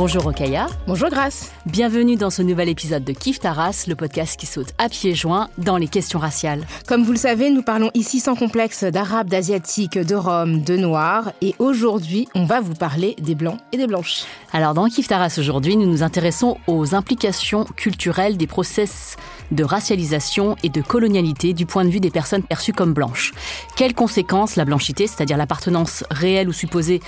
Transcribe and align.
Bonjour 0.00 0.24
Okaya. 0.24 0.66
Bonjour 0.86 1.10
Grace. 1.10 1.52
Bienvenue 1.66 2.16
dans 2.16 2.30
ce 2.30 2.40
nouvel 2.40 2.70
épisode 2.70 3.04
de 3.04 3.12
Kif 3.12 3.38
Taras, 3.38 3.84
le 3.86 3.94
podcast 3.94 4.40
qui 4.40 4.46
saute 4.46 4.72
à 4.78 4.88
pieds 4.88 5.14
joints 5.14 5.50
dans 5.58 5.76
les 5.76 5.88
questions 5.88 6.18
raciales. 6.18 6.66
Comme 6.88 7.04
vous 7.04 7.12
le 7.12 7.18
savez, 7.18 7.50
nous 7.50 7.60
parlons 7.60 7.90
ici 7.92 8.18
sans 8.18 8.34
complexe 8.34 8.82
d'arabes, 8.82 9.28
d'asiatiques, 9.28 9.98
de 9.98 10.14
roms, 10.14 10.62
de 10.62 10.78
noirs. 10.78 11.32
Et 11.42 11.54
aujourd'hui, 11.58 12.28
on 12.34 12.46
va 12.46 12.62
vous 12.62 12.72
parler 12.72 13.14
des 13.20 13.34
blancs 13.34 13.58
et 13.72 13.76
des 13.76 13.86
blanches. 13.86 14.24
Alors 14.54 14.72
dans 14.72 14.88
Kif 14.88 15.06
Taras 15.06 15.36
aujourd'hui, 15.38 15.76
nous 15.76 15.86
nous 15.86 16.02
intéressons 16.02 16.56
aux 16.66 16.94
implications 16.94 17.66
culturelles 17.76 18.38
des 18.38 18.46
process 18.46 19.16
de 19.50 19.64
racialisation 19.64 20.56
et 20.62 20.70
de 20.70 20.80
colonialité 20.80 21.52
du 21.52 21.66
point 21.66 21.84
de 21.84 21.90
vue 21.90 22.00
des 22.00 22.10
personnes 22.10 22.42
perçues 22.42 22.72
comme 22.72 22.94
blanches. 22.94 23.32
Quelles 23.76 23.94
conséquences 23.94 24.56
la 24.56 24.64
blanchité, 24.64 25.06
c'est-à-dire 25.06 25.36
l'appartenance 25.36 26.04
réelle 26.10 26.48
ou 26.48 26.54
supposée 26.54 27.02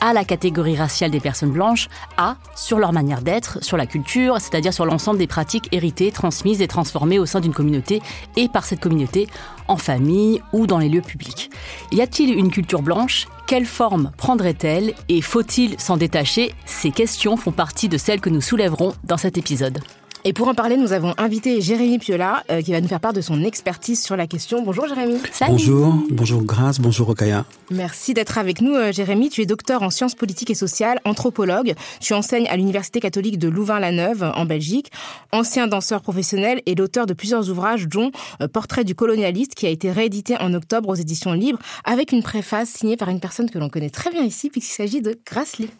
à 0.00 0.14
la 0.14 0.24
catégorie 0.24 0.76
raciale 0.76 1.10
des 1.10 1.20
personnes 1.20 1.50
blanches, 1.50 1.88
a 2.16 2.37
sur 2.58 2.78
leur 2.78 2.92
manière 2.92 3.22
d'être, 3.22 3.62
sur 3.62 3.76
la 3.76 3.86
culture, 3.86 4.40
c'est-à-dire 4.40 4.74
sur 4.74 4.84
l'ensemble 4.84 5.18
des 5.18 5.26
pratiques 5.26 5.68
héritées, 5.72 6.10
transmises 6.10 6.60
et 6.60 6.68
transformées 6.68 7.18
au 7.18 7.26
sein 7.26 7.40
d'une 7.40 7.54
communauté 7.54 8.02
et 8.36 8.48
par 8.48 8.64
cette 8.64 8.80
communauté 8.80 9.28
en 9.68 9.76
famille 9.76 10.42
ou 10.52 10.66
dans 10.66 10.78
les 10.78 10.88
lieux 10.88 11.02
publics. 11.02 11.50
Y 11.92 12.00
a-t-il 12.00 12.34
une 12.34 12.50
culture 12.50 12.82
blanche? 12.82 13.28
Quelle 13.46 13.66
forme 13.66 14.10
prendrait-elle? 14.16 14.94
Et 15.08 15.22
faut-il 15.22 15.78
s'en 15.80 15.96
détacher? 15.96 16.54
Ces 16.66 16.90
questions 16.90 17.36
font 17.36 17.52
partie 17.52 17.88
de 17.88 17.96
celles 17.96 18.20
que 18.20 18.30
nous 18.30 18.40
soulèverons 18.40 18.94
dans 19.04 19.16
cet 19.16 19.38
épisode. 19.38 19.78
Et 20.24 20.32
pour 20.32 20.48
en 20.48 20.54
parler, 20.54 20.76
nous 20.76 20.92
avons 20.92 21.14
invité 21.16 21.60
Jérémy 21.60 21.98
Piola, 21.98 22.42
euh, 22.50 22.60
qui 22.60 22.72
va 22.72 22.80
nous 22.80 22.88
faire 22.88 23.00
part 23.00 23.12
de 23.12 23.20
son 23.20 23.44
expertise 23.44 24.02
sur 24.02 24.16
la 24.16 24.26
question. 24.26 24.62
Bonjour 24.62 24.86
Jérémy. 24.88 25.18
Salut. 25.32 25.52
Bonjour, 25.52 25.94
bonjour 26.10 26.42
Grace, 26.42 26.80
bonjour 26.80 27.08
Okaya. 27.10 27.44
Merci 27.70 28.14
d'être 28.14 28.36
avec 28.36 28.60
nous, 28.60 28.74
euh, 28.74 28.92
Jérémy. 28.92 29.28
Tu 29.28 29.42
es 29.42 29.46
docteur 29.46 29.82
en 29.82 29.90
sciences 29.90 30.14
politiques 30.14 30.50
et 30.50 30.54
sociales, 30.54 31.00
anthropologue. 31.04 31.74
Tu 32.00 32.14
enseignes 32.14 32.48
à 32.48 32.56
l'Université 32.56 32.98
catholique 33.00 33.38
de 33.38 33.48
Louvain-la-Neuve, 33.48 34.32
en 34.34 34.44
Belgique. 34.44 34.90
Ancien 35.32 35.66
danseur 35.68 36.02
professionnel 36.02 36.62
et 36.66 36.74
l'auteur 36.74 37.06
de 37.06 37.14
plusieurs 37.14 37.48
ouvrages, 37.48 37.86
dont 37.86 38.10
euh, 38.42 38.48
Portrait 38.48 38.84
du 38.84 38.94
colonialiste, 38.94 39.54
qui 39.54 39.66
a 39.66 39.70
été 39.70 39.92
réédité 39.92 40.36
en 40.40 40.52
octobre 40.52 40.88
aux 40.88 40.94
éditions 40.94 41.32
Libres, 41.32 41.60
avec 41.84 42.10
une 42.10 42.22
préface 42.22 42.70
signée 42.70 42.96
par 42.96 43.08
une 43.08 43.20
personne 43.20 43.50
que 43.50 43.58
l'on 43.58 43.68
connaît 43.68 43.90
très 43.90 44.10
bien 44.10 44.24
ici, 44.24 44.50
puisqu'il 44.50 44.74
s'agit 44.74 45.00
de 45.00 45.16
Grace 45.24 45.58
Lee. 45.58 45.70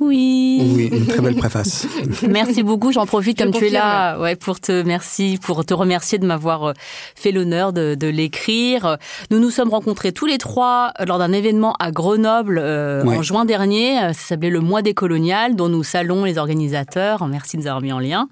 Oui. 0.00 0.60
Oui, 0.76 0.90
une 0.92 1.06
très 1.06 1.22
belle 1.22 1.36
préface. 1.36 1.86
Merci 2.28 2.62
beaucoup, 2.62 2.92
j'en 2.92 3.06
profite 3.06 3.38
Je 3.38 3.44
comme 3.44 3.52
tu 3.52 3.64
es 3.64 3.68
confirme. 3.68 3.85
Là, 3.86 4.18
ouais, 4.20 4.36
pour 4.36 4.60
te 4.60 4.82
merci, 4.82 5.38
pour 5.42 5.64
te 5.64 5.74
remercier 5.74 6.18
de 6.18 6.26
m'avoir 6.26 6.64
euh, 6.64 6.72
fait 7.14 7.32
l'honneur 7.32 7.72
de, 7.72 7.94
de 7.94 8.06
l'écrire. 8.06 8.98
Nous 9.30 9.38
nous 9.40 9.50
sommes 9.50 9.70
rencontrés 9.70 10.12
tous 10.12 10.26
les 10.26 10.38
trois 10.38 10.92
lors 11.06 11.18
d'un 11.18 11.32
événement 11.32 11.74
à 11.78 11.90
Grenoble 11.90 12.58
euh, 12.62 13.04
Ouais. 13.04 13.18
en 13.18 13.22
juin 13.22 13.44
dernier. 13.44 13.98
Euh, 14.02 14.12
Ça 14.12 14.28
s'appelait 14.28 14.50
le 14.50 14.60
Mois 14.60 14.82
des 14.82 14.94
coloniales, 14.94 15.56
dont 15.56 15.68
nous 15.68 15.84
saluons 15.84 16.24
les 16.24 16.38
organisateurs. 16.38 17.26
Merci 17.26 17.56
de 17.56 17.62
nous 17.62 17.68
avoir 17.68 17.82
mis 17.82 17.92
en 17.92 17.98
lien. 17.98 18.28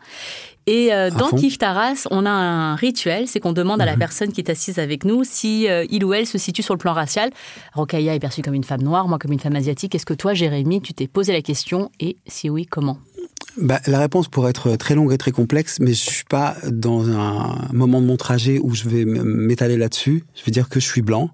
Et 0.66 0.94
euh, 0.94 1.10
dans. 1.10 1.28
Kif 1.28 1.58
Taras, 1.58 2.06
on 2.10 2.24
a 2.24 2.30
un 2.30 2.74
rituel, 2.74 3.28
c'est 3.28 3.38
qu'on 3.38 3.52
demande 3.52 3.82
à 3.82 3.84
la 3.84 3.96
personne 3.98 4.32
qui 4.32 4.40
est 4.40 4.48
assise 4.50 4.78
avec 4.78 5.04
nous 5.04 5.22
si 5.22 5.68
euh, 5.68 5.84
il 5.90 6.04
ou 6.06 6.14
elle 6.14 6.26
se 6.26 6.38
situe 6.38 6.62
sur 6.62 6.72
le 6.72 6.78
plan 6.78 6.94
racial. 6.94 7.28
Rokaya 7.74 8.14
est 8.14 8.18
perçue 8.18 8.40
comme 8.40 8.54
une 8.54 8.64
femme 8.64 8.80
noire, 8.82 9.06
moi 9.06 9.18
comme 9.18 9.32
une 9.32 9.40
femme 9.40 9.56
asiatique. 9.56 9.94
Est-ce 9.94 10.06
que 10.06 10.14
toi, 10.14 10.32
Jérémy, 10.32 10.80
tu 10.80 10.94
t'es 10.94 11.06
posé 11.06 11.34
la 11.34 11.42
question? 11.42 11.90
Et 12.00 12.16
si 12.26 12.48
oui, 12.48 12.64
comment? 12.64 12.96
Bah, 13.56 13.80
la 13.86 14.00
réponse 14.00 14.28
pourrait 14.28 14.50
être 14.50 14.76
très 14.76 14.94
longue 14.94 15.12
et 15.12 15.18
très 15.18 15.30
complexe, 15.30 15.78
mais 15.80 15.94
je 15.94 16.10
suis 16.10 16.24
pas 16.24 16.56
dans 16.70 17.08
un 17.08 17.68
moment 17.72 18.00
de 18.00 18.06
mon 18.06 18.16
trajet 18.16 18.58
où 18.58 18.74
je 18.74 18.88
vais 18.88 19.04
m'étaler 19.04 19.76
là-dessus. 19.76 20.24
Je 20.34 20.44
vais 20.44 20.52
dire 20.52 20.68
que 20.68 20.80
je 20.80 20.86
suis 20.86 21.02
blanc. 21.02 21.30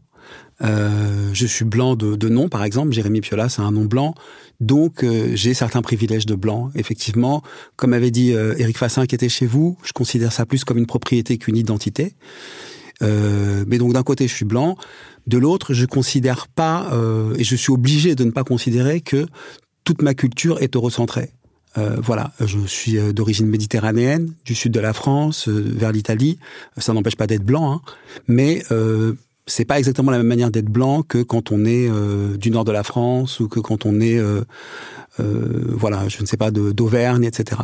Euh, 0.62 1.30
je 1.32 1.46
suis 1.46 1.64
blanc 1.64 1.96
de, 1.96 2.16
de 2.16 2.28
nom, 2.28 2.48
par 2.48 2.64
exemple. 2.64 2.92
Jérémy 2.92 3.22
Piola, 3.22 3.48
c'est 3.48 3.62
un 3.62 3.72
nom 3.72 3.86
blanc. 3.86 4.14
Donc, 4.60 5.02
euh, 5.02 5.32
j'ai 5.34 5.54
certains 5.54 5.80
privilèges 5.80 6.26
de 6.26 6.34
blanc. 6.34 6.70
Effectivement, 6.74 7.42
comme 7.76 7.94
avait 7.94 8.10
dit 8.10 8.34
euh, 8.34 8.54
Éric 8.58 8.76
Fassin 8.76 9.06
qui 9.06 9.14
était 9.14 9.30
chez 9.30 9.46
vous, 9.46 9.78
je 9.82 9.92
considère 9.92 10.32
ça 10.32 10.44
plus 10.44 10.64
comme 10.64 10.76
une 10.76 10.86
propriété 10.86 11.38
qu'une 11.38 11.56
identité. 11.56 12.14
Euh, 13.02 13.64
mais 13.66 13.78
donc, 13.78 13.94
d'un 13.94 14.02
côté, 14.02 14.28
je 14.28 14.34
suis 14.34 14.44
blanc. 14.44 14.76
De 15.26 15.38
l'autre, 15.38 15.72
je 15.72 15.86
considère 15.86 16.48
pas, 16.48 16.90
euh, 16.92 17.34
et 17.38 17.44
je 17.44 17.56
suis 17.56 17.72
obligé 17.72 18.14
de 18.14 18.24
ne 18.24 18.30
pas 18.30 18.44
considérer 18.44 19.00
que 19.00 19.26
toute 19.84 20.02
ma 20.02 20.12
culture 20.12 20.60
est 20.60 20.76
eurocentrée. 20.76 21.30
Euh, 21.78 21.96
voilà, 22.02 22.32
je 22.40 22.58
suis 22.66 22.98
euh, 22.98 23.12
d'origine 23.12 23.46
méditerranéenne, 23.46 24.32
du 24.44 24.54
sud 24.54 24.72
de 24.72 24.80
la 24.80 24.92
France, 24.92 25.48
euh, 25.48 25.64
vers 25.76 25.92
l'Italie. 25.92 26.38
Ça 26.76 26.92
n'empêche 26.92 27.16
pas 27.16 27.28
d'être 27.28 27.44
blanc, 27.44 27.72
hein. 27.72 27.80
mais 28.26 28.64
euh, 28.72 29.12
c'est 29.46 29.64
pas 29.64 29.78
exactement 29.78 30.10
la 30.10 30.18
même 30.18 30.26
manière 30.26 30.50
d'être 30.50 30.68
blanc 30.68 31.02
que 31.02 31.22
quand 31.22 31.52
on 31.52 31.64
est 31.64 31.88
euh, 31.88 32.36
du 32.36 32.50
nord 32.50 32.64
de 32.64 32.72
la 32.72 32.82
France 32.82 33.38
ou 33.38 33.48
que 33.48 33.60
quand 33.60 33.86
on 33.86 34.00
est, 34.00 34.20
voilà, 35.18 36.08
je 36.08 36.20
ne 36.22 36.26
sais 36.26 36.36
pas, 36.36 36.50
d'Auvergne, 36.50 37.24
etc. 37.24 37.60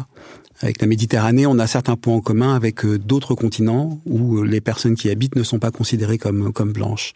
Avec 0.60 0.80
la 0.80 0.86
Méditerranée, 0.86 1.46
on 1.46 1.58
a 1.58 1.66
certains 1.66 1.96
points 1.96 2.14
en 2.14 2.20
commun 2.20 2.54
avec 2.54 2.84
d'autres 2.86 3.34
continents 3.34 4.00
où 4.06 4.42
les 4.42 4.60
personnes 4.60 4.94
qui 4.94 5.10
habitent 5.10 5.36
ne 5.36 5.42
sont 5.42 5.58
pas 5.58 5.70
considérées 5.70 6.18
comme 6.18 6.52
comme 6.52 6.72
blanches. 6.72 7.14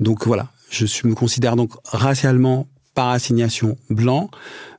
Donc 0.00 0.26
voilà, 0.26 0.48
je 0.70 1.06
me 1.06 1.14
considère 1.14 1.54
donc 1.56 1.72
racialement 1.84 2.66
par 2.98 3.10
assignation 3.10 3.76
blanc, 3.90 4.28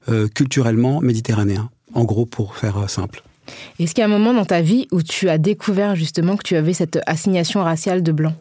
euh, 0.10 0.28
culturellement 0.28 1.00
méditerranéen. 1.00 1.70
En 1.94 2.04
gros, 2.04 2.26
pour 2.26 2.58
faire 2.58 2.78
euh, 2.78 2.88
simple. 2.88 3.24
Est-ce 3.80 3.96
qu'il 3.96 4.02
y 4.02 4.04
a 4.04 4.08
un 4.08 4.10
moment 4.10 4.34
dans 4.34 4.44
ta 4.44 4.60
vie 4.60 4.90
où 4.92 5.02
tu 5.02 5.30
as 5.30 5.38
découvert 5.38 5.96
justement 5.96 6.36
que 6.36 6.44
tu 6.44 6.58
avais 6.58 6.74
cette 6.74 7.00
assignation 7.06 7.64
raciale 7.64 8.04
de 8.04 8.12
blanc? 8.12 8.34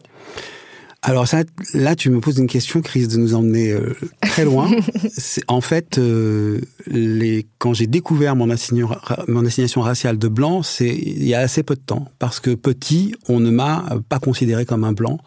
Alors 1.01 1.29
ça, 1.29 1.43
là, 1.73 1.95
tu 1.95 2.09
me 2.09 2.19
poses 2.19 2.39
une 2.39 2.47
question 2.47 2.81
qui 2.81 2.91
risque 2.91 3.11
de 3.11 3.19
nous 3.19 3.35
emmener 3.35 3.71
euh, 3.71 3.95
très 4.21 4.43
loin. 4.43 4.69
En 5.47 5.61
fait, 5.61 5.97
euh, 5.97 6.59
les, 6.87 7.47
quand 7.57 7.73
j'ai 7.73 7.87
découvert 7.87 8.35
mon 8.35 8.49
assignation, 8.49 8.97
mon 9.29 9.45
assignation 9.45 9.79
raciale 9.79 10.17
de 10.17 10.27
blanc, 10.27 10.61
c'est 10.61 10.93
il 10.93 11.25
y 11.25 11.33
a 11.33 11.39
assez 11.39 11.63
peu 11.63 11.75
de 11.75 11.79
temps, 11.79 12.09
parce 12.19 12.41
que 12.41 12.53
petit, 12.53 13.15
on 13.29 13.39
ne 13.39 13.49
m'a 13.49 13.85
pas 14.09 14.19
considéré 14.19 14.65
comme 14.65 14.83
un 14.83 14.91
blanc 14.91 15.19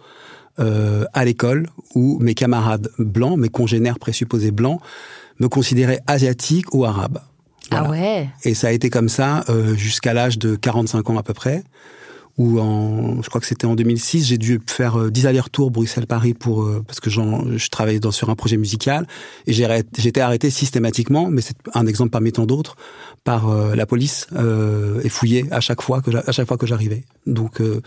euh, 0.59 1.05
à 1.13 1.25
l'école, 1.25 1.69
où 1.95 2.19
mes 2.21 2.35
camarades 2.35 2.91
blancs, 2.99 3.39
mes 3.39 3.49
congénères 3.49 3.99
présupposés 3.99 4.51
blancs, 4.51 4.81
me 5.41 5.49
considéraient 5.49 6.01
asiatique 6.07 6.75
ou 6.75 6.85
arabe. 6.85 7.19
Voilà. 7.71 7.87
Ah 7.87 7.91
ouais 7.91 8.29
Et 8.45 8.55
ça 8.55 8.69
a 8.69 8.71
été 8.73 8.91
comme 8.91 9.09
ça 9.09 9.45
euh, 9.49 9.75
jusqu'à 9.75 10.13
l'âge 10.15 10.39
de 10.39 10.57
45 10.57 11.09
ans 11.11 11.17
à 11.19 11.23
peu 11.23 11.33
près, 11.33 11.65
où 12.39 12.59
en, 12.61 13.21
je 13.23 13.29
crois 13.29 13.41
que 13.43 13.47
c'était 13.47 13.67
en 13.67 13.75
2006, 13.75 14.27
j'ai 14.27 14.39
dû 14.39 14.59
faire 14.67 14.99
euh, 14.99 15.11
10 15.11 15.27
allers-retours 15.27 15.71
Bruxelles-Paris 15.71 16.33
pour 16.35 16.63
euh, 16.63 16.83
parce 16.87 16.99
que 17.01 17.11
j'en- 17.11 17.45
je 17.57 17.69
travaillais 17.69 18.01
dans, 18.01 18.11
sur 18.11 18.31
un 18.31 18.35
projet 18.35 18.57
musical 18.57 19.07
et 19.47 19.53
j'ai 19.53 19.65
arrêté- 19.67 20.09
été 20.09 20.21
arrêté 20.21 20.49
systématiquement, 20.51 21.29
mais 21.31 21.43
c'est 21.43 21.57
un 21.75 21.87
exemple 21.87 22.11
parmi 22.11 22.33
tant 22.33 22.47
d'autres, 22.47 22.77
par 23.25 23.49
euh, 23.51 23.75
la 23.75 23.85
police 23.87 24.27
euh, 24.35 25.01
et 25.05 25.09
fouillé 25.11 25.45
à 25.51 25.61
chaque 25.61 25.83
fois 25.83 26.01
que 26.01 26.11
à 26.27 26.33
chaque 26.33 26.49
fois 26.49 26.57
que 26.57 26.67
j'arrivais. 26.67 27.05
Donc 27.27 27.61
euh, 27.61 27.81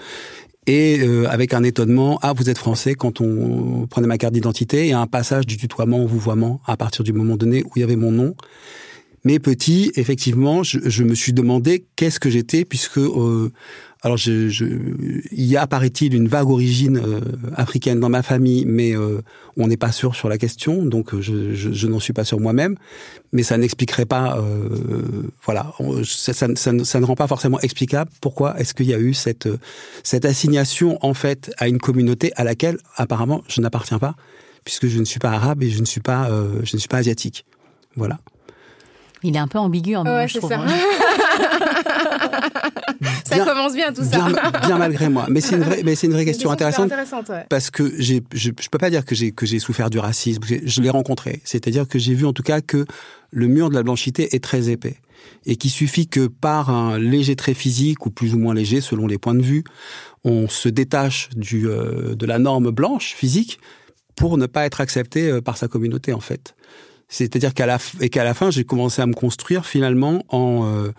et 0.68 1.00
euh, 1.02 1.30
avec 1.30 1.54
un 1.54 1.64
étonnement, 1.64 2.20
ah 2.22 2.34
vous 2.34 2.50
êtes 2.50 2.58
français 2.58 2.96
quand 2.96 3.22
on 3.22 3.88
prenait 3.88 4.08
ma 4.08 4.18
carte 4.18 4.34
d'identité 4.34 4.88
et 4.88 4.94
un 4.94 5.08
passage 5.08 5.46
du 5.46 5.58
tutoiement 5.58 6.04
au 6.04 6.08
vouvoiement 6.08 6.60
à 6.66 6.76
partir 6.76 7.04
du 7.04 7.14
moment 7.14 7.38
donné 7.38 7.64
où 7.64 7.72
il 7.76 7.82
y 7.82 7.84
avait 7.84 7.96
mon 7.96 8.12
nom. 8.12 8.36
Mais 9.26 9.40
petit, 9.40 9.92
effectivement, 9.96 10.64
je, 10.64 10.80
je 10.86 11.04
me 11.04 11.16
suis 11.16 11.34
demandé 11.34 11.86
qu'est-ce 11.96 12.20
que 12.20 12.30
j'étais, 12.30 12.64
puisque 12.64 13.00
euh, 13.00 13.52
alors, 14.06 14.18
je, 14.18 14.50
je, 14.50 14.66
il 15.32 15.46
y 15.46 15.58
a, 15.58 15.66
paraît-il, 15.66 16.14
une 16.14 16.28
vague 16.28 16.48
origine 16.48 16.98
euh, 17.04 17.22
africaine 17.56 18.00
dans 18.00 18.08
ma 18.08 18.22
famille, 18.22 18.64
mais 18.64 18.96
euh, 18.96 19.24
on 19.58 19.68
n'est 19.68 19.78
pas 19.78 19.92
sûr 19.92 20.16
sur 20.16 20.30
la 20.30 20.38
question, 20.38 20.86
donc 20.86 21.20
je, 21.20 21.56
je, 21.56 21.72
je 21.74 21.88
n'en 21.88 22.00
suis 22.00 22.14
pas 22.14 22.24
sûr 22.24 22.40
moi-même. 22.40 22.76
Mais 23.34 23.42
ça 23.42 23.58
n'expliquerait 23.58 24.06
pas, 24.06 24.38
euh, 24.38 24.70
voilà, 25.44 25.74
ça, 26.04 26.34
ça, 26.34 26.48
ça, 26.56 26.72
ne 27.00 27.06
rend 27.06 27.16
pas 27.16 27.26
forcément 27.26 27.60
explicable 27.62 28.12
pourquoi 28.22 28.60
est-ce 28.60 28.76
qu'il 28.76 28.86
y 28.86 28.94
a 28.94 29.00
eu 29.00 29.16
cette 29.16 29.50
cette 30.04 30.26
assignation 30.26 31.00
en 31.04 31.16
fait 31.16 31.52
à 31.58 31.68
une 31.68 31.80
communauté 31.80 32.32
à 32.36 32.44
laquelle 32.44 32.78
apparemment 32.98 33.44
je 33.48 33.60
n'appartiens 33.60 33.98
pas, 33.98 34.14
puisque 34.66 34.86
je 34.86 35.00
ne 35.00 35.06
suis 35.06 35.20
pas 35.20 35.32
arabe 35.32 35.64
et 35.64 35.72
je 35.72 35.80
ne 35.80 35.86
suis 35.86 36.02
pas 36.02 36.30
je 36.62 36.76
ne 36.76 36.80
suis 36.80 36.90
pas 36.90 36.98
asiatique. 36.98 37.44
Voilà. 37.96 38.20
Il 39.26 39.36
est 39.36 39.40
un 39.40 39.48
peu 39.48 39.58
ambigu 39.58 39.96
en 39.96 40.06
ouais, 40.06 40.28
je 40.28 40.38
trouve. 40.38 40.52
Ça. 40.52 40.60
Hein. 40.60 40.68
ça 43.26 43.36
bien, 43.36 43.46
commence 43.46 43.74
bien 43.74 43.92
tout 43.92 44.04
ça. 44.04 44.18
Bien, 44.18 44.52
bien 44.68 44.78
malgré 44.78 45.10
moi. 45.10 45.26
Mais 45.30 45.42
c'est 45.42 45.56
une 45.56 45.64
vraie, 45.64 45.82
mais 45.84 45.96
c'est 45.96 46.06
une 46.06 46.14
vraie 46.14 46.26
question, 46.26 46.52
intéressante. 46.52 46.92
Ouais. 47.30 47.46
Parce 47.50 47.72
que 47.72 47.92
j'ai, 47.98 48.22
je, 48.34 48.52
je 48.60 48.70
peux 48.70 48.78
pas 48.78 48.92
dire 48.92 49.04
que 49.04 49.16
j'ai 49.16 49.32
que 49.32 49.48
j'ai 49.48 49.58
souffert 49.58 49.90
du 49.90 49.98
racisme. 49.98 50.42
Je 50.46 50.82
l'ai 50.82 50.92
rencontré. 50.92 51.42
C'est-à-dire 51.44 51.88
que 51.88 51.98
j'ai 51.98 52.14
vu 52.14 52.26
en 52.26 52.34
tout 52.34 52.44
cas 52.44 52.62
que 52.62 52.86
le 53.32 53.48
mur 53.48 53.70
de 53.70 53.76
la 53.76 53.82
blanchité 53.82 54.36
est 54.36 54.44
très 54.44 54.70
épais 54.70 54.98
et 55.46 55.56
qu'il 55.56 55.72
suffit 55.72 56.08
que 56.08 56.28
par 56.28 56.70
un 56.70 57.00
léger 57.00 57.36
trait 57.36 57.56
physique 57.56 58.06
ou 58.06 58.12
plus 58.12 58.36
ou 58.36 58.38
moins 58.38 58.54
léger 58.54 58.80
selon 58.80 59.08
les 59.08 59.18
points 59.18 59.34
de 59.34 59.42
vue, 59.42 59.64
on 60.24 60.48
se 60.48 60.70
détache 60.70 61.30
du 61.36 61.68
euh, 61.68 62.16
de 62.16 62.26
la 62.26 62.38
norme 62.38 62.70
blanche 62.72 63.14
physique 63.16 63.60
pour 64.16 64.38
ne 64.38 64.46
pas 64.46 64.66
être 64.66 64.82
accepté 64.82 65.30
euh, 65.30 65.42
par 65.42 65.58
sa 65.58 65.68
communauté 65.68 66.14
en 66.14 66.20
fait. 66.20 66.56
C'est-à-dire 67.08 67.54
qu'à 67.54 67.66
la 67.66 67.78
et 68.02 68.10
qu'à 68.10 68.24
la 68.24 68.34
fin, 68.34 68.52
j'ai 68.52 68.64
commencé 68.64 69.02
à 69.02 69.06
me 69.06 69.14
construire 69.14 69.66
finalement 69.66 70.24
en 70.30 70.66
euh, 70.66 70.92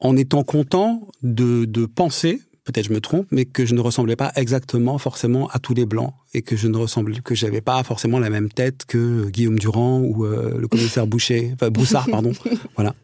en 0.00 0.16
étant 0.16 0.44
content 0.44 1.08
de, 1.22 1.64
de 1.64 1.84
penser, 1.86 2.40
peut-être 2.64 2.86
je 2.86 2.92
me 2.92 3.00
trompe, 3.00 3.26
mais 3.30 3.46
que 3.46 3.66
je 3.66 3.74
ne 3.74 3.80
ressemblais 3.80 4.16
pas 4.16 4.32
exactement 4.36 4.98
forcément 4.98 5.48
à 5.48 5.58
tous 5.58 5.74
les 5.74 5.86
blancs 5.86 6.12
et 6.34 6.42
que 6.42 6.56
je 6.56 6.68
ne 6.68 6.76
ressemblais 6.76 7.20
que 7.24 7.34
j'avais 7.34 7.60
pas 7.60 7.82
forcément 7.82 8.18
la 8.18 8.30
même 8.30 8.48
tête 8.48 8.84
que 8.86 9.28
Guillaume 9.30 9.58
Durand 9.58 10.00
ou 10.00 10.24
euh, 10.24 10.58
le 10.58 10.68
commissaire 10.68 11.06
Boucher, 11.06 11.50
enfin 11.54 11.70
Broussard, 11.70 12.06
pardon. 12.10 12.32
voilà. 12.76 12.94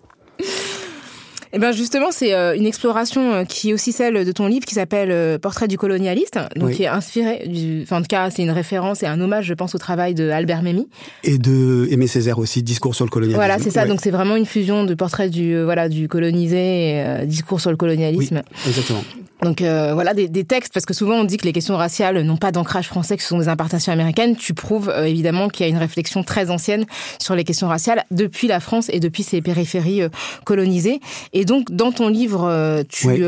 Eh 1.55 1.61
ben 1.61 1.71
justement, 1.71 2.11
c'est 2.11 2.35
euh, 2.35 2.57
une 2.57 2.67
exploration 2.67 3.33
euh, 3.33 3.45
qui 3.45 3.71
est 3.71 3.73
aussi 3.73 3.93
celle 3.93 4.25
de 4.25 4.33
ton 4.33 4.49
livre 4.49 4.67
qui 4.67 4.75
s'appelle 4.75 5.13
euh, 5.13 5.39
Portrait 5.39 5.69
du 5.69 5.79
colonialiste, 5.79 6.37
donc 6.57 6.71
oui. 6.71 6.75
qui 6.75 6.83
est 6.83 6.89
inspiré 6.89 7.47
du, 7.47 7.83
enfin 7.85 7.99
en 7.99 8.01
tout 8.01 8.09
cas 8.09 8.29
c'est 8.31 8.43
une 8.43 8.51
référence 8.51 9.05
et 9.05 9.07
un 9.07 9.21
hommage, 9.21 9.47
je 9.47 9.55
pense, 9.55 9.73
au 9.77 9.79
travail 9.79 10.15
de 10.15 10.31
Albert 10.31 10.63
Memmi 10.65 10.89
et 11.23 11.39
de 11.39 11.87
Aimé 11.93 12.09
Césaire 12.09 12.41
aussi, 12.41 12.65
Discours 12.65 12.97
sur 12.97 13.05
le 13.05 13.11
colonialisme. 13.11 13.39
Voilà, 13.39 13.61
c'est 13.61 13.71
ça. 13.71 13.83
Ouais. 13.83 13.89
Donc 13.89 14.01
c'est 14.03 14.11
vraiment 14.11 14.35
une 14.35 14.47
fusion 14.47 14.83
de 14.83 14.95
portrait 14.95 15.31
du 15.31 15.63
voilà 15.63 15.89
du 15.89 16.09
colonisé 16.09 16.57
et 16.57 17.05
euh, 17.05 17.25
Discours 17.25 17.61
sur 17.61 17.71
le 17.71 17.77
colonialisme. 17.77 18.43
Oui, 18.45 18.69
exactement. 18.69 19.05
Donc 19.45 19.61
euh, 19.61 19.93
voilà 19.93 20.15
des, 20.15 20.27
des, 20.27 20.45
textes 20.45 20.73
parce 20.73 20.87
que 20.87 20.95
souvent 20.95 21.17
on 21.17 21.25
dit 21.25 21.37
que 21.37 21.45
les 21.45 21.53
questions 21.53 21.77
raciales 21.77 22.21
n'ont 22.23 22.39
pas 22.39 22.51
d'ancrage 22.51 22.89
français, 22.89 23.17
que 23.17 23.23
ce 23.23 23.29
sont 23.29 23.39
des 23.39 23.49
importations 23.49 23.93
américaines. 23.93 24.37
Tu 24.37 24.55
prouves 24.55 24.89
euh, 24.89 25.05
évidemment 25.05 25.49
qu'il 25.49 25.67
y 25.67 25.69
a 25.69 25.71
une 25.71 25.79
réflexion 25.79 26.25
très 26.25 26.51
ancienne 26.51 26.87
sur 27.21 27.35
les 27.35 27.45
questions 27.45 27.69
raciales 27.69 28.05
depuis 28.11 28.49
la 28.49 28.59
France 28.59 28.89
et 28.91 29.01
depuis 29.01 29.23
ses 29.23 29.43
périphéries 29.43 30.03
euh, 30.03 30.09
colonisées. 30.45 31.01
Et 31.35 31.45
donc 31.45 31.71
dans 31.71 31.93
ton 31.93 32.09
livre, 32.09 32.85
tu 32.89 33.09
oui. 33.09 33.23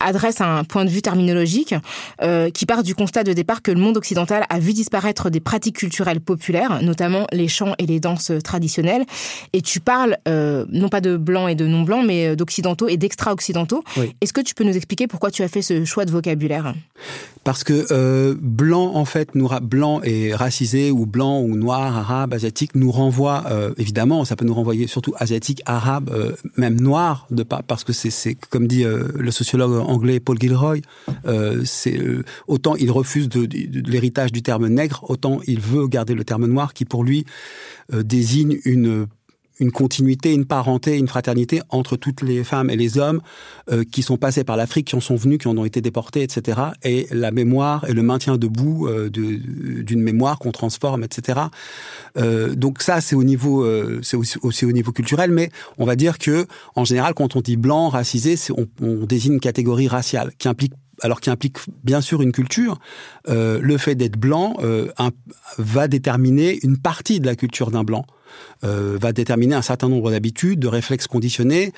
adresses 0.00 0.40
un 0.40 0.64
point 0.64 0.84
de 0.86 0.90
vue 0.90 1.02
terminologique 1.02 1.74
qui 2.54 2.66
part 2.66 2.82
du 2.82 2.94
constat 2.94 3.24
de 3.24 3.32
départ 3.32 3.60
que 3.62 3.70
le 3.70 3.80
monde 3.80 3.96
occidental 3.96 4.46
a 4.48 4.58
vu 4.58 4.72
disparaître 4.72 5.28
des 5.28 5.40
pratiques 5.40 5.76
culturelles 5.76 6.20
populaires, 6.20 6.82
notamment 6.82 7.26
les 7.32 7.48
chants 7.48 7.74
et 7.78 7.86
les 7.86 8.00
danses 8.00 8.32
traditionnelles. 8.42 9.04
Et 9.52 9.60
tu 9.60 9.80
parles 9.80 10.16
non 10.26 10.88
pas 10.88 11.00
de 11.00 11.16
blancs 11.16 11.50
et 11.50 11.54
de 11.54 11.66
non 11.66 11.82
blancs, 11.82 12.04
mais 12.06 12.34
d'occidentaux 12.36 12.88
et 12.88 12.96
d'extra-occidentaux. 12.96 13.84
Oui. 13.96 14.14
Est-ce 14.20 14.32
que 14.32 14.40
tu 14.40 14.54
peux 14.54 14.64
nous 14.64 14.76
expliquer 14.76 15.06
pourquoi 15.06 15.30
tu 15.30 15.42
as 15.42 15.49
fait 15.50 15.62
ce 15.62 15.84
choix 15.84 16.04
de 16.04 16.10
vocabulaire. 16.10 16.74
Parce 17.42 17.64
que 17.64 17.86
euh, 17.90 18.34
blanc, 18.38 18.94
en 18.94 19.06
fait, 19.06 19.34
nous 19.34 19.48
blanc 19.62 20.02
et 20.02 20.34
racisé 20.34 20.90
ou 20.90 21.06
blanc 21.06 21.40
ou 21.40 21.56
noir, 21.56 21.96
arabe, 21.96 22.34
asiatique, 22.34 22.74
nous 22.74 22.90
renvoie 22.92 23.44
euh, 23.50 23.72
évidemment, 23.78 24.26
ça 24.26 24.36
peut 24.36 24.44
nous 24.44 24.52
renvoyer 24.54 24.86
surtout 24.86 25.14
asiatique, 25.16 25.62
arabe, 25.64 26.10
euh, 26.12 26.36
même 26.58 26.78
noir, 26.78 27.26
de 27.30 27.42
pas 27.42 27.62
parce 27.66 27.82
que 27.82 27.94
c'est 27.94 28.34
comme 28.50 28.66
dit 28.66 28.84
le 28.84 29.30
sociologue 29.30 29.72
anglais 29.72 30.20
Paul 30.20 30.38
Gilroy, 30.38 30.80
c'est 31.64 31.98
autant 32.46 32.76
il 32.76 32.90
refuse 32.90 33.28
de 33.28 33.90
l'héritage 33.90 34.32
du 34.32 34.42
terme 34.42 34.68
nègre, 34.68 35.04
autant 35.08 35.40
il 35.46 35.60
veut 35.60 35.86
garder 35.88 36.14
le 36.14 36.24
terme 36.24 36.46
noir 36.46 36.74
qui 36.74 36.84
pour 36.84 37.04
lui 37.04 37.24
désigne 37.90 38.58
une 38.64 39.06
une 39.60 39.70
continuité, 39.70 40.32
une 40.32 40.46
parenté, 40.46 40.98
une 40.98 41.08
fraternité 41.08 41.60
entre 41.68 41.96
toutes 41.96 42.22
les 42.22 42.42
femmes 42.44 42.70
et 42.70 42.76
les 42.76 42.98
hommes 42.98 43.20
euh, 43.70 43.84
qui 43.84 44.02
sont 44.02 44.16
passés 44.16 44.42
par 44.42 44.56
l'Afrique, 44.56 44.88
qui 44.88 44.96
en 44.96 45.00
sont 45.00 45.16
venus, 45.16 45.38
qui 45.38 45.48
en 45.48 45.56
ont 45.56 45.64
été 45.64 45.80
déportés, 45.80 46.22
etc. 46.22 46.60
Et 46.82 47.06
la 47.10 47.30
mémoire 47.30 47.88
et 47.88 47.92
le 47.92 48.02
maintien 48.02 48.36
debout 48.36 48.88
euh, 48.88 49.10
d'une 49.10 50.02
mémoire 50.02 50.38
qu'on 50.38 50.52
transforme, 50.52 51.04
etc. 51.04 51.40
Euh, 52.16 52.54
donc 52.54 52.82
ça, 52.82 53.00
c'est 53.00 53.14
au 53.14 53.24
niveau, 53.24 53.62
euh, 53.62 54.00
c'est 54.02 54.16
aussi, 54.16 54.38
aussi, 54.42 54.64
au 54.64 54.72
niveau 54.72 54.92
culturel, 54.92 55.30
mais 55.30 55.50
on 55.78 55.84
va 55.84 55.96
dire 55.96 56.18
que 56.18 56.46
en 56.74 56.84
général, 56.84 57.14
quand 57.14 57.36
on 57.36 57.40
dit 57.40 57.56
blanc, 57.56 57.88
racisé, 57.88 58.36
on, 58.56 58.66
on 58.82 59.04
désigne 59.04 59.34
une 59.34 59.40
catégorie 59.40 59.88
raciale 59.88 60.32
qui 60.38 60.48
implique 60.48 60.72
alors 61.02 61.20
qui 61.20 61.30
implique 61.30 61.58
bien 61.84 62.00
sûr 62.00 62.22
une 62.22 62.32
culture, 62.32 62.78
euh, 63.28 63.58
le 63.60 63.78
fait 63.78 63.94
d'être 63.94 64.18
blanc 64.18 64.56
euh, 64.62 64.88
va 65.58 65.88
déterminer 65.88 66.58
une 66.62 66.78
partie 66.78 67.20
de 67.20 67.26
la 67.26 67.36
culture 67.36 67.70
d'un 67.70 67.84
blanc, 67.84 68.06
euh, 68.64 68.98
va 69.00 69.12
déterminer 69.12 69.54
un 69.54 69.62
certain 69.62 69.88
nombre 69.88 70.10
d'habitudes, 70.10 70.60
de 70.60 70.68
réflexes 70.68 71.06
conditionnés. 71.06 71.72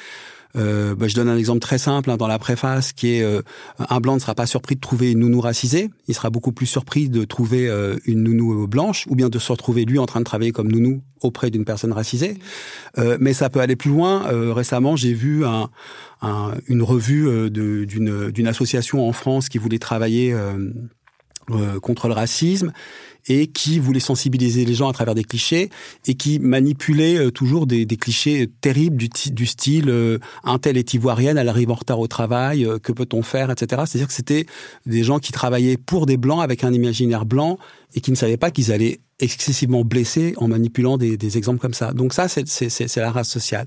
Euh, 0.56 0.94
bah, 0.94 1.08
je 1.08 1.14
donne 1.14 1.28
un 1.28 1.36
exemple 1.36 1.60
très 1.60 1.78
simple 1.78 2.10
hein, 2.10 2.16
dans 2.16 2.26
la 2.26 2.38
préface 2.38 2.92
qui 2.92 3.14
est 3.14 3.22
euh, 3.22 3.40
un 3.78 4.00
blanc 4.00 4.14
ne 4.14 4.20
sera 4.20 4.34
pas 4.34 4.46
surpris 4.46 4.74
de 4.74 4.80
trouver 4.80 5.12
une 5.12 5.20
nounou 5.20 5.40
racisée, 5.40 5.90
il 6.08 6.14
sera 6.14 6.30
beaucoup 6.30 6.52
plus 6.52 6.66
surpris 6.66 7.08
de 7.08 7.24
trouver 7.24 7.68
euh, 7.68 7.96
une 8.04 8.22
nounou 8.22 8.66
blanche 8.66 9.06
ou 9.08 9.14
bien 9.14 9.28
de 9.28 9.38
se 9.38 9.50
retrouver 9.50 9.84
lui 9.84 9.98
en 9.98 10.06
train 10.06 10.20
de 10.20 10.24
travailler 10.24 10.52
comme 10.52 10.70
nounou 10.70 11.02
auprès 11.22 11.50
d'une 11.50 11.64
personne 11.64 11.92
racisée. 11.92 12.38
Euh, 12.98 13.16
mais 13.20 13.32
ça 13.32 13.48
peut 13.48 13.60
aller 13.60 13.76
plus 13.76 13.90
loin. 13.90 14.26
Euh, 14.30 14.52
récemment, 14.52 14.96
j'ai 14.96 15.14
vu 15.14 15.44
un, 15.44 15.70
un, 16.20 16.52
une 16.66 16.82
revue 16.82 17.50
d'une 17.50 18.46
association 18.46 19.08
en 19.08 19.12
France 19.12 19.48
qui 19.48 19.58
voulait 19.58 19.78
travailler 19.78 20.34
contre 21.80 22.08
le 22.08 22.14
racisme 22.14 22.72
et 23.28 23.46
qui 23.46 23.78
voulait 23.78 24.00
sensibiliser 24.00 24.64
les 24.64 24.74
gens 24.74 24.88
à 24.88 24.92
travers 24.92 25.14
des 25.14 25.24
clichés 25.24 25.70
et 26.06 26.14
qui 26.14 26.38
manipulait 26.38 27.16
euh, 27.18 27.30
toujours 27.30 27.66
des, 27.66 27.86
clichés 27.86 28.50
terribles 28.60 28.96
du, 28.96 29.08
du 29.30 29.46
style 29.46 29.88
euh, 29.88 30.18
un 30.44 30.58
tel 30.58 30.76
est 30.76 30.94
ivoirienne, 30.94 31.38
elle 31.38 31.48
arrive 31.48 31.70
en 31.70 31.74
retard 31.74 32.00
au 32.00 32.08
travail, 32.08 32.64
euh, 32.64 32.78
que 32.78 32.92
peut-on 32.92 33.22
faire, 33.22 33.50
etc. 33.50 33.82
C'est-à-dire 33.86 34.08
que 34.08 34.14
c'était 34.14 34.46
des 34.86 35.04
gens 35.04 35.18
qui 35.18 35.32
travaillaient 35.32 35.76
pour 35.76 36.06
des 36.06 36.16
blancs 36.16 36.42
avec 36.42 36.64
un 36.64 36.72
imaginaire 36.72 37.26
blanc 37.26 37.58
et 37.94 38.00
qui 38.00 38.10
ne 38.10 38.16
savaient 38.16 38.36
pas 38.36 38.50
qu'ils 38.50 38.72
allaient 38.72 39.00
excessivement 39.20 39.84
blesser 39.84 40.34
en 40.38 40.48
manipulant 40.48 40.98
des, 40.98 41.16
des 41.16 41.38
exemples 41.38 41.60
comme 41.60 41.74
ça. 41.74 41.92
Donc 41.92 42.12
ça, 42.12 42.26
c'est 42.28 42.96
la 42.96 43.12
race 43.12 43.28
sociale. 43.28 43.66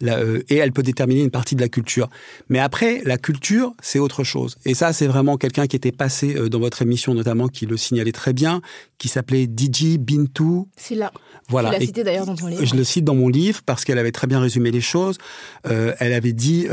La, 0.00 0.18
euh, 0.18 0.42
et 0.48 0.56
elle 0.56 0.72
peut 0.72 0.82
déterminer 0.82 1.22
une 1.22 1.30
partie 1.30 1.54
de 1.54 1.60
la 1.60 1.68
culture. 1.68 2.08
Mais 2.48 2.58
après, 2.58 3.02
la 3.04 3.18
culture, 3.18 3.74
c'est 3.82 3.98
autre 3.98 4.24
chose. 4.24 4.56
Et 4.64 4.74
ça, 4.74 4.92
c'est 4.92 5.06
vraiment 5.06 5.36
quelqu'un 5.36 5.66
qui 5.66 5.76
était 5.76 5.92
passé 5.92 6.36
euh, 6.36 6.48
dans 6.48 6.58
votre 6.58 6.82
émission, 6.82 7.12
notamment, 7.14 7.48
qui 7.48 7.66
le 7.66 7.76
signalait 7.76 8.12
très 8.12 8.32
bien, 8.32 8.62
qui 8.98 9.08
s'appelait 9.08 9.46
Diji 9.46 9.98
Bintou. 9.98 10.68
C'est 10.76 10.94
là. 10.94 11.12
Voilà. 11.48 11.70
Tu 11.70 11.80
l'as 11.80 11.86
cité 11.86 12.04
d'ailleurs 12.04 12.26
dans 12.26 12.36
ton 12.36 12.46
livre. 12.46 12.64
Je 12.64 12.74
le 12.76 12.84
cite 12.84 13.04
dans 13.04 13.14
mon 13.14 13.28
livre 13.28 13.60
parce 13.66 13.84
qu'elle 13.84 13.98
avait 13.98 14.12
très 14.12 14.26
bien 14.26 14.40
résumé 14.40 14.70
les 14.70 14.80
choses. 14.80 15.18
Euh, 15.66 15.94
elle 15.98 16.12
avait 16.12 16.32
dit, 16.32 16.68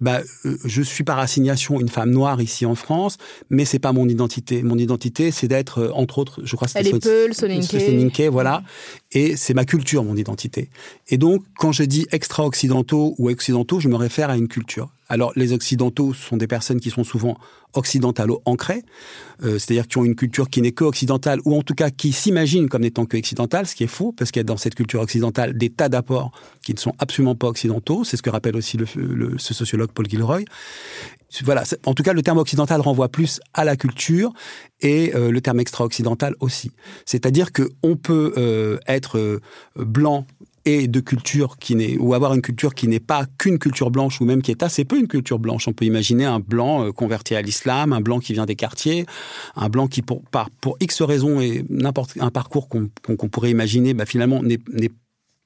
bah, 0.00 0.20
je 0.64 0.82
suis 0.82 1.04
par 1.04 1.18
assignation 1.18 1.80
une 1.80 1.88
femme 1.88 2.10
noire 2.10 2.40
ici 2.40 2.66
en 2.66 2.74
France, 2.74 3.16
mais 3.50 3.64
c'est 3.64 3.78
pas 3.78 3.92
mon 3.92 4.08
identité. 4.08 4.62
Mon 4.62 4.76
identité, 4.78 5.30
c'est 5.30 5.48
d'être, 5.48 5.90
entre 5.94 6.18
autres, 6.18 6.40
je 6.44 6.54
crois 6.54 6.68
que 6.68 6.72
c'était 6.72 6.98
Peul, 6.98 7.34
Soninke. 7.34 8.20
voilà. 8.30 8.62
Et 9.12 9.36
c'est 9.36 9.54
ma 9.54 9.64
culture, 9.64 10.04
mon 10.04 10.16
identité. 10.16 10.68
Et 11.08 11.18
donc, 11.18 11.42
quand 11.56 11.72
je 11.72 11.84
dis 11.84 12.06
extra-occidentaux 12.44 13.14
ou 13.18 13.30
occidentaux, 13.30 13.80
je 13.80 13.88
me 13.88 13.96
réfère 13.96 14.30
à 14.30 14.36
une 14.36 14.48
culture. 14.48 14.90
Alors, 15.08 15.32
les 15.36 15.52
occidentaux 15.52 16.14
sont 16.14 16.36
des 16.36 16.46
personnes 16.46 16.80
qui 16.80 16.90
sont 16.90 17.04
souvent 17.04 17.36
occidentalo-ancrées, 17.74 18.82
euh, 19.42 19.58
c'est-à-dire 19.58 19.86
qui 19.86 19.98
ont 19.98 20.04
une 20.04 20.14
culture 20.14 20.48
qui 20.48 20.62
n'est 20.62 20.72
que 20.72 20.84
occidentale, 20.84 21.40
ou 21.44 21.56
en 21.56 21.62
tout 21.62 21.74
cas 21.74 21.90
qui 21.90 22.12
s'imaginent 22.12 22.68
comme 22.68 22.82
n'étant 22.82 23.04
que 23.04 23.16
occidentale, 23.16 23.66
ce 23.66 23.74
qui 23.74 23.84
est 23.84 23.88
faux, 23.88 24.12
parce 24.12 24.30
qu'il 24.30 24.40
y 24.40 24.44
a 24.44 24.44
dans 24.44 24.56
cette 24.56 24.74
culture 24.74 25.00
occidentale 25.00 25.56
des 25.56 25.70
tas 25.70 25.88
d'apports 25.88 26.30
qui 26.62 26.72
ne 26.72 26.78
sont 26.78 26.94
absolument 26.98 27.34
pas 27.34 27.48
occidentaux. 27.48 28.04
C'est 28.04 28.16
ce 28.16 28.22
que 28.22 28.30
rappelle 28.30 28.56
aussi 28.56 28.76
le, 28.76 29.36
ce 29.38 29.54
sociologue 29.54 29.90
Paul 29.92 30.08
Gilroy. 30.08 30.40
Voilà. 31.42 31.64
En 31.84 31.94
tout 31.94 32.04
cas, 32.04 32.12
le 32.12 32.22
terme 32.22 32.38
occidental 32.38 32.80
renvoie 32.80 33.08
plus 33.08 33.40
à 33.54 33.64
la 33.64 33.76
culture 33.76 34.32
et 34.80 35.12
euh, 35.14 35.30
le 35.30 35.40
terme 35.40 35.58
extra-occidental 35.60 36.34
aussi. 36.40 36.70
C'est-à-dire 37.06 37.52
que 37.52 37.70
on 37.82 37.96
peut 37.96 38.32
euh, 38.36 38.78
être 38.86 39.40
blanc 39.76 40.26
et 40.64 40.88
de 40.88 41.00
culture 41.00 41.58
qui 41.58 41.74
n'est 41.74 41.96
ou 41.98 42.14
avoir 42.14 42.34
une 42.34 42.42
culture 42.42 42.74
qui 42.74 42.88
n'est 42.88 43.00
pas 43.00 43.26
qu'une 43.38 43.58
culture 43.58 43.90
blanche 43.90 44.20
ou 44.20 44.24
même 44.24 44.42
qui 44.42 44.50
est 44.50 44.62
assez 44.62 44.84
peu 44.84 44.98
une 44.98 45.08
culture 45.08 45.38
blanche. 45.38 45.68
On 45.68 45.72
peut 45.72 45.84
imaginer 45.84 46.24
un 46.24 46.40
blanc 46.40 46.86
euh, 46.86 46.92
converti 46.92 47.34
à 47.34 47.42
l'islam, 47.42 47.92
un 47.92 48.00
blanc 48.00 48.18
qui 48.18 48.32
vient 48.32 48.46
des 48.46 48.56
quartiers, 48.56 49.06
un 49.56 49.68
blanc 49.68 49.86
qui 49.86 50.02
pour 50.02 50.22
par 50.30 50.50
pour 50.50 50.76
X 50.80 51.02
raisons 51.02 51.40
et 51.40 51.64
n'importe 51.68 52.16
un 52.20 52.30
parcours 52.30 52.68
qu'on 52.68 52.88
qu 52.88 53.28
pourrait 53.28 53.50
imaginer, 53.50 53.94
bah, 53.94 54.06
finalement 54.06 54.42
n'est 54.42 54.58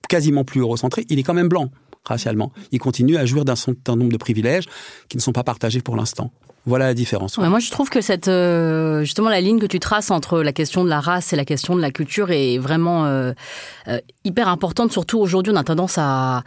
quasiment 0.08 0.44
plus 0.44 0.60
eurocentré, 0.60 1.04
il 1.08 1.18
est 1.18 1.22
quand 1.22 1.34
même 1.34 1.48
blanc 1.48 1.70
racialement. 2.08 2.52
Il 2.72 2.78
continue 2.78 3.16
à 3.16 3.26
jouir 3.26 3.44
d'un 3.44 3.56
certain 3.56 3.96
nombre 3.96 4.12
de 4.12 4.16
privilèges 4.16 4.64
qui 5.08 5.16
ne 5.16 5.22
sont 5.22 5.32
pas 5.32 5.44
partagés 5.44 5.80
pour 5.80 5.96
l'instant. 5.96 6.32
Voilà 6.68 6.86
la 6.86 6.94
différence. 6.94 7.38
moi, 7.38 7.60
je 7.60 7.70
trouve 7.70 7.88
que 7.88 8.02
cette, 8.02 8.28
euh, 8.28 9.00
justement, 9.00 9.30
la 9.30 9.40
ligne 9.40 9.58
que 9.58 9.66
tu 9.66 9.80
traces 9.80 10.10
entre 10.10 10.42
la 10.42 10.52
question 10.52 10.84
de 10.84 10.90
la 10.90 11.00
race 11.00 11.32
et 11.32 11.36
la 11.36 11.46
question 11.46 11.74
de 11.74 11.80
la 11.80 11.90
culture 11.90 12.30
est 12.30 12.58
vraiment 12.58 13.06
euh, 13.06 13.32
euh, 13.88 13.98
hyper 14.24 14.48
importante. 14.48 14.92
Surtout 14.92 15.18
aujourd'hui, 15.18 15.50
on 15.50 15.56
a 15.56 15.64
tendance 15.64 15.96
à 15.96 16.42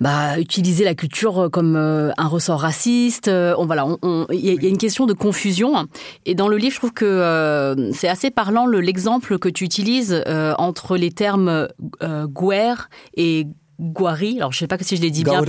bah, 0.00 0.40
utiliser 0.40 0.84
la 0.84 0.96
culture 0.96 1.48
comme 1.52 1.76
un 1.76 2.26
ressort 2.26 2.60
raciste. 2.60 3.30
voilà, 3.30 3.86
il 4.32 4.40
y, 4.40 4.66
a 4.66 4.68
une 4.68 4.78
question 4.78 5.06
de 5.06 5.12
confusion. 5.12 5.86
Et 6.26 6.34
dans 6.34 6.48
le 6.48 6.56
livre, 6.56 6.72
je 6.72 6.78
trouve 6.78 6.92
que 6.92 7.90
c'est 7.94 8.08
assez 8.08 8.30
parlant 8.30 8.66
l'exemple 8.66 9.38
que 9.38 9.48
tu 9.48 9.64
utilises 9.64 10.22
entre 10.58 10.96
les 10.96 11.12
termes 11.12 11.68
guerre 12.02 12.90
et 13.16 13.46
Guari, 13.78 14.38
alors 14.38 14.52
je 14.52 14.56
ne 14.56 14.60
sais 14.60 14.66
pas 14.66 14.78
si 14.80 14.96
je 14.96 15.02
l'ai 15.02 15.10
dit 15.10 15.22
bien, 15.22 15.42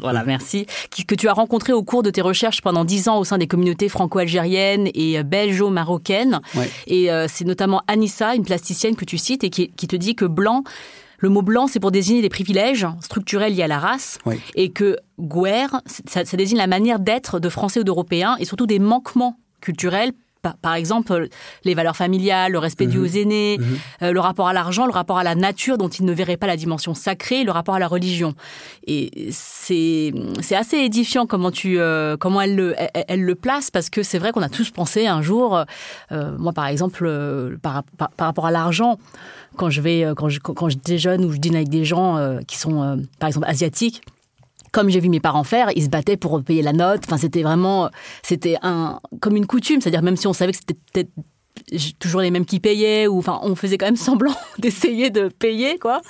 voilà, 0.00 0.24
merci, 0.24 0.66
que 1.06 1.14
tu 1.14 1.28
as 1.28 1.32
rencontré 1.32 1.72
au 1.72 1.82
cours 1.82 2.02
de 2.02 2.10
tes 2.10 2.22
recherches 2.22 2.62
pendant 2.62 2.84
dix 2.84 3.08
ans 3.08 3.18
au 3.18 3.24
sein 3.24 3.38
des 3.38 3.46
communautés 3.46 3.88
franco-algériennes 3.88 4.88
et 4.94 5.18
euh, 5.18 5.22
belgeo-marocaines. 5.22 6.40
Et 6.86 7.10
euh, 7.10 7.26
c'est 7.28 7.44
notamment 7.44 7.82
Anissa, 7.88 8.34
une 8.34 8.44
plasticienne 8.44 8.96
que 8.96 9.04
tu 9.04 9.18
cites 9.18 9.44
et 9.44 9.50
qui, 9.50 9.68
te 9.68 9.96
dit 9.96 10.14
que 10.14 10.24
blanc, 10.24 10.64
le 11.18 11.28
mot 11.28 11.42
blanc, 11.42 11.66
c'est 11.66 11.80
pour 11.80 11.90
désigner 11.90 12.22
des 12.22 12.28
privilèges 12.28 12.86
structurels 13.00 13.54
liés 13.54 13.62
à 13.62 13.68
la 13.68 13.78
race, 13.78 14.18
et 14.54 14.70
que 14.70 14.96
guer, 15.20 15.66
ça, 16.06 16.24
ça 16.24 16.36
désigne 16.36 16.58
la 16.58 16.66
manière 16.66 16.98
d'être 16.98 17.38
de 17.38 17.48
Français 17.48 17.80
ou 17.80 17.84
d'Européens, 17.84 18.36
et 18.40 18.44
surtout 18.44 18.66
des 18.66 18.78
manquements 18.78 19.36
culturels 19.60 20.12
par 20.60 20.74
exemple, 20.74 21.28
les 21.64 21.74
valeurs 21.74 21.96
familiales, 21.96 22.52
le 22.52 22.58
respect 22.58 22.86
dû 22.86 22.98
mhm. 22.98 23.04
aux 23.04 23.06
aînés, 23.06 23.58
mhm. 23.58 23.78
euh, 24.02 24.12
le 24.12 24.20
rapport 24.20 24.48
à 24.48 24.52
l'argent, 24.52 24.86
le 24.86 24.92
rapport 24.92 25.18
à 25.18 25.24
la 25.24 25.34
nature 25.34 25.78
dont 25.78 25.88
il 25.88 26.04
ne 26.04 26.12
verrait 26.12 26.36
pas 26.36 26.46
la 26.46 26.56
dimension 26.56 26.94
sacrée, 26.94 27.44
le 27.44 27.52
rapport 27.52 27.74
à 27.74 27.78
la 27.78 27.86
religion. 27.86 28.34
Et 28.86 29.28
c'est 29.30 30.12
assez 30.50 30.78
édifiant 30.78 31.26
comment 31.26 31.50
tu 31.50 31.78
euh, 31.78 32.16
comment 32.16 32.40
elle 32.40 32.56
le 32.56 32.74
elle, 32.76 33.22
le 33.22 33.34
place 33.34 33.70
parce 33.70 33.90
que 33.90 34.02
c'est 34.02 34.18
vrai 34.18 34.32
qu'on 34.32 34.42
a 34.42 34.48
tous 34.48 34.70
pensé 34.70 35.06
un 35.06 35.22
jour, 35.22 35.64
euh, 36.10 36.36
moi 36.38 36.52
par 36.52 36.66
exemple 36.66 37.58
par, 37.62 37.84
par, 37.96 38.10
rapport 38.18 38.46
à 38.46 38.50
l'argent, 38.50 38.98
quand 39.56 39.70
je 39.70 39.80
vais 39.80 40.06
quand 40.16 40.28
je 40.28 40.40
quand 40.40 40.68
je 40.68 40.78
déjeune 40.78 41.24
ou 41.24 41.32
je 41.32 41.38
dîne 41.38 41.54
avec 41.54 41.68
des 41.68 41.84
gens 41.84 42.38
qui 42.46 42.58
sont 42.58 43.00
par 43.18 43.28
exemple 43.28 43.46
asiatiques 43.48 44.02
comme 44.72 44.88
j'ai 44.88 45.00
vu 45.00 45.08
mes 45.08 45.20
parents 45.20 45.44
faire, 45.44 45.70
ils 45.76 45.84
se 45.84 45.88
battaient 45.88 46.16
pour 46.16 46.42
payer 46.42 46.62
la 46.62 46.72
note. 46.72 47.02
Enfin, 47.04 47.18
c'était 47.18 47.42
vraiment, 47.42 47.90
c'était 48.22 48.56
un, 48.62 48.98
comme 49.20 49.36
une 49.36 49.46
coutume. 49.46 49.80
C'est-à-dire, 49.80 50.02
même 50.02 50.16
si 50.16 50.26
on 50.26 50.32
savait 50.32 50.52
que 50.52 50.58
c'était 50.58 50.78
peut-être 50.92 51.10
toujours 51.98 52.20
les 52.20 52.30
mêmes 52.30 52.44
qui 52.44 52.60
payaient 52.60 53.06
ou 53.06 53.18
enfin 53.18 53.38
on 53.42 53.54
faisait 53.54 53.78
quand 53.78 53.86
même 53.86 53.96
semblant 54.10 54.34
d'essayer 54.58 55.10
de 55.10 55.28
payer 55.28 55.78
quoi 55.78 56.00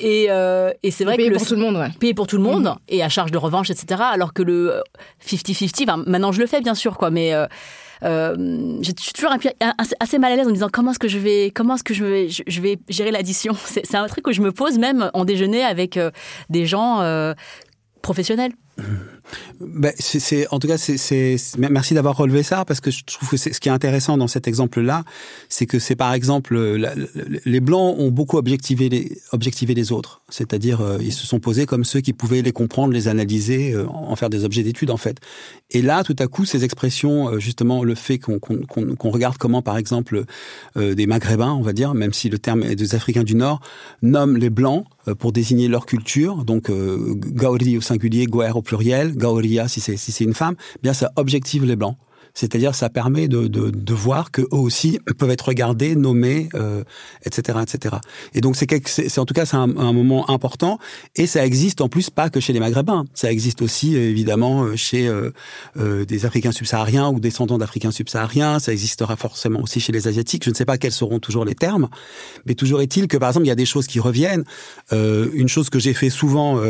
et, 0.00 0.26
euh, 0.30 0.72
et 0.82 0.90
c'est 0.90 1.04
vrai 1.04 1.16
payer 1.16 1.30
que 1.30 1.34
pour 1.34 1.46
tout 1.46 1.54
le 1.54 1.60
monde 1.60 1.76
ouais. 1.76 1.90
payer 1.98 2.14
pour 2.14 2.26
tout 2.26 2.36
le 2.36 2.42
monde 2.42 2.64
mhm. 2.64 2.76
et 2.88 3.02
à 3.02 3.08
charge 3.08 3.30
de 3.30 3.38
revanche 3.38 3.70
etc 3.70 4.00
alors 4.12 4.32
que 4.32 4.42
le 4.42 4.82
50-50 5.26 5.82
enfin, 5.82 6.02
maintenant 6.06 6.32
je 6.32 6.40
le 6.40 6.46
fais 6.46 6.60
bien 6.60 6.74
sûr 6.74 6.96
quoi 6.98 7.10
mais 7.10 7.34
euh, 7.34 7.46
euh, 8.04 8.36
je 8.82 8.92
suis 8.98 9.12
toujours 9.12 9.32
assez 9.98 10.18
mal 10.18 10.32
à 10.32 10.36
l'aise 10.36 10.46
en 10.46 10.50
me 10.50 10.54
disant 10.54 10.68
comment 10.72 10.90
est-ce 10.90 10.98
que 10.98 11.08
je 11.08 11.18
vais 11.18 11.50
comment 11.54 11.74
est-ce 11.74 11.84
que 11.84 11.94
je 11.94 12.04
vais 12.04 12.28
je 12.28 12.60
vais 12.60 12.78
gérer 12.90 13.10
l'addition? 13.10 13.54
C'est 13.64 13.94
un 13.94 14.06
truc 14.06 14.22
que 14.22 14.32
je 14.32 14.42
me 14.42 14.52
pose 14.52 14.78
même 14.78 15.10
en 15.14 15.24
déjeuner 15.24 15.64
avec 15.64 15.98
des 16.50 16.66
gens 16.66 17.00
professionnel 18.02 18.52
ben, 19.60 19.92
c'est, 19.98 20.46
en 20.52 20.58
tout 20.58 20.68
cas, 20.68 20.78
c'est, 20.78 21.36
merci 21.58 21.94
d'avoir 21.94 22.16
relevé 22.16 22.42
ça 22.42 22.64
parce 22.64 22.80
que 22.80 22.90
je 22.90 23.04
trouve 23.04 23.30
que 23.30 23.36
ce 23.36 23.48
qui 23.48 23.68
est 23.68 23.72
intéressant 23.72 24.16
dans 24.16 24.28
cet 24.28 24.48
exemple-là, 24.48 25.04
c'est 25.48 25.66
que 25.66 25.78
c'est 25.78 25.96
par 25.96 26.12
exemple 26.12 26.56
les 27.44 27.60
blancs 27.60 27.96
ont 27.98 28.10
beaucoup 28.10 28.36
objectivé 28.36 28.88
les, 28.88 29.18
objectivé 29.32 29.74
les 29.74 29.92
autres, 29.92 30.22
c'est-à-dire 30.28 30.80
euh, 30.80 30.98
ils 31.00 31.12
se 31.12 31.26
sont 31.26 31.40
posés 31.40 31.66
comme 31.66 31.84
ceux 31.84 32.00
qui 32.00 32.12
pouvaient 32.12 32.42
les 32.42 32.52
comprendre, 32.52 32.92
les 32.92 33.08
analyser, 33.08 33.72
euh, 33.72 33.86
en 33.88 34.14
faire 34.16 34.30
des 34.30 34.44
objets 34.44 34.62
d'étude 34.62 34.90
en 34.90 34.96
fait. 34.96 35.18
Et 35.70 35.82
là, 35.82 36.04
tout 36.04 36.16
à 36.18 36.26
coup, 36.26 36.44
ces 36.44 36.64
expressions, 36.64 37.28
euh, 37.28 37.38
justement, 37.38 37.82
le 37.82 37.94
fait 37.94 38.18
qu'on, 38.18 38.38
qu'on, 38.38 39.10
regarde 39.10 39.36
comment, 39.38 39.62
par 39.62 39.78
exemple, 39.78 40.24
des 40.76 41.06
Maghrébins, 41.06 41.52
on 41.52 41.62
va 41.62 41.72
dire, 41.72 41.94
même 41.94 42.12
si 42.12 42.28
le 42.28 42.38
terme 42.38 42.62
est 42.62 42.76
des 42.76 42.94
Africains 42.94 43.22
du 43.22 43.34
Nord, 43.34 43.60
nomment 44.02 44.36
les 44.36 44.50
blancs 44.50 44.84
pour 45.18 45.32
désigner 45.32 45.68
leur 45.68 45.86
culture, 45.86 46.44
donc 46.44 46.70
Gauri 46.70 47.78
au 47.78 47.80
singulier, 47.80 48.26
Goer 48.26 48.56
au 48.56 48.62
pluriel, 48.62 49.15
Gaoria 49.16 49.68
si 49.68 49.80
c'est 49.80 49.96
si 49.96 50.12
c'est 50.12 50.24
une 50.24 50.34
femme, 50.34 50.56
eh 50.76 50.78
bien 50.82 50.92
ça 50.92 51.12
objective 51.16 51.64
les 51.64 51.76
blancs. 51.76 51.96
C'est-à-dire, 52.36 52.74
ça 52.74 52.90
permet 52.90 53.28
de, 53.28 53.48
de, 53.48 53.70
de 53.70 53.94
voir 53.94 54.30
que 54.30 54.42
eux 54.42 54.48
aussi 54.50 55.00
peuvent 55.18 55.30
être 55.30 55.48
regardés, 55.48 55.96
nommés, 55.96 56.50
euh, 56.54 56.84
etc., 57.24 57.58
etc. 57.62 57.96
Et 58.34 58.42
donc, 58.42 58.56
c'est, 58.56 58.68
c'est 58.86 59.18
en 59.18 59.24
tout 59.24 59.32
cas, 59.32 59.46
c'est 59.46 59.56
un, 59.56 59.74
un, 59.78 59.92
moment 59.94 60.28
important. 60.28 60.78
Et 61.14 61.26
ça 61.26 61.46
existe 61.46 61.80
en 61.80 61.88
plus 61.88 62.10
pas 62.10 62.28
que 62.28 62.38
chez 62.38 62.52
les 62.52 62.60
Maghrébins. 62.60 63.06
Ça 63.14 63.32
existe 63.32 63.62
aussi 63.62 63.96
évidemment 63.96 64.64
euh, 64.64 64.76
chez 64.76 65.08
euh, 65.08 65.30
euh, 65.78 66.04
des 66.04 66.26
Africains 66.26 66.52
subsahariens 66.52 67.08
ou 67.08 67.20
descendants 67.20 67.56
d'Africains 67.56 67.90
subsahariens. 67.90 68.58
Ça 68.58 68.70
existera 68.70 69.16
forcément 69.16 69.62
aussi 69.62 69.80
chez 69.80 69.92
les 69.92 70.06
Asiatiques. 70.06 70.44
Je 70.44 70.50
ne 70.50 70.54
sais 70.54 70.66
pas 70.66 70.76
quels 70.76 70.92
seront 70.92 71.20
toujours 71.20 71.46
les 71.46 71.54
termes, 71.54 71.88
mais 72.44 72.54
toujours 72.54 72.82
est-il 72.82 73.08
que, 73.08 73.16
par 73.16 73.30
exemple, 73.30 73.46
il 73.46 73.48
y 73.48 73.52
a 73.52 73.56
des 73.56 73.64
choses 73.64 73.86
qui 73.86 73.98
reviennent. 73.98 74.44
Euh, 74.92 75.30
une 75.32 75.48
chose 75.48 75.70
que 75.70 75.78
j'ai 75.78 75.94
fait 75.94 76.10
souvent 76.10 76.60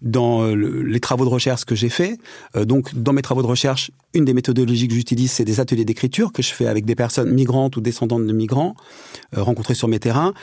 dans 0.00 0.46
les 0.46 1.00
travaux 1.00 1.26
de 1.26 1.30
recherche 1.30 1.66
que 1.66 1.74
j'ai 1.74 1.90
fait. 1.90 2.18
donc, 2.54 2.94
dans 2.94 3.12
mes 3.12 3.22
travaux 3.22 3.42
de 3.42 3.46
recherche, 3.46 3.90
une 4.14 4.24
des 4.24 4.32
méthodologies 4.32 4.88
que 4.88 4.93
j'utilise, 4.94 5.32
c'est 5.32 5.44
des 5.44 5.60
ateliers 5.60 5.84
d'écriture 5.84 6.32
que 6.32 6.42
je 6.42 6.52
fais 6.52 6.66
avec 6.66 6.84
des 6.84 6.94
personnes 6.94 7.32
migrantes 7.32 7.76
ou 7.76 7.80
descendantes 7.80 8.26
de 8.26 8.32
migrants 8.32 8.74
euh, 9.36 9.42
rencontrés 9.42 9.74
sur 9.74 9.88
mes 9.88 9.98
terrains. 9.98 10.34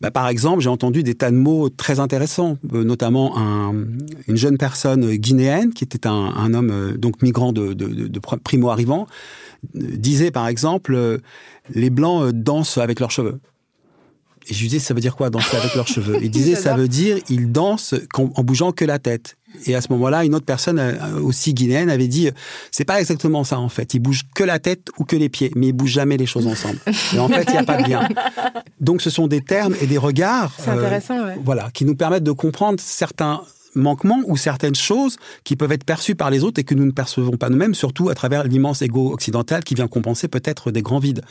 Bah, 0.00 0.10
par 0.10 0.28
exemple, 0.28 0.62
j'ai 0.62 0.68
entendu 0.68 1.02
des 1.02 1.14
tas 1.14 1.30
de 1.30 1.36
mots 1.36 1.68
très 1.68 2.00
intéressants, 2.00 2.58
euh, 2.72 2.84
notamment 2.84 3.38
un, 3.38 3.74
une 4.28 4.36
jeune 4.36 4.58
personne 4.58 5.14
guinéenne 5.16 5.72
qui 5.72 5.84
était 5.84 6.06
un, 6.06 6.54
homme 6.54 6.70
euh, 6.70 6.96
donc 6.96 7.22
migrant 7.22 7.52
de 7.52 8.18
primo 8.42 8.70
arrivant 8.70 9.06
disait 9.74 10.30
par 10.30 10.46
exemple 10.46 11.18
les 11.74 11.90
blancs 11.90 12.30
dansent 12.30 12.78
avec 12.78 13.00
leurs 13.00 13.10
cheveux. 13.10 13.40
Et 14.48 14.54
je 14.54 14.60
lui 14.60 14.68
disais, 14.68 14.78
ça 14.78 14.94
veut 14.94 15.00
dire 15.00 15.16
quoi 15.16 15.30
danser 15.30 15.56
avec 15.56 15.74
leurs 15.74 15.88
cheveux? 15.88 16.18
Il 16.22 16.30
disait, 16.30 16.54
ça 16.54 16.74
veut 16.74 16.88
dire 16.88 17.18
ils 17.28 17.50
dansent 17.50 17.94
en 18.14 18.42
bougeant 18.42 18.72
que 18.72 18.84
la 18.84 18.98
tête. 18.98 19.36
Et 19.64 19.74
à 19.74 19.80
ce 19.80 19.90
moment-là, 19.92 20.24
une 20.24 20.34
autre 20.34 20.44
personne 20.44 20.78
euh, 20.78 21.20
aussi 21.20 21.54
guinéenne 21.54 21.88
avait 21.88 22.08
dit, 22.08 22.30
c'est 22.70 22.84
pas 22.84 23.00
exactement 23.00 23.42
ça 23.42 23.58
en 23.58 23.68
fait. 23.68 23.94
Ils 23.94 24.00
bougent 24.00 24.24
que 24.34 24.44
la 24.44 24.58
tête 24.58 24.88
ou 24.98 25.04
que 25.04 25.16
les 25.16 25.28
pieds, 25.28 25.50
mais 25.56 25.68
ils 25.68 25.72
bougent 25.72 25.92
jamais 25.92 26.16
les 26.16 26.26
choses 26.26 26.46
ensemble. 26.46 26.78
Et 27.14 27.18
en 27.18 27.28
fait, 27.28 27.44
il 27.48 27.52
n'y 27.52 27.58
a 27.58 27.64
pas 27.64 27.80
de 27.80 27.88
lien. 27.88 28.08
Donc, 28.80 29.00
ce 29.00 29.08
sont 29.08 29.26
des 29.26 29.40
termes 29.40 29.74
et 29.80 29.86
des 29.86 29.98
regards, 29.98 30.54
euh, 30.68 31.00
voilà, 31.42 31.70
qui 31.72 31.84
nous 31.84 31.96
permettent 31.96 32.24
de 32.24 32.32
comprendre 32.32 32.78
certains 32.80 33.42
manquements 33.76 34.22
ou 34.26 34.36
certaines 34.36 34.74
choses 34.74 35.16
qui 35.44 35.56
peuvent 35.56 35.72
être 35.72 35.84
perçues 35.84 36.14
par 36.14 36.30
les 36.30 36.42
autres 36.42 36.60
et 36.60 36.64
que 36.64 36.74
nous 36.74 36.86
ne 36.86 36.90
percevons 36.90 37.36
pas 37.36 37.48
nous-mêmes, 37.48 37.74
surtout 37.74 38.08
à 38.08 38.14
travers 38.14 38.44
l'immense 38.44 38.82
ego 38.82 39.12
occidental 39.12 39.64
qui 39.64 39.74
vient 39.74 39.88
compenser 39.88 40.28
peut-être 40.28 40.70
des 40.70 40.82
grands 40.82 40.98
vides. 40.98 41.22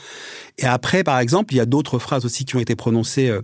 Et 0.58 0.64
après, 0.64 1.04
par 1.04 1.18
exemple, 1.18 1.54
il 1.54 1.58
y 1.58 1.60
a 1.60 1.66
d'autres 1.66 1.98
phrases 1.98 2.24
aussi 2.24 2.44
qui 2.44 2.56
ont 2.56 2.60
été 2.60 2.76
prononcées 2.76 3.28
euh, 3.28 3.42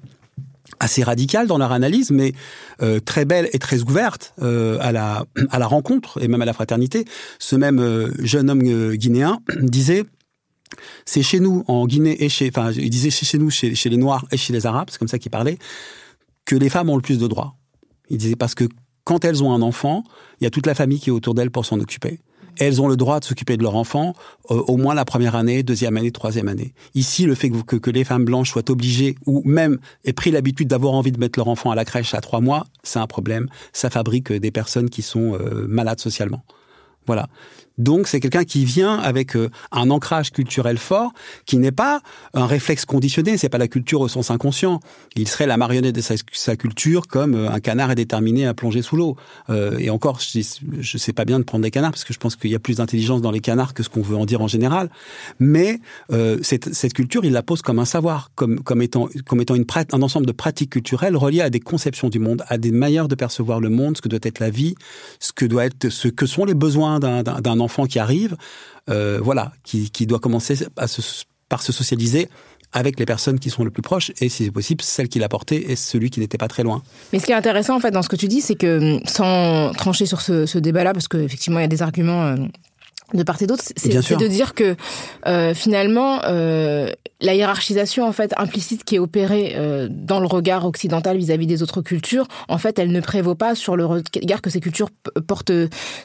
assez 0.81 1.03
radicales 1.03 1.47
dans 1.47 1.59
leur 1.59 1.73
analyse, 1.73 2.11
mais 2.11 2.33
euh, 2.81 3.01
très 3.01 3.25
belles 3.25 3.49
et 3.53 3.59
très 3.59 3.83
ouvertes 3.83 4.35
euh, 4.43 4.79
à 4.81 4.93
la 4.93 5.25
à 5.51 5.59
la 5.59 5.67
rencontre 5.67 6.23
et 6.23 6.29
même 6.29 6.41
à 6.43 6.47
la 6.47 6.53
fraternité. 6.53 7.05
Ce 7.39 7.57
même 7.57 8.13
jeune 8.21 8.49
homme 8.51 8.95
guinéen 8.95 9.41
disait 9.61 10.05
c'est 11.05 11.23
chez 11.23 11.41
nous 11.41 11.65
en 11.69 11.87
Guinée 11.87 12.25
et 12.25 12.29
chez 12.29 12.49
enfin 12.49 12.71
il 12.73 12.91
disait 12.91 13.11
chez, 13.11 13.27
chez 13.27 13.39
nous 13.39 13.51
chez, 13.51 13.75
chez 13.75 13.91
les 13.91 13.97
Noirs 13.97 14.25
et 14.31 14.37
chez 14.37 14.53
les 14.53 14.67
Arabes, 14.67 14.89
c'est 14.91 14.99
comme 14.99 15.09
ça 15.09 15.19
qu'il 15.19 15.31
parlait, 15.31 15.59
que 16.45 16.57
les 16.57 16.69
femmes 16.69 16.91
ont 16.91 16.97
le 16.97 17.03
plus 17.03 17.19
de 17.19 17.27
droits. 17.27 17.55
Il 18.09 18.19
disait 18.19 18.37
parce 18.37 18.55
que 18.55 18.65
quand 19.05 19.25
elles 19.25 19.43
ont 19.43 19.53
un 19.53 19.63
enfant, 19.63 20.05
il 20.41 20.45
y 20.45 20.47
a 20.47 20.51
toute 20.51 20.67
la 20.67 20.75
famille 20.75 21.01
qui 21.01 21.11
est 21.11 21.13
autour 21.13 21.35
d'elles 21.35 21.51
pour 21.51 21.67
s'en 21.67 21.81
occuper. 21.81 22.21
Elles 22.59 22.83
ont 22.83 22.89
le 22.89 22.97
droit 22.97 23.19
de 23.19 23.25
s'occuper 23.25 23.57
de 23.57 23.63
leur 23.63 23.77
enfant 23.77 24.15
euh, 24.51 24.57
au 24.69 24.77
moins 24.77 24.95
la 24.95 25.05
première 25.05 25.37
année, 25.37 25.63
deuxième 25.63 25.97
année, 25.97 26.11
troisième 26.11 26.49
année. 26.49 26.75
Ici, 26.95 27.25
le 27.25 27.35
fait 27.35 27.51
que, 27.51 27.91
les 27.91 28.05
femmes 28.05 28.25
blanches 28.25 28.51
soient 28.51 28.71
obligées 28.71 29.17
ou 29.27 29.43
même 29.47 29.79
aient 30.05 30.13
pris 30.13 30.31
l'habitude 30.31 30.69
d'avoir 30.69 30.93
envie 30.93 31.13
de 31.13 31.19
mettre 31.19 31.39
leur 31.39 31.49
enfant 31.49 31.71
à 31.71 31.75
la 31.75 31.85
crèche 31.85 32.15
à 32.15 32.21
trois 32.21 32.41
mois, 32.41 32.67
c'est 32.83 32.99
un 32.99 33.07
problème. 33.07 33.49
Ça 33.73 33.89
fabrique 33.91 34.33
des 34.33 34.51
personnes 34.51 34.91
qui 34.91 35.03
sont 35.03 35.35
euh, 35.35 35.67
malades 35.67 36.01
socialement. 36.01 36.45
Voilà. 37.07 37.29
Donc 37.79 38.07
c'est 38.07 38.21
quelqu'un 38.21 38.45
qui 38.45 38.65
vient 38.65 38.99
avec 38.99 39.37
euh, 39.37 39.51
un 39.71 39.91
ancrage 39.91 40.31
culturel 40.31 40.79
fort, 40.79 41.13
qui 41.47 41.59
n'est 41.59 41.73
pas 41.73 42.01
un 42.35 42.47
réflexe 42.47 42.85
conditionné, 42.85 43.37
c'est 43.37 43.49
pas 43.49 43.59
la 43.59 43.69
culture 43.69 44.01
au 44.01 44.09
sens 44.09 44.31
inconscient. 44.31 44.81
Il 45.17 45.29
serait 45.29 45.47
la 45.47 45.57
marionnette 45.57 45.95
de 45.95 46.01
sa, 46.01 46.57
culture 46.57 47.07
comme 47.07 47.35
euh, 47.35 47.51
un 47.51 47.61
canard 47.61 47.91
est 47.91 47.97
déterminé 47.97 48.47
à 48.47 48.55
plonger 48.55 48.83
sous 48.83 48.97
l'eau. 48.97 49.17
Euh, 49.51 49.79
et 49.79 49.91
encore, 49.91 50.21
je, 50.21 50.41
je 50.81 50.99
sais 50.99 51.13
pas 51.13 51.25
bien 51.25 51.39
de 51.39 51.45
prendre 51.45 51.63
des 51.63 51.71
canards 51.71 51.93
parce 51.93 52.05
que 52.05 52.13
je 52.13 52.19
pense 52.19 52.37
qu'il 52.37 52.51
y 52.51 52.55
a 52.55 52.59
plus 52.59 52.77
d'intelligence 52.77 53.23
dans 53.23 53.31
les 53.31 53.41
canards 53.41 53.75
que 53.75 53.83
ce 53.83 53.89
qu'on 53.89 54.03
veut 54.03 54.17
en 54.17 54.27
dire 54.27 54.41
en 54.41 54.49
général. 54.49 54.91
Mais 55.39 55.81
cette, 56.43 56.93
culture, 56.93 57.25
il 57.25 57.33
la 57.33 57.43
pose 57.43 57.63
comme 57.63 57.79
un 57.79 57.85
savoir, 57.85 58.31
comme, 58.35 58.61
comme 58.61 58.83
étant, 58.83 59.09
comme 59.27 59.41
étant 59.41 59.55
une, 59.55 59.67
un 59.93 60.03
ensemble 60.03 60.27
de 60.27 60.33
pratiques 60.33 60.71
culturelles 60.71 61.17
reliées 61.17 61.41
à 61.41 61.51
des 61.51 61.61
conceptions 61.61 62.09
du 62.09 62.19
monde, 62.19 62.45
à 62.49 62.59
des 62.59 62.71
manières 62.71 63.09
de 63.09 63.15
percevoir 63.15 63.61
le 63.61 63.71
monde, 63.71 63.97
ce 63.97 64.03
que 64.03 64.09
doit 64.09 64.21
être 64.23 64.41
la 64.41 64.51
vie, 64.51 64.75
ce 65.21 65.33
que 65.33 65.47
doit 65.47 65.65
être, 65.65 65.89
ce 65.89 66.09
que 66.09 66.27
sont 66.27 66.45
les 66.45 66.55
besoins 66.55 67.01
d'un 67.01 67.61
enfant 67.61 67.72
qui 67.87 67.99
arrive, 67.99 68.37
euh, 68.89 69.21
voilà, 69.23 69.53
qui, 69.65 70.07
doit 70.07 70.19
commencer 70.19 70.67
à 70.77 70.87
par 71.49 71.63
se 71.63 71.73
socialiser 71.73 72.29
avec 72.73 72.99
les 72.99 73.05
personnes 73.05 73.39
qui 73.39 73.51
sont 73.51 73.65
le 73.65 73.71
plus 73.71 73.83
proches 73.83 74.11
et 74.21 74.29
si 74.29 74.45
c'est 74.45 74.51
possible 74.51 74.83
celle 74.83 75.09
qui 75.09 75.19
l'a 75.19 75.29
porté 75.29 75.71
et 75.71 75.77
celui 75.77 76.09
qui 76.09 76.21
n'était 76.21 76.39
pas 76.39 76.49
très 76.49 76.63
loin. 76.63 76.83
Mais 77.13 77.19
ce 77.19 77.27
qui 77.27 77.33
est 77.33 77.35
intéressant 77.35 77.77
en 77.77 77.81
fait 77.81 77.91
dans 77.91 78.03
ce 78.03 78.09
que 78.09 78.17
tu 78.17 78.29
dis, 78.29 78.41
c'est 78.41 78.55
que 78.55 78.99
sans 79.05 79.73
trancher 79.73 80.07
sur 80.07 80.23
ce, 80.23 80.47
ce 80.47 80.59
débat-là, 80.59 80.95
parce 80.95 81.09
qu'effectivement 81.09 81.59
il 81.59 81.63
y 81.63 81.67
a 81.67 81.69
des 81.69 81.83
arguments 81.83 82.23
euh, 82.25 82.37
de 83.15 83.23
part 83.23 83.41
et 83.41 83.47
d'autre, 83.47 83.65
c'est 83.77 83.89
de 83.91 84.27
dire 84.27 84.55
que 84.55 84.77
euh, 85.27 85.55
finalement 85.55 86.21
euh, 86.25 86.91
la 87.21 87.35
hiérarchisation 87.35 88.07
en 88.07 88.13
fait 88.13 88.33
implicite 88.37 88.85
qui 88.85 88.97
est 88.97 88.99
opérée 88.99 89.55
euh, 89.57 89.89
dans 89.91 90.21
le 90.21 90.27
regard 90.27 90.67
occidental 90.67 91.17
vis-à-vis 91.17 91.47
des 91.47 91.63
autres 91.63 91.83
cultures, 91.83 92.27
en 92.49 92.59
fait, 92.59 92.79
elle 92.79 92.91
ne 92.91 93.01
prévaut 93.01 93.35
pas 93.35 93.55
sur 93.55 93.77
le 93.77 93.87
regard 93.87 94.43
que 94.43 94.51
ces 94.51 94.61
cultures 94.61 94.89
portent 95.27 95.53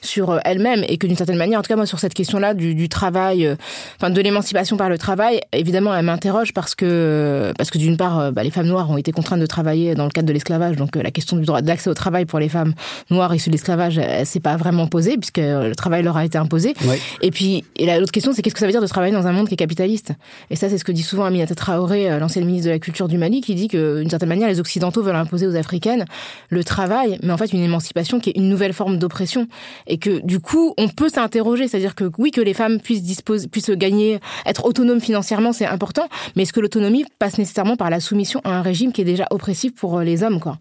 sur 0.02 0.40
elles-mêmes. 0.46 0.84
Et 0.88 0.98
que 0.98 1.08
d'une 1.08 1.16
certaine 1.16 1.38
manière, 1.38 1.60
en 1.60 1.62
tout 1.62 1.70
cas 1.70 1.76
moi 1.76 1.86
sur 1.86 2.00
cette 2.00 2.14
question-là 2.14 2.54
du, 2.54 2.76
du, 2.76 2.90
travail, 2.90 3.56
enfin 3.98 4.10
de 4.10 4.22
l'émancipation 4.22 4.78
par 4.78 4.90
le 4.90 4.98
travail, 4.98 5.42
évidemment, 5.54 5.96
elle 5.96 6.06
m'interroge 6.06 6.54
parce 6.54 6.76
que 6.76 7.52
parce 7.58 7.70
que 7.70 7.78
d'une 7.78 7.98
part, 7.98 8.32
bah, 8.32 8.44
les 8.44 8.52
femmes 8.52 8.68
noires 8.68 8.90
ont 8.90 8.98
été 8.98 9.12
contraintes 9.12 9.40
de 9.40 9.46
travailler 9.46 9.96
dans 9.96 10.06
le 10.06 10.12
cadre 10.12 10.28
de 10.28 10.34
l'esclavage, 10.34 10.76
donc 10.76 10.96
la 10.96 11.12
question 11.12 11.38
du 11.38 11.46
droit 11.46 11.62
d'accès 11.62 11.90
au 11.90 11.94
travail 11.94 12.26
pour 12.26 12.40
les 12.40 12.50
femmes 12.50 12.74
noires 13.10 13.34
issues 13.34 13.50
de 13.50 13.54
l'esclavage, 13.56 13.98
elle, 13.98 14.26
s'est 14.26 14.40
pas 14.40 14.56
vraiment 14.56 14.88
posée 14.88 15.18
puisque 15.18 15.38
le 15.38 15.74
travail 15.76 16.04
leur 16.04 16.18
a 16.18 16.26
été 16.26 16.38
imposé. 16.38 16.74
Et 17.22 17.32
puis, 17.32 17.64
et 17.76 17.86
l'autre 18.00 18.12
question, 18.12 18.34
c'est 18.34 18.42
qu'est-ce 18.42 18.54
que 18.54 18.60
ça 18.60 18.66
veut 18.66 18.72
dire 18.72 18.82
de 18.82 18.88
travailler 18.88 19.14
dans 19.14 19.28
un 19.28 19.32
monde 19.32 19.48
qui 19.48 19.54
est 19.54 19.58
capitaliste? 19.58 20.12
Et 20.50 20.56
ça, 20.56 20.70
c'est 20.70 20.78
ce 20.78 20.84
que 20.84 20.92
dit 20.92 21.04
souvent 21.04 21.26
Aminata 21.26 21.56
Traoré, 21.56 22.10
euh, 22.10 22.20
l'ancienne 22.20 22.46
ministre 22.46 22.68
de 22.68 22.72
la 22.72 22.80
Culture 22.80 23.08
du 23.08 23.18
Mali, 23.18 23.42
qui 23.42 23.56
dit 23.56 23.68
que, 23.68 24.00
d'une 24.00 24.10
certaine 24.10 24.30
manière, 24.30 24.48
les 24.48 24.60
Occidentaux 24.60 25.02
veulent 25.02 25.16
imposer 25.16 25.48
aux 25.48 25.56
Africaines 25.56 26.06
le 26.50 26.64
travail, 26.64 27.20
mais 27.24 27.34
en 27.34 27.38
fait 27.38 27.54
une 27.54 27.64
émancipation 27.64 28.20
qui 28.20 28.30
est 28.30 28.38
une 28.38 28.50
nouvelle 28.50 28.74
forme 28.74 28.98
d'oppression. 28.98 29.48
Et 29.88 29.98
que, 29.98 30.20
du 30.26 30.40
coup, 30.40 30.74
on 30.78 30.88
peut 30.88 31.10
s'interroger, 31.10 31.68
c'est-à-dire 31.68 31.96
que 31.96 32.10
oui, 32.18 32.32
que 32.32 32.42
les 32.42 32.54
femmes 32.54 32.80
puissent 32.80 33.04
disposer, 33.04 33.48
puissent 33.48 33.70
gagner, 33.72 34.20
être 34.46 34.66
autonomes 34.66 35.02
financièrement, 35.02 35.54
c'est 35.54 35.66
important, 35.66 36.08
mais 36.36 36.44
est-ce 36.44 36.54
que 36.54 36.60
l'autonomie 36.60 37.06
passe 37.20 37.38
nécessairement 37.38 37.76
par 37.76 37.90
la 37.90 38.00
soumission 38.00 38.42
à 38.44 38.52
un 38.52 38.62
régime 38.62 38.92
qui 38.92 39.02
est 39.02 39.06
déjà 39.06 39.28
oppressif 39.32 39.74
pour 39.76 39.98
euh, 39.98 40.04
les 40.04 40.24
hommes, 40.24 40.40
quoi? 40.40 40.58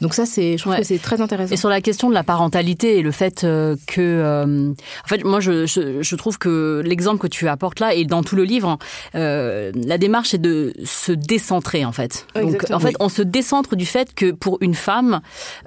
Donc 0.00 0.14
ça, 0.14 0.26
c'est, 0.26 0.56
je 0.56 0.62
trouve 0.62 0.76
que 0.76 0.84
c'est 0.84 0.98
très 0.98 1.20
intéressant. 1.20 1.52
Et 1.52 1.56
sur 1.56 1.68
la 1.68 1.80
question 1.80 2.08
de 2.08 2.14
la 2.14 2.24
parentalité 2.24 2.98
et 2.98 3.02
le 3.02 3.10
fait 3.10 3.44
euh, 3.44 3.76
que, 3.86 4.74
en 5.04 5.08
fait, 5.08 5.24
moi, 5.24 5.40
je, 5.40 5.66
je 5.66 5.77
trouve 6.16 6.38
que 6.38 6.82
l'exemple 6.84 7.20
que 7.20 7.26
tu 7.26 7.48
apportes 7.48 7.80
là 7.80 7.94
et 7.94 8.04
dans 8.04 8.22
tout 8.22 8.36
le 8.36 8.44
livre, 8.44 8.78
euh, 9.14 9.72
la 9.74 9.98
démarche 9.98 10.34
est 10.34 10.38
de 10.38 10.72
se 10.84 11.12
décentrer 11.12 11.84
en 11.84 11.92
fait. 11.92 12.26
Donc 12.34 12.64
en 12.70 12.78
fait, 12.78 12.94
on 13.00 13.08
se 13.08 13.22
décentre 13.22 13.76
du 13.76 13.86
fait 13.86 14.14
que 14.14 14.32
pour 14.32 14.58
une 14.60 14.74
femme, 14.74 15.20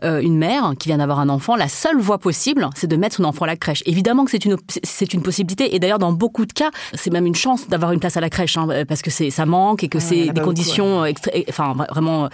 euh, 0.03 0.19
une 0.19 0.37
mère 0.37 0.73
qui 0.79 0.89
vient 0.89 0.97
d'avoir 0.97 1.19
un 1.19 1.29
enfant, 1.29 1.55
la 1.55 1.67
seule 1.67 1.97
voie 1.97 2.17
possible, 2.17 2.69
c'est 2.75 2.87
de 2.87 2.95
mettre 2.95 3.15
son 3.17 3.23
enfant 3.23 3.45
à 3.45 3.47
la 3.47 3.55
crèche. 3.55 3.83
Évidemment 3.85 4.25
que 4.25 4.31
c'est 4.31 4.45
une 4.45 4.57
c'est 4.83 5.13
une 5.13 5.21
possibilité 5.21 5.75
et 5.75 5.79
d'ailleurs 5.79 5.99
dans 5.99 6.13
beaucoup 6.13 6.45
de 6.45 6.53
cas, 6.53 6.71
c'est 6.93 7.11
même 7.11 7.25
une 7.25 7.35
chance 7.35 7.67
d'avoir 7.67 7.91
une 7.91 7.99
place 7.99 8.17
à 8.17 8.21
la 8.21 8.29
crèche 8.29 8.57
hein, 8.57 8.67
parce 8.87 9.01
que 9.01 9.09
c'est 9.09 9.29
ça 9.29 9.45
manque 9.45 9.83
et 9.83 9.89
que 9.89 9.99
c'est 9.99 10.29
des 10.29 10.41
conditions 10.41 11.03
enfin 11.49 11.75
vraiment. 11.89 12.29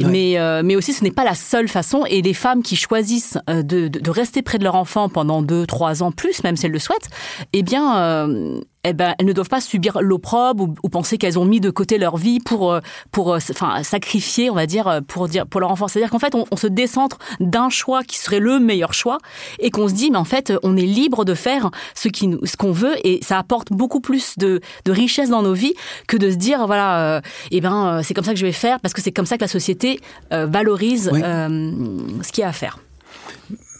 Mais 0.00 0.38
euh, 0.38 0.62
mais 0.64 0.76
aussi 0.76 0.92
ce 0.92 1.04
n'est 1.04 1.10
pas 1.10 1.24
la 1.24 1.34
seule 1.34 1.68
façon 1.68 2.04
et 2.06 2.22
les 2.22 2.34
femmes 2.34 2.62
qui 2.62 2.76
choisissent 2.76 3.38
de, 3.48 3.62
de, 3.62 3.88
de 3.88 4.10
rester 4.10 4.42
près 4.42 4.58
de 4.58 4.64
leur 4.64 4.74
enfant 4.74 5.08
pendant 5.08 5.42
deux 5.42 5.66
trois 5.66 6.02
ans 6.02 6.12
plus, 6.12 6.42
même 6.44 6.56
si 6.56 6.66
elles 6.66 6.72
le 6.72 6.78
souhaitent, 6.78 7.03
eh 7.52 7.62
bien, 7.62 7.98
euh, 7.98 8.60
eh 8.84 8.92
ben, 8.92 9.14
elles 9.18 9.26
ne 9.26 9.32
doivent 9.32 9.48
pas 9.48 9.60
subir 9.60 9.98
l'opprobre 10.00 10.68
ou, 10.82 10.88
penser 10.88 11.18
qu'elles 11.18 11.38
ont 11.38 11.44
mis 11.44 11.60
de 11.60 11.70
côté 11.70 11.98
leur 11.98 12.16
vie 12.16 12.40
pour, 12.40 12.72
euh, 12.72 12.80
pour, 13.10 13.32
euh, 13.32 13.38
enfin, 13.50 13.82
sacrifier, 13.82 14.50
on 14.50 14.54
va 14.54 14.66
dire, 14.66 15.00
pour 15.08 15.28
dire, 15.28 15.46
pour 15.46 15.60
leur 15.60 15.70
enfant. 15.70 15.88
C'est-à-dire 15.88 16.10
qu'en 16.10 16.18
fait, 16.18 16.34
on, 16.34 16.56
se 16.56 16.66
décentre 16.66 17.18
d'un 17.40 17.68
choix 17.68 18.04
qui 18.04 18.18
serait 18.18 18.38
le 18.38 18.60
meilleur 18.60 18.94
choix 18.94 19.18
et 19.58 19.70
qu'on 19.70 19.88
se 19.88 19.94
dit, 19.94 20.10
mais 20.10 20.18
en 20.18 20.24
fait, 20.24 20.52
on 20.62 20.76
est 20.76 20.82
libre 20.82 21.24
de 21.24 21.34
faire 21.34 21.70
ce 21.94 22.08
qui, 22.08 22.30
ce 22.44 22.56
qu'on 22.56 22.72
veut 22.72 22.94
et 23.04 23.20
ça 23.22 23.38
apporte 23.38 23.72
beaucoup 23.72 24.00
plus 24.00 24.38
de, 24.38 24.60
de 24.84 24.92
richesse 24.92 25.30
dans 25.30 25.42
nos 25.42 25.54
vies 25.54 25.74
que 26.06 26.16
de 26.16 26.30
se 26.30 26.36
dire, 26.36 26.66
voilà, 26.66 27.20
eh 27.50 27.60
ben, 27.60 28.02
c'est 28.02 28.14
comme 28.14 28.24
ça 28.24 28.32
que 28.32 28.38
je 28.38 28.46
vais 28.46 28.52
faire 28.52 28.80
parce 28.80 28.94
que 28.94 29.02
c'est 29.02 29.12
comme 29.12 29.26
ça 29.26 29.36
que 29.36 29.42
la 29.42 29.48
société 29.48 30.00
valorise 30.30 31.10
ce 31.12 32.32
qu'il 32.32 32.42
y 32.42 32.44
a 32.44 32.48
à 32.48 32.52
faire. 32.52 32.78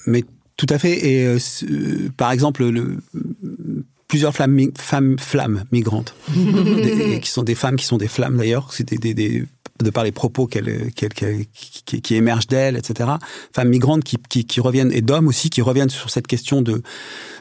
Mais 0.06 0.24
tout 0.56 0.66
à 0.70 0.78
fait. 0.78 1.06
Et 1.06 1.26
euh, 1.26 1.38
euh, 1.70 2.10
par 2.16 2.30
exemple, 2.32 2.64
le, 2.64 2.98
plusieurs 4.08 4.34
flammes, 4.34 4.70
femmes, 4.78 5.18
flammes 5.18 5.64
migrantes, 5.72 6.14
qui 7.22 7.30
sont 7.30 7.42
des 7.42 7.54
femmes 7.54 7.76
qui 7.76 7.86
sont 7.86 7.98
des 7.98 8.08
flammes 8.08 8.36
d'ailleurs, 8.36 8.72
c'est 8.72 8.94
des, 8.94 9.14
des, 9.14 9.44
de 9.82 9.90
par 9.90 10.04
les 10.04 10.12
propos 10.12 10.46
qu'elle, 10.46 10.92
qui, 10.94 12.00
qui, 12.00 12.14
émergent 12.14 12.46
d'elles, 12.46 12.76
etc. 12.76 13.10
Femmes 13.52 13.68
migrantes 13.68 14.04
qui, 14.04 14.16
qui, 14.28 14.44
qui 14.44 14.60
reviennent, 14.60 14.92
et 14.92 15.02
d'hommes 15.02 15.26
aussi, 15.26 15.50
qui 15.50 15.62
reviennent 15.62 15.90
sur 15.90 16.10
cette 16.10 16.26
question 16.26 16.62
de 16.62 16.82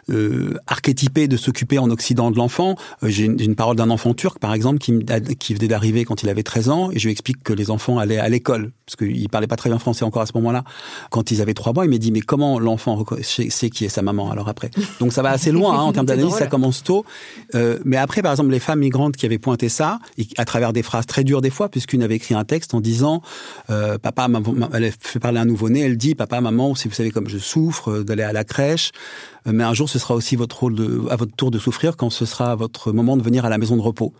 euh, 0.09 0.53
archétypé 0.67 1.27
de 1.27 1.37
s'occuper 1.37 1.79
en 1.79 1.89
Occident 1.89 2.31
de 2.31 2.37
l'enfant. 2.37 2.75
Euh, 3.03 3.09
j'ai 3.09 3.25
une, 3.25 3.39
une, 3.39 3.55
parole 3.55 3.75
d'un 3.75 3.89
enfant 3.89 4.13
turc, 4.13 4.39
par 4.39 4.53
exemple, 4.53 4.79
qui, 4.79 4.93
qui 5.39 5.53
venait 5.53 5.67
d'arriver 5.67 6.05
quand 6.05 6.23
il 6.23 6.29
avait 6.29 6.43
13 6.43 6.69
ans, 6.69 6.91
et 6.91 6.99
je 6.99 7.05
lui 7.05 7.11
explique 7.11 7.43
que 7.43 7.53
les 7.53 7.71
enfants 7.71 7.97
allaient 7.97 8.19
à 8.19 8.29
l'école, 8.29 8.71
parce 8.85 8.95
qu'il 8.95 9.29
parlait 9.29 9.47
pas 9.47 9.55
très 9.55 9.69
bien 9.69 9.79
français 9.79 10.05
encore 10.05 10.21
à 10.21 10.25
ce 10.25 10.33
moment-là. 10.35 10.63
Quand 11.09 11.31
ils 11.31 11.41
avaient 11.41 11.53
3 11.53 11.73
mois, 11.73 11.85
il 11.85 11.91
m'a 11.91 11.97
dit, 11.97 12.11
mais 12.11 12.21
comment 12.21 12.59
l'enfant 12.59 13.03
sait 13.21 13.69
qui 13.69 13.85
est 13.85 13.89
sa 13.89 14.01
maman 14.01 14.31
alors 14.31 14.49
après? 14.49 14.71
Donc 14.99 15.13
ça 15.13 15.21
va 15.21 15.31
assez 15.31 15.51
loin 15.51 15.77
hein, 15.77 15.83
en 15.83 15.93
termes 15.93 16.05
d'analyse, 16.07 16.33
ça 16.33 16.47
commence 16.47 16.83
tôt. 16.83 17.05
Euh, 17.55 17.79
mais 17.85 17.97
après, 17.97 18.21
par 18.21 18.31
exemple, 18.31 18.51
les 18.51 18.59
femmes 18.59 18.79
migrantes 18.79 19.15
qui 19.15 19.25
avaient 19.25 19.39
pointé 19.39 19.69
ça, 19.69 19.99
et 20.17 20.27
à 20.37 20.45
travers 20.45 20.73
des 20.73 20.83
phrases 20.83 21.05
très 21.05 21.23
dures 21.23 21.41
des 21.41 21.49
fois, 21.49 21.69
puisqu'une 21.69 22.03
avait 22.03 22.15
écrit 22.15 22.35
un 22.35 22.45
texte 22.45 22.73
en 22.73 22.81
disant, 22.81 23.21
euh, 23.69 23.97
papa, 23.97 24.27
maman, 24.27 24.53
elle 24.73 24.91
fait 24.99 25.19
parler 25.19 25.39
un 25.39 25.45
nouveau-né, 25.45 25.81
elle 25.81 25.97
dit, 25.97 26.15
papa, 26.15 26.41
maman, 26.41 26.75
si 26.75 26.87
vous 26.87 26.93
savez 26.93 27.11
comme 27.11 27.29
je 27.29 27.37
souffre, 27.37 27.91
euh, 27.91 28.03
d'aller 28.03 28.23
à 28.23 28.33
la 28.33 28.43
crèche, 28.43 28.91
mais 29.45 29.63
un 29.63 29.73
jour 29.73 29.89
ce 29.89 29.99
sera 29.99 30.15
aussi 30.15 30.35
votre 30.35 30.59
rôle 30.59 30.75
de, 30.75 31.03
à 31.09 31.15
votre 31.15 31.35
tour 31.35 31.51
de 31.51 31.59
souffrir 31.59 31.97
quand 31.97 32.09
ce 32.09 32.25
sera 32.25 32.55
votre 32.55 32.91
moment 32.91 33.17
de 33.17 33.23
venir 33.23 33.45
à 33.45 33.49
la 33.49 33.57
maison 33.57 33.75
de 33.75 33.81
repos. 33.81 34.13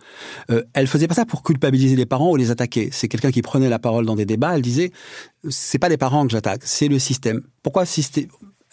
Euh, 0.50 0.62
elle 0.74 0.86
faisait 0.86 1.08
pas 1.08 1.14
ça 1.14 1.24
pour 1.24 1.42
culpabiliser 1.42 1.96
les 1.96 2.06
parents 2.06 2.30
ou 2.30 2.36
les 2.36 2.50
attaquer. 2.50 2.90
C'est 2.92 3.08
quelqu'un 3.08 3.30
qui 3.30 3.42
prenait 3.42 3.68
la 3.68 3.78
parole 3.78 4.06
dans 4.06 4.16
des 4.16 4.26
débats. 4.26 4.54
Elle 4.54 4.62
disait, 4.62 4.92
c'est 5.48 5.78
pas 5.78 5.88
les 5.88 5.96
parents 5.96 6.26
que 6.26 6.32
j'attaque, 6.32 6.62
c'est 6.64 6.88
le 6.88 6.98
système. 6.98 7.42
Pourquoi 7.62 7.86
système 7.86 8.28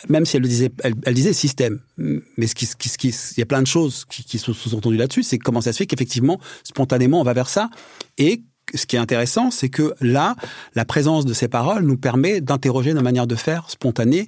même 0.09 0.25
si 0.25 0.35
elle 0.35 0.41
le 0.41 0.47
disait, 0.47 0.71
elle, 0.83 1.13
disait 1.13 1.31
système. 1.31 1.79
Mais 1.97 2.47
ce 2.47 2.55
qui, 2.55 2.65
ce 2.65 2.75
qui, 2.75 3.09
il 3.09 3.39
y 3.39 3.43
a 3.43 3.45
plein 3.45 3.61
de 3.61 3.67
choses 3.67 4.05
qui, 4.05 4.23
qui 4.23 4.39
sont 4.39 4.51
sous-entendues 4.51 4.97
là-dessus. 4.97 5.21
C'est 5.21 5.37
comment 5.37 5.61
ça 5.61 5.73
se 5.73 5.77
fait 5.77 5.85
qu'effectivement, 5.85 6.39
spontanément, 6.63 7.21
on 7.21 7.23
va 7.23 7.33
vers 7.33 7.49
ça. 7.49 7.69
Et 8.17 8.41
ce 8.73 8.85
qui 8.85 8.95
est 8.95 8.99
intéressant, 8.99 9.51
c'est 9.51 9.69
que 9.69 9.93
là, 10.01 10.35
la 10.75 10.85
présence 10.85 11.25
de 11.25 11.33
ces 11.33 11.47
paroles 11.47 11.83
nous 11.83 11.97
permet 11.97 12.41
d'interroger 12.41 12.93
nos 12.93 13.01
manières 13.01 13.27
de 13.27 13.35
faire 13.35 13.69
spontanées 13.69 14.27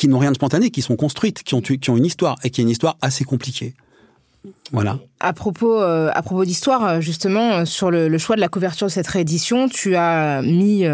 qui 0.00 0.08
n'ont 0.08 0.18
rien 0.18 0.30
de 0.30 0.36
spontané, 0.36 0.70
qui 0.70 0.80
sont 0.80 0.96
construites, 0.96 1.42
qui 1.42 1.54
ont, 1.54 1.60
une 1.60 2.06
histoire 2.06 2.36
et 2.42 2.48
qui 2.48 2.62
est 2.62 2.64
une 2.64 2.70
histoire 2.70 2.96
assez 3.02 3.22
compliquée. 3.22 3.74
Voilà. 4.72 4.98
À 5.20 5.34
propos, 5.34 5.78
euh, 5.78 6.10
à 6.14 6.22
propos 6.22 6.46
d'histoire, 6.46 6.84
euh, 6.86 7.00
justement, 7.02 7.52
euh, 7.52 7.64
sur 7.66 7.90
le, 7.90 8.16
choix 8.16 8.34
de 8.34 8.40
la 8.40 8.48
couverture 8.48 8.86
de 8.86 8.92
cette 8.92 9.06
réédition, 9.06 9.68
tu 9.68 9.96
as 9.96 10.40
mis 10.40 10.86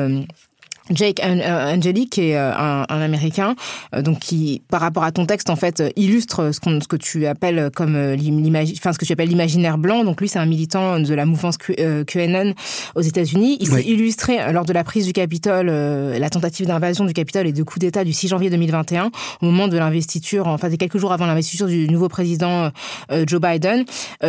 Jake 0.90 1.20
euh, 1.24 1.74
Angeli, 1.74 2.08
qui 2.08 2.30
est 2.30 2.36
euh, 2.36 2.52
un, 2.54 2.84
un 2.88 3.00
Américain, 3.00 3.56
euh, 3.94 4.02
donc 4.02 4.20
qui, 4.20 4.62
par 4.70 4.80
rapport 4.80 5.04
à 5.04 5.12
ton 5.12 5.26
texte, 5.26 5.50
en 5.50 5.56
fait, 5.56 5.82
illustre 5.96 6.52
ce, 6.52 6.60
qu'on, 6.60 6.80
ce 6.80 6.88
que 6.88 6.96
tu 6.96 7.26
appelles 7.26 7.70
comme 7.74 7.96
enfin 7.96 8.92
ce 8.92 8.98
que 8.98 9.04
tu 9.04 9.12
appelles 9.12 9.28
l'imaginaire 9.28 9.78
blanc. 9.78 10.04
Donc 10.04 10.20
lui, 10.20 10.28
c'est 10.28 10.38
un 10.38 10.46
militant 10.46 11.00
de 11.00 11.14
la 11.14 11.26
mouvance 11.26 11.56
QAnon 11.58 12.54
aux 12.94 13.00
États-Unis. 13.00 13.58
Il 13.60 13.68
s'est 13.68 13.84
illustré 13.84 14.52
lors 14.52 14.64
de 14.64 14.72
la 14.72 14.84
prise 14.84 15.06
du 15.06 15.12
Capitole, 15.12 15.66
la 15.66 16.30
tentative 16.30 16.66
d'invasion 16.66 17.04
du 17.04 17.12
Capitole 17.12 17.46
et 17.46 17.52
de 17.52 17.62
coup 17.62 17.78
d'État 17.78 18.04
du 18.04 18.12
6 18.12 18.28
janvier 18.28 18.50
2021, 18.50 19.10
au 19.42 19.46
moment 19.46 19.68
de 19.68 19.76
l'investiture, 19.76 20.46
enfin 20.46 20.68
des 20.68 20.76
quelques 20.76 20.98
jours 20.98 21.12
avant 21.12 21.26
l'investiture 21.26 21.66
du 21.66 21.88
nouveau 21.88 22.08
président 22.08 22.70
Joe 23.10 23.40
Biden. 23.40 23.84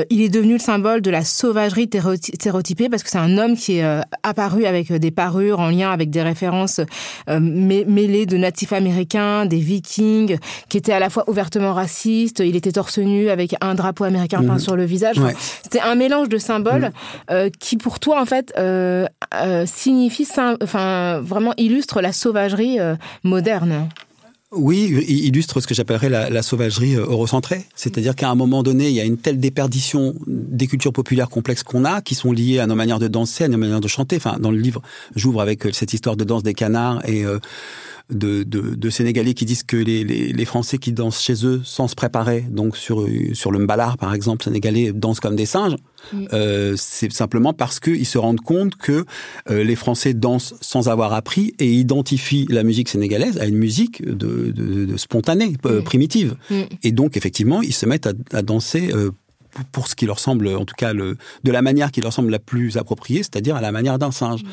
il 0.09 0.21
est 0.21 0.29
devenu 0.29 0.53
le 0.53 0.59
symbole 0.59 1.01
de 1.01 1.11
la 1.11 1.23
sauvagerie 1.23 1.89
stéréotypée 1.89 2.89
parce 2.89 3.03
que 3.03 3.09
c'est 3.09 3.17
un 3.17 3.37
homme 3.37 3.55
qui 3.55 3.77
est 3.77 4.01
apparu 4.23 4.65
avec 4.65 4.91
des 4.91 5.11
parures 5.11 5.59
en 5.59 5.69
lien 5.69 5.91
avec 5.91 6.09
des 6.09 6.21
références 6.21 6.46
euh, 6.53 7.39
mêlée 7.39 8.25
de 8.25 8.37
natifs 8.37 8.73
américains, 8.73 9.45
des 9.45 9.59
vikings, 9.59 10.37
qui 10.69 10.77
étaient 10.77 10.93
à 10.93 10.99
la 10.99 11.09
fois 11.09 11.29
ouvertement 11.29 11.73
racistes. 11.73 12.39
Il 12.39 12.55
était 12.55 12.71
torse 12.71 12.97
nu 12.97 13.29
avec 13.29 13.55
un 13.61 13.75
drapeau 13.75 14.03
américain 14.03 14.43
peint 14.43 14.53
mhm. 14.53 14.59
sur 14.59 14.75
le 14.75 14.85
visage. 14.85 15.17
C'était 15.63 15.81
un 15.81 15.95
mélange 15.95 16.29
de 16.29 16.37
symboles 16.37 16.85
mhm. 16.85 16.91
euh, 17.31 17.49
qui, 17.59 17.77
pour 17.77 17.99
toi, 17.99 18.21
en 18.21 18.25
fait, 18.25 18.53
euh, 18.57 19.07
signifie, 19.65 20.27
enfin, 20.61 21.19
vraiment 21.19 21.53
illustre 21.57 22.01
la 22.01 22.11
sauvagerie 22.11 22.79
moderne. 23.23 23.89
Oui, 24.53 25.03
il 25.09 25.25
illustre 25.25 25.59
ce 25.59 25.67
que 25.67 25.73
j'appellerais 25.73 26.07
la, 26.07 26.41
sauvagerie 26.41 26.95
eurocentrée. 26.95 27.65
C'est-à-dire 27.75 28.15
qu'à 28.15 28.29
un 28.29 28.35
moment 28.35 28.63
donné, 28.63 28.87
il 28.87 28.93
y 28.93 29.01
a 29.01 29.03
une 29.03 29.17
telle 29.17 29.41
déperdition 29.41 30.15
des 30.25 30.67
cultures 30.67 30.93
populaires 30.93 31.27
complexes 31.27 31.63
qu'on 31.63 31.83
a, 31.83 32.01
qui 32.01 32.15
sont 32.15 32.31
liées 32.31 32.59
à 32.59 32.65
nos 32.65 32.75
manières 32.75 32.99
de 32.99 33.09
danser, 33.09 33.43
à 33.43 33.49
nos 33.49 33.57
manières 33.57 33.81
de 33.81 33.89
chanter. 33.89 34.15
Enfin, 34.15 34.37
dans 34.39 34.51
le 34.51 34.57
livre, 34.57 34.81
j'ouvre 35.17 35.41
avec 35.41 35.65
euh, 35.65 35.73
cette 35.73 35.93
histoire 35.93 36.15
de 36.15 36.23
danse 36.23 36.43
des 36.43 36.53
canards 36.53 37.05
et 37.05 37.25
euh, 37.25 37.39
de, 38.09 38.43
de, 38.43 38.75
de, 38.75 38.89
Sénégalais 38.89 39.33
qui 39.33 39.45
disent 39.45 39.63
que 39.63 39.77
les, 39.77 40.03
les, 40.03 40.31
les, 40.31 40.45
Français 40.45 40.77
qui 40.77 40.91
dansent 40.93 41.21
chez 41.21 41.45
eux 41.45 41.61
sans 41.63 41.87
se 41.87 41.95
préparer, 41.95 42.41
donc 42.49 42.77
sur, 42.77 43.05
sur 43.33 43.51
le 43.51 43.59
mbalar 43.59 43.97
par 43.97 44.13
exemple, 44.13 44.43
Sénégalais 44.43 44.91
dansent 44.93 45.19
comme 45.19 45.35
des 45.35 45.45
singes. 45.45 45.75
Mm. 46.13 46.25
Euh, 46.33 46.73
c'est 46.77 47.11
simplement 47.11 47.53
parce 47.53 47.79
qu'ils 47.79 48.05
se 48.05 48.17
rendent 48.17 48.41
compte 48.41 48.75
que 48.75 49.05
euh, 49.49 49.63
les 49.63 49.75
Français 49.75 50.13
dansent 50.13 50.55
sans 50.61 50.89
avoir 50.89 51.13
appris 51.13 51.53
et 51.59 51.71
identifient 51.71 52.45
la 52.49 52.63
musique 52.63 52.89
sénégalaise 52.89 53.37
à 53.39 53.45
une 53.45 53.57
musique 53.57 54.05
de, 54.05 54.51
de, 54.51 54.97
spontanée, 54.97 55.57
euh, 55.65 55.81
mm. 55.81 55.83
primitive. 55.83 56.35
Mm. 56.49 56.61
Et 56.83 56.91
donc 56.91 57.17
effectivement, 57.17 57.61
ils 57.61 57.73
se 57.73 57.85
mettent 57.85 58.07
à, 58.07 58.13
à 58.31 58.41
danser 58.41 58.91
pour 59.71 59.87
ce 59.87 59.95
qui 59.95 60.05
leur 60.05 60.19
semble, 60.19 60.47
en 60.47 60.65
tout 60.65 60.75
cas, 60.75 60.93
le, 60.93 61.17
de 61.43 61.51
la 61.51 61.61
manière 61.61 61.91
qui 61.91 62.01
leur 62.01 62.13
semble 62.13 62.31
la 62.31 62.39
plus 62.39 62.77
appropriée, 62.77 63.23
c'est-à-dire 63.23 63.55
à 63.55 63.61
la 63.61 63.71
manière 63.71 63.99
d'un 63.99 64.11
singe. 64.11 64.43
Mmh. 64.43 64.47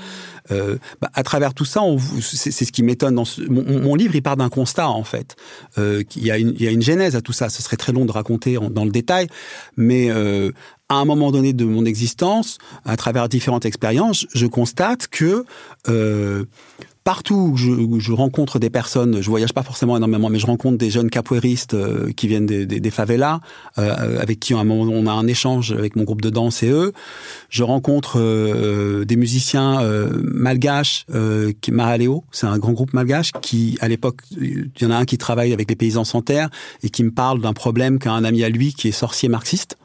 Euh, 0.51 0.77
bah, 1.01 1.11
à 1.15 1.23
travers 1.23 1.55
tout 1.55 1.65
ça, 1.65 1.81
c'est 2.21 2.65
ce 2.65 2.73
qui 2.73 2.83
m'étonne. 2.83 3.15
Dans 3.15 3.25
mon, 3.49 3.95
livre, 3.95 4.15
il 4.15 4.23
part 4.23 4.37
d'un 4.37 4.51
constat 4.51 4.89
en 4.89 5.05
fait. 5.05 5.37
Euh, 5.79 6.03
il, 6.17 6.27
y 6.27 6.31
a 6.31 6.39
une, 6.39 6.51
il 6.51 6.63
y 6.63 6.69
a 6.69 6.71
une 6.71 6.83
genèse 6.83 7.17
à 7.17 7.21
tout 7.21 7.33
ça. 7.33 7.49
Ce 7.49 7.63
serait 7.63 7.77
très 7.77 7.93
long 7.93 8.05
de 8.05 8.13
raconter 8.13 8.59
dans 8.71 8.85
le 8.85 8.91
détail, 8.91 9.29
mais 9.77 10.11
euh, 10.11 10.53
à 10.89 10.97
un 10.97 11.05
moment 11.05 11.33
donné 11.33 11.53
de 11.53 11.65
mon 11.65 11.85
existence, 11.85 12.59
à 12.85 12.97
travers 12.97 13.29
différentes 13.29 13.65
expériences, 13.65 14.27
je 14.35 14.47
constate 14.47 15.09
que 15.09 15.45
partout 17.05 17.53
où 17.53 18.01
je, 18.01 18.13
rencontre 18.13 18.59
des 18.59 18.71
personnes, 18.71 19.21
je 19.21 19.29
voyage 19.29 19.53
pas 19.53 19.63
forcément 19.63 19.97
énormément, 19.97 20.31
mais 20.31 20.39
je 20.39 20.47
rencontre 20.47 20.79
des 20.79 20.89
jeunes 20.89 21.11
capoeiristes 21.11 21.75
euh, 21.75 22.11
qui 22.13 22.27
viennent 22.29 22.47
des, 22.47 22.65
des, 22.67 22.91
favelas, 22.91 23.41
euh, 23.79 24.21
avec 24.21 24.41
qui 24.41 24.55
un 24.55 24.65
moment, 24.65 24.91
on 24.91 25.07
a 25.07 25.13
un 25.13 25.27
échange 25.27 25.73
avec 25.73 25.97
mon 25.97 26.05
groupe 26.05 26.23
de 26.23 26.31
danse 26.31 26.63
et 26.63 26.71
eux. 26.71 26.93
Je 27.51 27.63
rencontre 27.63 28.19
euh, 28.19 29.05
des 29.05 29.17
musiciens 29.17 29.83
malgaches, 30.23 31.05
qui 31.61 31.73
Maraléo, 31.73 32.25
c'est 32.31 32.47
un 32.47 32.59
grand 32.59 32.73
groupe 32.73 32.95
malgache 32.95 33.33
qui, 33.43 33.77
à 33.81 33.89
l'époque, 33.89 34.21
il 34.41 34.71
y 34.81 34.87
en 34.87 34.91
a 34.91 34.97
un 34.97 35.05
qui 35.05 35.19
travaille 35.19 35.53
avec 35.53 35.69
les 35.69 35.77
paysans 35.77 36.05
sans 36.05 36.23
terre 36.23 36.49
et 36.83 36.89
qui 36.89 37.05
me 37.05 37.11
parle 37.11 37.41
d'un 37.41 37.53
problème 37.53 37.99
qu'a 37.99 38.13
un 38.13 38.25
ami 38.25 38.43
à 38.45 38.49
lui 38.49 38.73
qui 38.73 38.89
est 38.89 38.93
sorcier 38.93 39.29
marxiste 39.29 39.77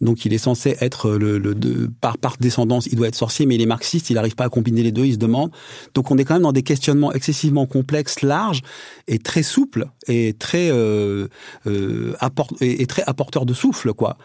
donc 0.00 0.24
il 0.24 0.32
est 0.32 0.38
censé 0.38 0.76
être 0.80 1.10
le, 1.10 1.38
le 1.38 1.54
de, 1.54 1.90
par, 2.00 2.18
par 2.18 2.36
descendance, 2.38 2.86
il 2.86 2.96
doit 2.96 3.08
être 3.08 3.14
sorcier, 3.14 3.46
mais 3.46 3.56
il 3.56 3.62
est 3.62 3.66
marxiste, 3.66 4.10
il 4.10 4.14
n'arrive 4.14 4.34
pas 4.34 4.44
à 4.44 4.48
combiner 4.48 4.82
les 4.82 4.92
deux, 4.92 5.04
il 5.04 5.14
se 5.14 5.18
demande. 5.18 5.50
Donc 5.94 6.10
on 6.10 6.18
est 6.18 6.24
quand 6.24 6.34
même 6.34 6.42
dans 6.42 6.52
des 6.52 6.62
questionnements 6.62 7.12
excessivement 7.12 7.66
complexes, 7.66 8.22
larges 8.22 8.62
et 9.06 9.18
très 9.18 9.42
souples 9.42 9.88
et 10.06 10.34
très 10.38 10.70
euh, 10.70 11.28
euh, 11.66 12.14
et, 12.60 12.86
très 12.86 13.02
apporteurs 13.06 13.46
de 13.46 13.54
souffle, 13.54 13.92
quoi. 13.92 14.16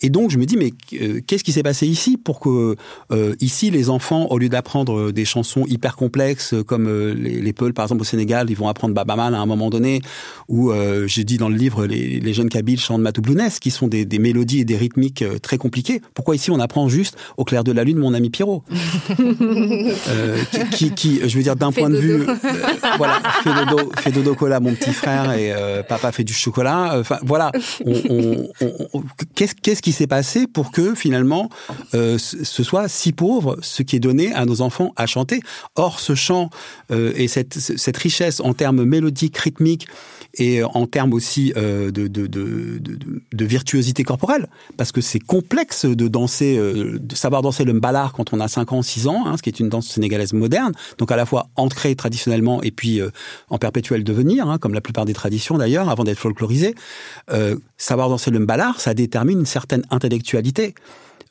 Et 0.00 0.10
donc 0.10 0.30
je 0.30 0.38
me 0.38 0.46
dis 0.46 0.56
mais 0.56 0.72
euh, 0.94 1.20
qu'est-ce 1.26 1.44
qui 1.44 1.52
s'est 1.52 1.62
passé 1.62 1.86
ici 1.86 2.16
pour 2.16 2.40
que 2.40 2.76
euh, 3.12 3.34
ici 3.40 3.70
les 3.70 3.90
enfants, 3.90 4.26
au 4.30 4.38
lieu 4.38 4.48
d'apprendre 4.48 5.12
des 5.12 5.24
chansons 5.24 5.64
hyper 5.66 5.94
complexes 5.96 6.54
comme 6.66 6.88
les, 6.88 7.40
les 7.40 7.52
Peuls 7.52 7.74
par 7.74 7.84
exemple 7.84 8.02
au 8.02 8.04
Sénégal, 8.04 8.50
ils 8.50 8.56
vont 8.56 8.68
apprendre 8.68 8.94
Babamal 8.94 9.34
à 9.34 9.40
un 9.40 9.46
moment 9.46 9.70
donné, 9.70 10.00
ou 10.48 10.72
j'ai 11.06 11.24
dit 11.24 11.36
dans 11.36 11.48
le 11.48 11.56
livre 11.56 11.86
les, 11.86 12.20
les 12.20 12.34
jeunes 12.34 12.48
Kabyles 12.48 12.80
chantent 12.80 13.02
Matoublunès, 13.02 13.58
qui 13.58 13.70
sont 13.70 13.88
des, 13.88 14.04
des 14.04 14.18
mélodies 14.18 14.60
et 14.60 14.64
des 14.64 14.76
rythmiques 14.76 15.19
euh, 15.22 15.38
très 15.38 15.58
compliqué. 15.58 16.00
Pourquoi 16.14 16.34
ici 16.34 16.50
on 16.50 16.60
apprend 16.60 16.88
juste 16.88 17.16
au 17.36 17.44
clair 17.44 17.64
de 17.64 17.72
la 17.72 17.84
lune 17.84 17.98
mon 17.98 18.14
ami 18.14 18.30
Pierrot 18.30 18.62
euh, 19.20 20.38
qui, 20.72 20.92
qui, 20.92 21.28
je 21.28 21.36
veux 21.36 21.42
dire 21.42 21.56
d'un 21.56 21.72
point 21.72 21.90
de 21.90 21.96
vue, 21.96 22.22
euh, 22.28 22.34
voilà, 22.96 23.20
fait 23.42 23.52
dodo, 23.52 23.92
fait 23.98 24.12
dodo 24.12 24.34
cola 24.34 24.60
mon 24.60 24.74
petit 24.74 24.92
frère 24.92 25.32
et 25.32 25.52
papa 25.88 26.12
fait 26.12 26.24
du 26.24 26.32
chocolat. 26.32 26.96
Enfin 26.98 27.18
voilà, 27.22 27.52
qu'est-ce 29.34 29.82
qui 29.82 29.92
s'est 29.92 30.06
passé 30.06 30.46
pour 30.46 30.70
que 30.70 30.94
finalement 30.94 31.48
ce 31.92 32.62
soit 32.62 32.88
si 32.88 33.12
pauvre 33.12 33.58
ce 33.62 33.82
qui 33.82 33.96
est 33.96 34.00
donné 34.00 34.32
à 34.32 34.44
nos 34.44 34.60
enfants 34.60 34.92
à 34.96 35.06
chanter? 35.06 35.40
Or 35.76 36.00
ce 36.00 36.14
chant 36.14 36.50
et 36.90 37.28
cette 37.28 37.58
cette 37.58 37.96
richesse 37.96 38.40
en 38.40 38.54
termes 38.54 38.84
mélodiques, 38.84 39.36
rythmiques 39.36 39.86
et 40.34 40.62
en 40.62 40.86
termes 40.86 41.12
aussi 41.12 41.52
de, 41.54 41.90
de, 41.90 42.06
de, 42.08 42.26
de, 42.26 42.80
de 43.32 43.44
virtuosité 43.44 44.04
corporelle, 44.04 44.48
parce 44.76 44.92
que 44.92 45.00
c'est 45.10 45.18
complexe 45.18 45.86
de 45.86 46.06
danser, 46.06 46.56
euh, 46.56 47.00
savoir 47.14 47.42
danser 47.42 47.64
le 47.64 47.72
mbalar 47.72 48.12
quand 48.12 48.32
on 48.32 48.38
a 48.38 48.46
5 48.46 48.72
ans, 48.72 48.80
6 48.82 49.08
ans, 49.08 49.24
hein, 49.26 49.36
ce 49.36 49.42
qui 49.42 49.48
est 49.48 49.58
une 49.58 49.68
danse 49.68 49.88
sénégalaise 49.88 50.32
moderne, 50.32 50.72
donc 50.98 51.10
à 51.10 51.16
la 51.16 51.26
fois 51.26 51.48
ancrée 51.56 51.96
traditionnellement 51.96 52.62
et 52.62 52.70
puis 52.70 53.00
euh, 53.00 53.10
en 53.48 53.58
perpétuel 53.58 54.04
devenir, 54.04 54.48
hein, 54.48 54.58
comme 54.58 54.72
la 54.72 54.80
plupart 54.80 55.06
des 55.06 55.12
traditions 55.12 55.58
d'ailleurs, 55.58 55.88
avant 55.88 56.04
d'être 56.04 56.18
folklorisée. 56.18 56.76
Euh, 57.32 57.56
savoir 57.76 58.08
danser 58.08 58.30
le 58.30 58.38
mbalar, 58.38 58.80
ça 58.80 58.94
détermine 58.94 59.40
une 59.40 59.46
certaine 59.46 59.82
intellectualité. 59.90 60.74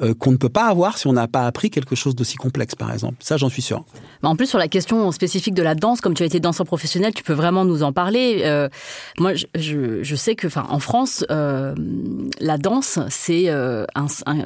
Euh, 0.02 0.14
qu'on 0.14 0.32
ne 0.32 0.38
peut 0.38 0.48
pas 0.48 0.68
avoir 0.68 0.98
si 0.98 1.08
on 1.08 1.14
n'a 1.14 1.28
pas 1.28 1.46
appris 1.46 1.70
quelque 1.70 1.94
chose 1.94 2.16
d'aussi 2.16 2.38
complexe, 2.38 2.74
par 2.74 2.90
exemple. 2.94 3.18
Ça, 3.20 3.36
j'en 3.36 3.50
suis 3.50 3.62
sûr. 3.62 3.84
En 4.24 4.38
plus, 4.38 4.46
sur 4.46 4.58
la 4.58 4.70
question 4.70 5.12
spécifique 5.12 5.54
de 5.54 5.62
la 5.62 5.76
danse, 5.76 6.00
comme 6.00 6.14
tu 6.14 6.24
as 6.24 6.26
été 6.26 6.40
danseur 6.40 6.66
professionnel, 6.66 7.14
tu 7.14 7.22
peux 7.22 7.34
vraiment 7.34 7.66
nous 7.66 7.84
en 7.84 7.92
parler. 7.92 8.44
Euh, 8.46 8.70
moi, 9.18 9.34
je, 9.34 10.02
je, 10.02 10.16
sais 10.16 10.36
que, 10.36 10.48
enfin, 10.48 10.66
en 10.70 10.80
France, 10.80 11.26
euh, 11.32 11.76
la 12.40 12.58
danse, 12.58 13.00
c'est 13.10 13.50
euh, 13.50 13.86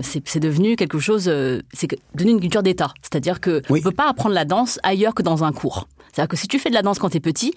c'est 0.01 0.39
devenu 0.39 0.75
quelque 0.75 0.97
chose, 0.97 1.31
c'est 1.71 1.99
devenu 2.15 2.31
une 2.31 2.39
culture 2.39 2.63
d'État. 2.63 2.91
C'est-à-dire 3.03 3.39
que 3.39 3.61
oui. 3.69 3.81
on 3.81 3.89
peut 3.89 3.95
pas 3.95 4.09
apprendre 4.09 4.33
la 4.33 4.45
danse 4.45 4.79
ailleurs 4.81 5.13
que 5.13 5.21
dans 5.21 5.43
un 5.43 5.51
cours. 5.51 5.87
C'est-à-dire 6.13 6.29
que 6.29 6.37
si 6.37 6.47
tu 6.47 6.59
fais 6.59 6.69
de 6.69 6.75
la 6.75 6.81
danse 6.81 6.99
quand 6.99 7.09
tu 7.09 7.17
es 7.17 7.19
petit, 7.19 7.53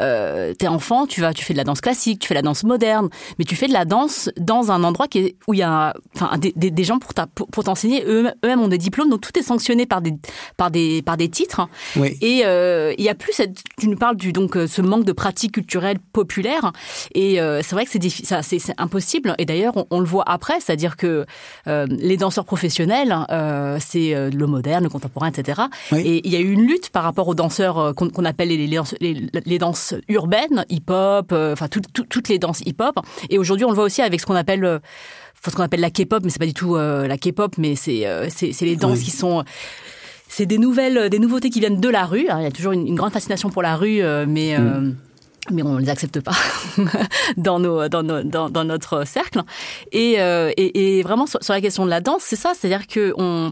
euh, 0.00 0.52
es 0.60 0.66
enfant, 0.66 1.06
tu 1.06 1.20
vas, 1.20 1.32
tu 1.32 1.44
fais 1.44 1.54
de 1.54 1.58
la 1.58 1.64
danse 1.64 1.80
classique, 1.80 2.20
tu 2.20 2.28
fais 2.28 2.34
de 2.34 2.38
la 2.38 2.42
danse 2.42 2.64
moderne, 2.64 3.08
mais 3.38 3.44
tu 3.44 3.56
fais 3.56 3.68
de 3.68 3.72
la 3.72 3.84
danse 3.84 4.30
dans 4.36 4.70
un 4.72 4.84
endroit 4.84 5.08
qui 5.08 5.18
est, 5.18 5.36
où 5.46 5.54
il 5.54 5.60
y 5.60 5.62
a, 5.62 5.94
enfin, 6.14 6.36
des, 6.38 6.52
des, 6.52 6.84
gens 6.84 6.98
pour 6.98 7.12
pour, 7.34 7.64
t'enseigner. 7.64 8.04
Eux-mêmes 8.06 8.60
ont 8.60 8.68
des 8.68 8.78
diplômes, 8.78 9.10
donc 9.10 9.20
tout 9.20 9.38
est 9.38 9.42
sanctionné 9.42 9.86
par 9.86 10.00
des, 10.00 10.14
par 10.56 10.70
des, 10.70 11.02
par 11.02 11.16
des 11.16 11.28
titres. 11.28 11.68
Oui. 11.96 12.16
Et 12.20 12.42
euh, 12.44 12.94
il 12.98 13.04
y 13.04 13.08
a 13.08 13.14
plus 13.14 13.32
cette, 13.32 13.58
tu 13.78 13.88
nous 13.88 13.96
parles 13.96 14.16
du 14.16 14.32
donc 14.32 14.56
euh, 14.56 14.66
ce 14.66 14.82
manque 14.82 15.04
de 15.04 15.12
pratique 15.12 15.52
culturelle 15.52 15.98
populaire. 16.12 16.72
Et 17.14 17.40
euh, 17.40 17.60
c'est 17.62 17.74
vrai 17.74 17.84
que 17.84 17.90
c'est 17.90 18.00
c'est 18.42 18.74
impossible. 18.78 19.34
Et 19.38 19.44
d'ailleurs, 19.44 19.76
on, 19.76 19.86
on, 19.90 20.00
le 20.00 20.06
voit 20.06 20.24
après, 20.26 20.60
c'est-à-dire 20.60 20.96
que 20.96 21.26
euh, 21.66 21.86
les 21.88 22.16
danseurs 22.16 22.44
professionnels, 22.44 23.16
euh, 23.30 23.78
c'est 23.80 24.30
le 24.30 24.46
moderne, 24.46 24.84
le 24.84 24.90
contemporain, 24.90 25.28
etc. 25.28 25.62
Oui. 25.92 26.00
Et 26.00 26.26
il 26.26 26.32
y 26.32 26.36
a 26.36 26.40
eu 26.40 26.52
une 26.52 26.66
lutte 26.66 26.90
par 26.90 27.02
rapport 27.02 27.28
aux 27.28 27.34
danseurs 27.34 27.94
qu'on 28.08 28.24
appelle 28.24 28.48
les, 28.48 28.66
les, 28.66 29.30
les, 29.44 29.58
danses 29.58 29.94
urbaines, 30.08 30.64
hip-hop, 30.68 31.32
euh, 31.32 31.52
enfin 31.52 31.68
toutes 31.68 32.28
les 32.28 32.38
danses 32.38 32.60
hip-hop. 32.64 32.98
Et 33.28 33.38
aujourd'hui, 33.38 33.64
on 33.64 33.70
le 33.70 33.74
voit 33.74 33.84
aussi 33.84 34.02
avec 34.02 34.20
ce 34.20 34.26
qu'on 34.26 34.34
appelle 34.34 34.64
euh, 34.64 34.78
ce 35.44 35.54
qu'on 35.54 35.62
appelle 35.62 35.80
la 35.80 35.90
K-pop, 35.90 36.22
mais 36.22 36.30
c'est 36.30 36.38
pas 36.38 36.46
du 36.46 36.54
tout 36.54 36.76
euh, 36.76 37.06
la 37.06 37.16
K-pop, 37.16 37.56
mais 37.58 37.74
c'est 37.74 38.06
c'est 38.30 38.62
les 38.62 38.76
danses 38.76 39.00
qui 39.00 39.10
sont 39.10 39.44
c'est 40.28 40.46
des 40.46 40.58
nouvelles, 40.58 41.10
des 41.10 41.18
nouveautés 41.18 41.50
qui 41.50 41.60
viennent 41.60 41.80
de 41.80 41.88
la 41.88 42.04
rue. 42.06 42.26
Il 42.28 42.42
y 42.42 42.46
a 42.46 42.50
toujours 42.50 42.72
une, 42.72 42.86
une 42.86 42.94
grande 42.94 43.12
fascination 43.12 43.50
pour 43.50 43.62
la 43.62 43.76
rue, 43.76 44.02
mais 44.26 44.56
mm 44.58 44.94
mais 45.52 45.62
on 45.62 45.74
ne 45.74 45.80
les 45.80 45.88
accepte 45.88 46.20
pas 46.20 46.32
dans, 47.36 47.58
nos, 47.58 47.88
dans, 47.88 48.02
nos, 48.02 48.22
dans, 48.22 48.50
dans, 48.50 48.64
notre 48.64 49.06
cercle. 49.06 49.42
Et, 49.92 50.20
euh, 50.20 50.50
et, 50.56 50.98
et 50.98 51.02
vraiment, 51.02 51.26
sur, 51.26 51.40
la 51.48 51.60
question 51.60 51.84
de 51.84 51.90
la 51.90 52.00
danse, 52.00 52.22
c'est 52.24 52.36
ça. 52.36 52.52
C'est-à-dire 52.54 52.86
que 52.86 53.14
euh, 53.18 53.50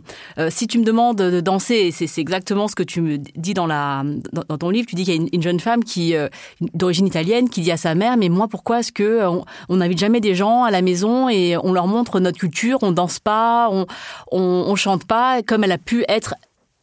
si 0.51 0.67
tu 0.67 0.79
me 0.79 0.85
demandes 0.85 1.17
de 1.17 1.41
danser, 1.41 1.91
c'est 1.91 2.21
exactement 2.21 2.69
ce 2.69 2.75
que 2.75 2.83
tu 2.83 3.01
me 3.01 3.19
dis 3.19 3.55
dans, 3.55 3.67
la, 3.67 4.03
dans, 4.33 4.59
ton 4.59 4.71
livre, 4.71 4.87
tu 4.87 4.95
dis 4.95 5.05
qu'il 5.05 5.15
y 5.15 5.19
a 5.19 5.21
une, 5.21 5.29
une, 5.33 5.43
jeune 5.43 5.61
femme 5.61 5.85
qui 5.85 6.15
euh, 6.15 6.29
d'origine 6.75 7.07
italienne 7.07 7.49
qui 7.49 7.61
dit 7.61 7.73
à 7.73 7.77
sa 7.77 7.95
mère, 7.95 8.17
mais 8.17 8.29
moi, 8.29 8.49
pourquoi 8.49 8.81
est-ce 8.81 8.93
que 8.93 9.21
on 9.69 9.77
n'invite 9.77 9.99
jamais 9.99 10.21
des 10.21 10.35
gens 10.35 10.65
à 10.65 10.71
la 10.71 10.83
maison 10.83 11.29
et 11.29 11.57
on 11.57 11.73
leur 11.73 11.87
montre 11.87 12.21
notre 12.21 12.39
culture, 12.39 12.79
on 12.83 12.93
danse 12.93 13.19
pas, 13.19 13.69
on, 13.71 13.87
on, 14.33 14.65
on 14.67 14.77
chante 14.77 15.05
pas, 15.05 15.43
comme 15.43 15.65
elle 15.65 15.73
a 15.73 15.79
pu 15.79 16.05
être 16.09 16.35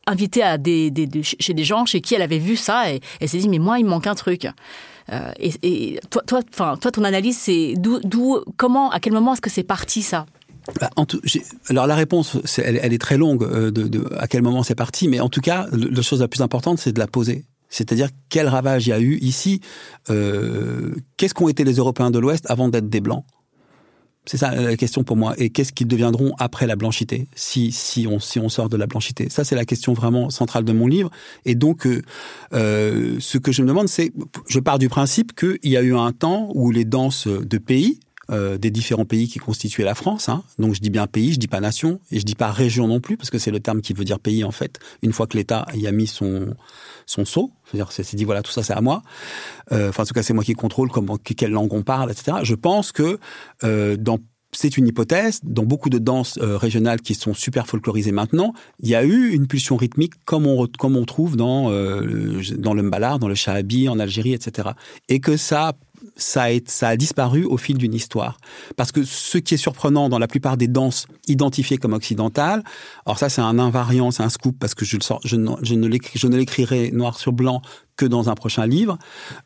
invitée 0.08 0.44
à 0.44 0.58
des, 0.58 0.92
des, 0.92 1.24
chez 1.24 1.54
des 1.54 1.64
gens 1.64 1.86
chez 1.86 2.02
qui 2.02 2.16
elle 2.16 2.22
avait 2.22 2.38
vu 2.38 2.56
ça 2.56 2.92
et 2.92 3.00
elle 3.20 3.30
s'est 3.30 3.40
dit 3.40 3.50
mais 3.50 3.60
moi 3.60 3.80
il 3.80 3.86
me 3.86 3.90
manque 3.90 4.08
un 4.08 4.16
truc. 4.16 4.48
Euh, 5.12 5.32
et, 5.40 6.00
toi, 6.10 6.24
toi, 6.26 6.42
enfin, 6.52 6.78
toi, 6.80 6.92
ton 6.92 7.04
analyse, 7.04 7.38
c'est 7.38 7.74
d'où, 7.78 8.40
comment, 8.58 8.90
à 8.90 9.00
quel 9.00 9.14
moment 9.14 9.34
est-ce 9.34 9.42
que 9.42 9.50
c'est 9.50 9.64
parti 9.64 10.02
ça? 10.02 10.26
Bah, 10.80 10.90
alors 11.70 11.86
la 11.86 11.94
réponse, 11.96 12.38
elle, 12.58 12.92
est 12.92 12.98
très 12.98 13.18
longue 13.18 13.44
euh, 13.44 13.70
de, 13.70 14.08
à 14.18 14.28
quel 14.28 14.42
moment 14.42 14.64
c'est 14.64 14.74
parti, 14.74 15.08
mais 15.08 15.20
en 15.20 15.30
tout 15.30 15.42
cas, 15.42 15.68
la 15.72 16.02
chose 16.02 16.22
la 16.22 16.28
plus 16.28 16.42
importante, 16.42 16.80
c'est 16.80 16.92
de 16.92 17.00
la 17.00 17.06
poser. 17.06 17.46
C'est-à-dire 17.70 18.10
quel 18.30 18.48
ravage 18.48 18.88
il 18.88 18.90
y 18.90 18.94
a 18.94 19.00
eu 19.00 19.18
ici? 19.18 19.62
Euh, 20.10 20.96
Qu'est-ce 21.18 21.34
qu'ont 21.34 21.50
été 21.50 21.64
les 21.64 21.76
Européens 21.76 22.10
de 22.10 22.20
l'Ouest 22.20 22.46
avant 22.50 22.70
d'être 22.70 22.90
des 22.90 23.02
blancs? 23.02 23.26
C'est 24.26 24.38
ça 24.38 24.54
la 24.54 24.76
question 24.76 25.04
pour 25.04 25.18
moi. 25.18 25.34
Et 25.38 25.50
qu'est-ce 25.50 25.72
qu'ils 25.72 25.88
deviendront 25.88 26.34
après 26.40 26.68
la 26.68 26.76
blanchité, 26.76 27.28
si 27.36 27.72
si 27.72 28.08
on 28.08 28.20
si 28.20 28.40
on 28.40 28.50
sort 28.50 28.70
de 28.70 28.78
la 28.78 28.88
blanchité? 28.88 29.30
Ça, 29.30 29.44
c'est 29.44 29.56
la 29.56 29.66
question 29.66 29.94
vraiment 29.94 30.30
centrale 30.30 30.64
de 30.64 30.74
mon 30.74 30.88
livre. 30.88 31.12
Et 31.46 31.56
donc, 31.56 31.86
euh, 31.86 32.02
euh, 32.54 33.18
ce 33.20 33.38
que 33.38 33.52
je 33.52 33.62
me 33.62 33.68
demande, 33.68 33.88
c'est, 33.88 34.12
je 34.48 34.60
pars 34.60 34.80
du 34.80 34.90
principe 34.90 35.36
qu'il 35.36 35.72
y 35.72 35.78
a 35.78 35.82
eu 35.82 35.96
un 35.96 36.12
temps 36.12 36.50
où 36.56 36.72
les 36.72 36.86
danses 36.86 37.28
de 37.28 37.58
pays 37.58 38.00
euh, 38.32 38.58
des 38.58 38.72
différents 38.72 39.06
pays 39.06 39.28
qui 39.28 39.38
constituaient 39.38 39.84
la 39.84 39.94
France. 39.94 40.30
Hein. 40.30 40.42
Donc 40.58 40.74
je 40.74 40.82
dis 40.82 40.90
bien 40.90 41.06
pays, 41.06 41.34
je 41.34 41.40
dis 41.40 41.48
pas 41.48 41.60
nation 41.60 42.00
et 42.12 42.20
je 42.20 42.26
dis 42.26 42.34
pas 42.34 42.52
région 42.52 42.88
non 42.88 43.00
plus 43.00 43.18
parce 43.18 43.30
que 43.30 43.38
c'est 43.38 43.52
le 43.52 43.60
terme 43.60 43.82
qui 43.82 43.94
veut 43.94 44.04
dire 44.04 44.20
pays 44.20 44.44
en 44.44 44.50
fait. 44.50 44.80
Une 45.04 45.14
fois 45.14 45.28
que 45.28 45.38
l'État 45.38 45.68
y 45.76 45.86
a 45.86 45.92
mis 45.92 46.08
son 46.08 46.56
son 47.06 47.26
sceau, 47.26 47.52
c'est-à-dire 47.66 47.92
c'est 47.92 48.16
dit 48.16 48.24
voilà 48.24 48.42
tout 48.42 48.52
ça 48.52 48.64
c'est 48.64 48.74
à 48.74 48.82
moi. 48.82 49.04
Euh, 49.72 49.90
enfin 49.90 50.04
en 50.04 50.06
tout 50.06 50.14
cas 50.14 50.24
c'est 50.24 50.34
moi 50.34 50.44
qui 50.44 50.54
contrôle 50.54 50.90
comment 50.90 51.18
quelle 51.18 51.52
langue 51.52 51.74
on 51.74 51.84
parle, 51.84 52.12
etc. 52.12 52.38
Je 52.44 52.56
pense 52.56 52.92
que 52.92 53.20
euh, 53.64 53.98
c'est 54.52 54.78
une 54.78 54.88
hypothèse. 54.88 55.40
Dans 55.44 55.64
beaucoup 55.64 55.90
de 55.90 56.00
danses 56.00 56.40
euh, 56.42 56.58
régionales 56.58 57.02
qui 57.02 57.14
sont 57.14 57.34
super 57.34 57.68
folklorisées 57.68 58.12
maintenant, 58.12 58.54
il 58.80 58.90
y 58.90 58.96
a 58.96 59.04
eu 59.04 59.32
une 59.32 59.48
pulsion 59.48 59.76
rythmique 59.76 60.14
comme 60.26 60.48
on, 60.48 60.68
comme 60.80 60.96
on 60.96 61.06
trouve 61.06 61.36
dans, 61.36 61.70
dans 61.70 62.74
le 62.74 62.82
mbalar, 62.82 63.20
dans 63.20 63.28
le 63.28 63.36
shahabi, 63.36 63.90
en 63.90 64.00
Algérie, 64.00 64.34
etc. 64.34 64.70
Et 65.10 65.20
que 65.20 65.38
ça 65.38 65.74
ça 66.16 66.44
a, 66.44 66.60
ça 66.66 66.90
a 66.90 66.98
disparu 66.98 67.44
au 67.46 67.58
fil 67.58 67.78
d'une 67.78 67.94
histoire. 67.94 68.38
Parce 68.78 68.92
que 68.92 69.04
ce 69.04 69.38
qui 69.38 69.54
est 69.54 69.58
surprenant 69.58 70.10
dans 70.10 70.20
la 70.20 70.28
plupart 70.28 70.58
des 70.58 70.68
danses 70.68 71.08
identifiées 71.28 71.78
comme 71.78 71.94
occidentales, 71.94 72.64
alors 73.06 73.20
ça 73.20 73.30
c'est 73.30 73.42
un 73.42 73.60
invariant, 73.60 74.12
c'est 74.12 74.24
un 74.24 74.30
scoop 74.30 74.58
parce 74.60 74.76
que 74.76 74.86
je, 74.86 74.98
ne 75.36 76.38
l'écrirai 76.38 76.92
noir 76.92 77.20
sur 77.20 77.34
blanc 77.34 77.62
que 77.98 78.06
dans 78.06 78.30
un 78.30 78.36
prochain 78.36 78.66
livre, 78.66 78.98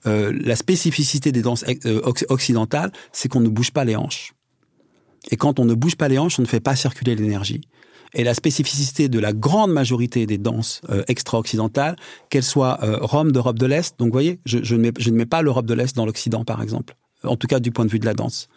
euh, 0.06 0.34
la 0.44 0.56
spécificité 0.56 1.32
des 1.32 1.42
danses 1.42 1.66
euh, 1.86 2.02
occidentales, 2.30 2.92
c'est 3.12 3.30
qu'on 3.30 3.42
ne 3.42 3.50
bouge 3.50 3.72
pas 3.72 3.86
les 3.86 3.96
hanches. 3.96 4.34
Et 5.32 5.38
quand 5.38 5.60
on 5.60 5.66
ne 5.66 5.74
bouge 5.74 5.96
pas 5.96 6.08
les 6.08 6.18
hanches, 6.18 6.40
on 6.40 6.44
ne 6.44 6.48
fait 6.48 6.60
pas 6.60 6.76
circuler 6.76 7.16
l'énergie. 7.16 7.62
Et 8.14 8.24
la 8.24 8.34
spécificité 8.34 9.08
de 9.08 9.20
la 9.20 9.34
grande 9.34 9.72
majorité 9.72 10.26
des 10.26 10.38
danses 10.38 10.82
euh, 10.90 11.04
extra-occidentales, 11.08 11.96
qu'elles 12.30 12.44
soient 12.44 12.80
euh, 12.84 12.98
Rome 13.02 13.32
d'Europe 13.32 13.60
de 13.60 13.66
l'Est, 13.66 14.00
donc 14.00 14.08
vous 14.08 14.14
voyez, 14.14 14.40
je, 14.46 14.60
je, 14.64 14.76
ne 14.76 14.82
mets, 14.82 14.92
je 14.98 15.10
ne 15.10 15.16
mets 15.16 15.26
pas 15.26 15.42
l'Europe 15.42 15.66
de 15.66 15.74
l'Est 15.74 15.96
dans 15.96 16.06
l'Occident, 16.06 16.44
par 16.44 16.62
exemple. 16.62 16.96
En 17.24 17.36
tout 17.36 17.48
cas, 17.48 17.60
du 17.60 17.72
point 17.72 17.86
de 17.86 17.92
vue 17.92 18.00
de 18.00 18.06
la 18.06 18.14
danse. 18.14 18.48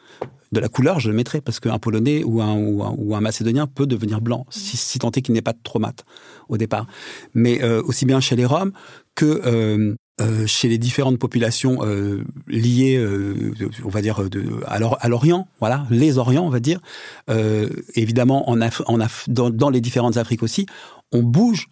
De 0.52 0.60
la 0.60 0.68
couleur, 0.68 1.00
je 1.00 1.08
le 1.08 1.16
mettrais, 1.16 1.40
parce 1.40 1.60
qu'un 1.60 1.78
Polonais 1.78 2.22
ou 2.24 2.40
un, 2.40 2.54
ou, 2.54 2.82
un, 2.82 2.94
ou 2.96 3.16
un, 3.16 3.20
Macédonien 3.20 3.66
peut 3.66 3.86
devenir 3.86 4.20
blanc, 4.20 4.46
si, 4.50 4.76
si 4.76 4.98
tant 4.98 5.10
est 5.10 5.22
qu'il 5.22 5.34
n'est 5.34 5.42
pas 5.42 5.54
trop 5.54 5.78
mat 5.78 6.04
au 6.48 6.56
départ. 6.56 6.86
Mais 7.34 7.62
euh, 7.62 7.82
aussi 7.82 8.06
bien 8.06 8.20
chez 8.20 8.36
les 8.36 8.44
Roms 8.44 8.72
que 9.14 9.96
euh, 10.22 10.46
chez 10.46 10.68
les 10.68 10.78
différentes 10.78 11.18
populations 11.18 11.78
euh, 11.82 12.24
liées, 12.48 12.96
euh, 12.96 13.54
on 13.84 13.88
va 13.88 14.02
dire, 14.02 14.20
à 14.66 15.08
l'Orient, 15.08 15.48
voilà, 15.60 15.86
les 15.90 16.18
Orients, 16.18 16.44
on 16.44 16.50
va 16.50 16.60
dire. 16.60 16.80
Euh, 17.30 17.68
évidemment, 17.94 18.48
en 18.48 18.60
Af 18.60 18.82
dans, 19.28 19.70
les 19.70 19.80
différentes 19.80 20.16
Afriques 20.16 20.42
aussi, 20.42 20.66
on 21.12 21.22
bouge, 21.22 21.68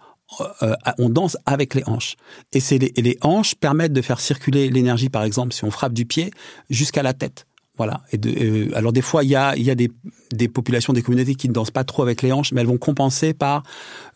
euh, 0.63 0.75
on 0.99 1.09
danse 1.09 1.37
avec 1.47 1.75
les 1.75 1.83
hanches. 1.87 2.17
Et, 2.53 2.61
les, 2.79 2.93
et 2.97 3.03
les 3.03 3.19
hanches 3.23 3.55
permettent 3.55 3.93
de 3.93 4.03
faire 4.03 4.21
circuler 4.21 4.71
l'énergie, 4.71 5.09
par 5.09 5.25
exemple, 5.25 5.53
si 5.53 5.65
on 5.65 5.71
frappe 5.71 5.93
du 5.93 6.07
pied, 6.07 6.31
jusqu'à 6.69 7.03
la 7.03 7.13
tête. 7.13 7.47
Voilà. 7.81 8.03
Euh, 8.27 8.69
alors 8.75 8.93
des 8.93 9.01
fois, 9.01 9.25
il 9.25 9.31
y 9.31 9.37
a, 9.37 9.55
des, 9.75 10.49
populations, 10.49 10.93
des 10.93 11.01
communautés 11.01 11.35
qui 11.35 11.49
ne 11.49 11.55
dansent 11.55 11.71
pas 11.71 11.83
trop 11.83 12.03
avec 12.03 12.21
les 12.21 12.31
hanches, 12.31 12.53
mais 12.53 12.61
elles 12.61 12.67
vont 12.67 12.77
compenser 12.77 13.33
par 13.33 13.63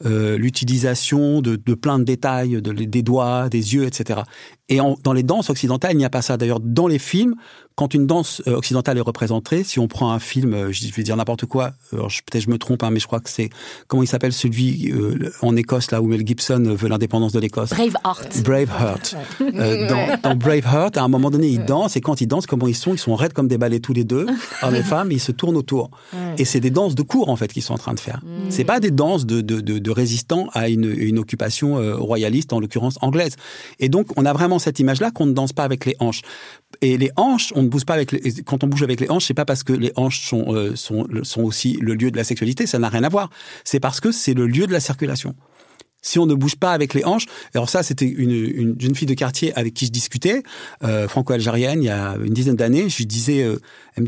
euh, 0.05 0.37
l'utilisation 0.37 1.41
de, 1.41 1.57
plein 1.75 1.99
de 1.99 2.05
détails, 2.05 2.61
de, 2.61 2.73
des 2.75 3.03
doigts, 3.03 3.49
des 3.49 3.75
yeux, 3.75 3.85
etc. 3.85 4.21
Et 4.69 4.81
dans 5.03 5.13
les 5.15 5.23
danses 5.23 5.49
occidentales, 5.49 5.93
il 5.93 5.97
n'y 5.97 6.05
a 6.05 6.11
pas 6.11 6.21
ça. 6.21 6.37
D'ailleurs, 6.37 6.61
dans 6.61 6.87
les 6.87 6.99
films, 6.99 7.37
quand 7.77 7.93
une 7.93 8.07
danse 8.07 8.41
euh, 8.47 8.55
occidentale 8.55 8.99
est 8.99 9.03
représentée, 9.03 9.65
si 9.65 9.81
on 9.81 9.89
prend 9.89 10.13
un 10.13 10.21
film, 10.21 10.55
euh, 10.55 10.73
je 10.73 10.93
vais 10.93 11.03
dire 11.03 11.17
n'importe 11.17 11.47
quoi, 11.47 11.73
peut-être 11.91 12.41
je 12.45 12.51
me 12.51 12.57
trompe, 12.57 12.85
hein, 12.85 12.91
mais 12.91 13.01
je 13.01 13.07
crois 13.07 13.19
que 13.19 13.29
c'est 13.29 13.51
comment 13.89 14.03
il 14.03 14.07
s'appelle 14.07 14.33
celui 14.33 14.93
euh, 14.93 15.33
en 15.43 15.57
Écosse 15.57 15.91
là 15.91 16.01
où 16.01 16.07
Mel 16.07 16.25
Gibson 16.25 16.63
veut 16.63 16.89
l'indépendance 16.89 17.33
de 17.33 17.41
l'Écosse? 17.41 17.71
Braveheart. 17.71 18.43
Braveheart. 18.45 19.17
euh, 19.41 19.89
dans, 19.89 20.19
dans, 20.23 20.37
Braveheart, 20.37 20.97
à 20.97 21.03
un 21.03 21.09
moment 21.09 21.31
donné, 21.31 21.49
ils 21.49 21.65
dansent 21.65 21.97
et 21.97 22.01
quand 22.01 22.21
ils 22.21 22.29
dansent, 22.29 22.47
comment 22.47 22.69
ils 22.69 22.77
sont? 22.77 22.95
Ils 22.95 22.99
sont 22.99 23.17
raides 23.17 23.33
comme 23.33 23.49
des 23.49 23.59
balais 23.59 23.81
tous 23.81 23.93
les 23.93 24.05
deux, 24.05 24.27
hommes 24.63 24.77
et 24.77 24.83
femmes, 24.83 25.11
ils 25.11 25.21
se 25.21 25.33
tournent 25.33 25.57
autour. 25.57 25.91
Et 26.39 26.45
c'est 26.45 26.61
des 26.61 26.71
danses 26.71 26.95
de 26.95 27.03
cour 27.03 27.29
en 27.29 27.37
fait 27.37 27.53
qu'ils 27.53 27.63
sont 27.63 27.75
en 27.75 27.79
train 27.79 27.95
de 27.95 28.01
faire. 28.01 28.21
Mm. 28.23 28.51
C'est 28.51 28.65
pas 28.65 28.79
des 28.79 28.93
danses 28.93 29.27
de, 29.27 29.41
de, 29.41 29.61
de, 29.61 29.79
de 29.79 29.91
résistants 29.91 30.49
à 30.53 30.69
une, 30.69 30.85
une 30.97 31.19
occupation 31.19 31.75
royaliste, 31.97 32.53
en 32.53 32.61
l'occurrence 32.61 32.99
anglaise. 33.01 33.35
Et 33.81 33.89
donc 33.89 34.09
on 34.17 34.25
a 34.27 34.33
vraiment 34.33 34.61
cette 34.61 34.79
image-là 34.79 35.11
qu'on 35.11 35.27
ne 35.27 35.33
danse 35.33 35.53
pas 35.53 35.65
avec 35.65 35.87
les 35.87 35.97
hanches. 35.99 36.23
Et 36.81 36.99
les 36.99 37.11
hanches, 37.17 37.53
on 37.57 37.64
ne 37.65 37.69
bouge 37.69 37.85
pas 37.85 37.95
avec 37.95 38.13
les, 38.13 38.21
quand 38.43 38.65
on 38.65 38.67
bouge 38.67 38.83
avec 38.83 39.01
les 39.01 39.11
hanches, 39.11 39.27
c'est 39.27 39.35
pas 39.35 39.45
parce 39.45 39.63
que 39.63 39.73
les 39.73 39.93
hanches 39.97 40.21
sont, 40.21 40.55
euh, 40.55 40.75
sont, 40.77 41.07
aussi 41.43 41.79
le 41.81 41.95
lieu 41.95 42.11
de 42.11 42.17
la 42.17 42.25
sexualité, 42.25 42.67
ça 42.67 42.79
n'a 42.79 42.89
rien 42.89 43.05
à 43.05 43.09
voir. 43.09 43.31
C'est 43.65 43.81
parce 43.81 44.01
que 44.01 44.13
c'est 44.13 44.35
le 44.35 44.47
lieu 44.47 44.67
de 44.67 44.73
la 44.73 44.81
circulation 44.81 45.35
si 46.05 46.19
on 46.19 46.27
ne 46.27 46.35
bouge 46.35 46.57
pas 46.57 46.73
avec 46.73 46.93
les 46.93 47.03
hanches. 47.05 47.25
Alors 47.55 47.71
ça, 47.71 47.83
c'était 47.83 48.05
une, 48.05 48.31
une 48.31 48.79
jeune 48.79 48.95
fille 48.95 49.07
de 49.07 49.15
quartier 49.15 49.57
avec 49.57 49.73
qui 49.73 49.87
je 49.87 49.91
discutais, 49.91 50.43
euh, 50.83 51.09
franco-algérienne, 51.09 51.83
il 51.83 51.87
y 51.87 51.91
a 51.91 52.17
une 52.23 52.35
dizaine 52.35 52.57
d'années. 52.57 52.91
Je 52.91 52.99
lui 52.99 53.07
disais, 53.07 53.43
euh, 53.43 53.59
je 53.97 54.03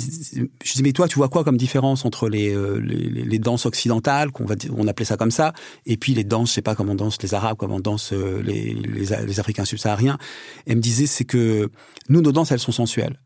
disais, 0.72 0.82
mais 0.82 0.92
toi, 0.92 1.08
tu 1.08 1.16
vois 1.16 1.30
quoi 1.30 1.42
comme 1.42 1.56
différence 1.56 2.04
entre 2.04 2.28
les, 2.28 2.54
les, 2.82 3.38
danses 3.38 3.64
occidentales, 3.64 4.30
qu'on 4.30 4.44
on 4.76 4.86
appelait 4.88 5.06
ça 5.06 5.16
comme 5.16 5.30
ça, 5.30 5.54
et 5.86 5.96
puis 5.96 6.12
les 6.12 6.24
danses, 6.24 6.50
je 6.50 6.54
sais 6.56 6.62
pas 6.62 6.74
comment 6.74 6.94
dansent 6.94 7.22
les 7.22 7.32
Arabes, 7.32 7.56
comment 7.58 7.80
dansent 7.80 8.12
les, 8.12 8.74
les, 8.74 9.06
les 9.26 9.40
Africains 9.40 9.64
subsahariens. 9.64 10.18
Elle 10.66 10.76
me 10.76 10.82
disait, 10.82 11.06
c'est 11.06 11.24
que 11.24 11.70
nous, 12.08 12.20
nos 12.20 12.32
danses, 12.32 12.52
elles 12.52 12.58
sont 12.58 12.72
sensuelles. 12.72 13.18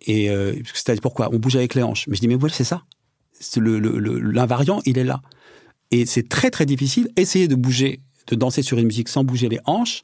Et 0.00 0.30
euh, 0.30 0.54
c'est-à-dire 0.74 1.02
pourquoi? 1.02 1.28
On 1.32 1.38
bouge 1.38 1.56
avec 1.56 1.74
les 1.74 1.82
hanches. 1.82 2.06
Mais 2.08 2.16
je 2.16 2.20
dis, 2.20 2.28
mais 2.28 2.34
voilà, 2.34 2.54
c'est 2.54 2.64
ça. 2.64 2.82
L'invariant, 3.56 4.80
il 4.86 4.98
est 4.98 5.04
là. 5.04 5.20
Et 5.90 6.06
c'est 6.06 6.28
très 6.28 6.50
très 6.50 6.66
difficile. 6.66 7.08
Essayer 7.16 7.48
de 7.48 7.54
bouger, 7.54 8.00
de 8.28 8.36
danser 8.36 8.62
sur 8.62 8.78
une 8.78 8.86
musique 8.86 9.08
sans 9.08 9.24
bouger 9.24 9.48
les 9.48 9.60
hanches, 9.66 10.02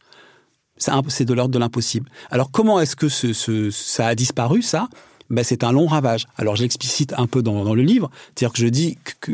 c'est 1.09 1.25
de 1.25 1.35
l'ordre 1.35 1.53
de 1.53 1.59
l'impossible. 1.59 2.11
Alors 2.31 2.51
comment 2.51 2.81
est-ce 2.81 2.97
que 2.97 3.09
ça 3.71 4.07
a 4.07 4.15
disparu, 4.15 4.63
ça? 4.63 4.89
Ben, 5.31 5.45
c'est 5.45 5.65
un 5.65 5.73
long 5.73 5.87
ravage. 5.87 6.27
Alors 6.37 6.57
j'explicite 6.57 7.15
un 7.17 7.27
peu 7.27 7.43
dans, 7.43 7.65
dans, 7.65 7.75
le 7.75 7.83
livre, 7.83 8.11
c'est-à-dire 8.35 8.53
que 8.53 8.59
je 8.59 8.67
dis 8.67 8.99
que 9.21 9.33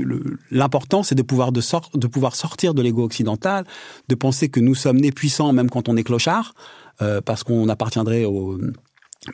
l'important 0.50 1.02
c'est 1.02 1.16
de 1.16 1.22
pouvoir 1.22 1.50
de, 1.50 1.60
sort, 1.60 1.90
de 1.94 2.06
pouvoir 2.06 2.36
sortir 2.36 2.72
de 2.72 2.82
l'ego 2.82 3.02
occidental, 3.02 3.64
de 4.08 4.14
penser 4.14 4.48
que 4.48 4.60
nous 4.60 4.76
sommes 4.76 5.00
nés 5.00 5.10
puissants 5.10 5.52
même 5.52 5.68
quand 5.68 5.88
on 5.88 5.96
est 5.96 6.04
clochard, 6.04 6.54
euh, 7.02 7.20
parce 7.20 7.42
qu'on 7.42 7.68
appartiendrait 7.68 8.24
au, 8.24 8.60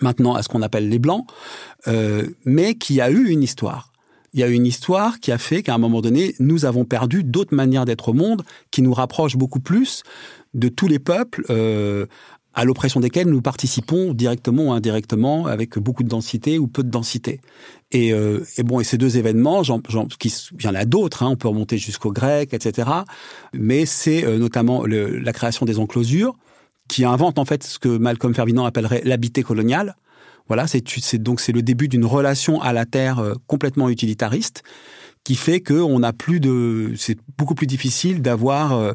maintenant 0.01 0.35
à 0.35 0.43
ce 0.43 0.49
qu'on 0.49 0.63
appelle 0.63 0.89
les 0.89 0.99
blancs, 0.99 1.27
euh, 1.89 2.29
mais 2.45 2.75
qui 2.75 3.01
a 3.01 3.11
eu 3.11 3.29
une 3.29 3.43
histoire 3.43 3.93
il 4.35 4.41
y 4.41 4.43
a 4.43 4.49
une 4.49 4.67
histoire 4.67 5.21
qui 5.21 5.31
a 5.31 5.39
fait 5.39 5.63
qu'à 5.63 5.75
un 5.75 5.79
moment 5.79 6.01
donné, 6.01 6.35
nous 6.41 6.65
avons 6.65 6.85
perdu 6.85 7.23
d'autres 7.23 7.55
manières 7.55 7.85
d'être 7.85 8.09
au 8.09 8.13
monde 8.13 8.43
qui 8.73 8.83
nous 8.83 8.93
rapprochent 8.93 9.37
beaucoup 9.37 9.61
plus 9.61 10.03
de 10.55 10.69
tous 10.69 10.89
les 10.89 10.99
peuples 10.99 11.45
euh, 11.51 12.07
à 12.53 12.65
l'oppression 12.65 12.99
desquels 12.99 13.29
nous 13.29 13.41
participons 13.41 14.13
directement 14.13 14.69
ou 14.69 14.73
indirectement 14.73 15.47
avec 15.47 15.79
beaucoup 15.79 16.03
de 16.03 16.09
densité 16.09 16.59
ou 16.59 16.67
peu 16.67 16.83
de 16.83 16.91
densité. 16.91 17.41
Et, 17.93 18.13
euh, 18.13 18.45
et 18.59 18.65
bon, 18.65 18.81
et 18.81 18.85
ces 18.85 18.99
deux 18.99 19.19
événements, 19.19 19.63
j'en, 19.63 19.81
j'en, 19.89 20.07
qui, 20.07 20.35
il 20.59 20.65
y 20.65 20.69
en 20.69 20.75
a 20.75 20.85
d'autres, 20.85 21.23
hein, 21.23 21.29
on 21.31 21.37
peut 21.37 21.49
remonter 21.49 21.79
jusqu'aux 21.79 22.13
Grecs, 22.13 22.53
etc. 22.55 22.91
Mais 23.53 23.87
c'est 23.87 24.25
euh, 24.25 24.39
notamment 24.39 24.85
le, 24.85 25.19
la 25.19 25.33
création 25.33 25.65
des 25.65 25.79
enclosures 25.79 26.35
qui 26.89 27.05
invente 27.05 27.39
en 27.39 27.45
fait 27.45 27.63
ce 27.63 27.79
que 27.79 27.89
Malcolm 27.89 28.35
Ferdinand 28.35 28.65
appellerait 28.65 29.03
l'habité 29.05 29.43
colonial, 29.43 29.97
voilà, 30.49 30.67
c'est 30.67 31.17
donc 31.23 31.41
c'est 31.41 31.53
le 31.53 31.63
début 31.63 31.89
d'une 31.89 32.05
relation 32.05 32.61
à 32.61 32.73
la 32.73 32.85
terre 32.85 33.19
euh, 33.19 33.35
complètement 33.47 33.89
utilitariste 33.89 34.63
qui 35.25 35.37
fait 35.37 35.61
que 35.61 35.75
on 35.75 36.03
a 36.03 36.13
plus 36.13 36.39
de, 36.39 36.93
c'est 36.97 37.17
beaucoup 37.39 37.55
plus 37.55 37.67
difficile 37.67 38.21
d'avoir 38.21 38.75
euh, 38.75 38.93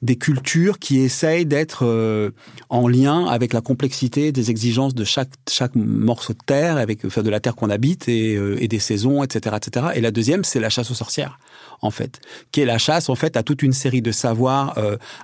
des 0.00 0.16
cultures 0.16 0.78
qui 0.78 1.00
essayent 1.00 1.44
d'être 1.44 1.84
euh, 1.84 2.30
en 2.70 2.88
lien 2.88 3.26
avec 3.26 3.52
la 3.52 3.60
complexité 3.60 4.32
des 4.32 4.50
exigences 4.50 4.94
de 4.94 5.04
chaque 5.04 5.32
chaque 5.46 5.74
morceau 5.74 6.32
de 6.32 6.38
terre, 6.46 6.78
avec 6.78 7.04
enfin, 7.04 7.22
de 7.22 7.28
la 7.28 7.40
terre 7.40 7.54
qu'on 7.54 7.68
habite 7.68 8.08
et, 8.08 8.32
et, 8.32 8.68
des 8.68 8.78
saisons, 8.78 9.22
etc., 9.22 9.56
etc. 9.56 9.86
Et 9.94 10.00
la 10.00 10.10
deuxième, 10.10 10.42
c'est 10.42 10.60
la 10.60 10.70
chasse 10.70 10.90
aux 10.90 10.94
sorcières, 10.94 11.38
en 11.80 11.90
fait, 11.90 12.20
qui 12.52 12.60
est 12.60 12.64
la 12.64 12.78
chasse 12.78 13.08
en 13.08 13.14
fait 13.14 13.36
à 13.36 13.42
toute 13.42 13.62
une 13.62 13.72
série 13.72 14.02
de 14.02 14.12
savoirs 14.12 14.78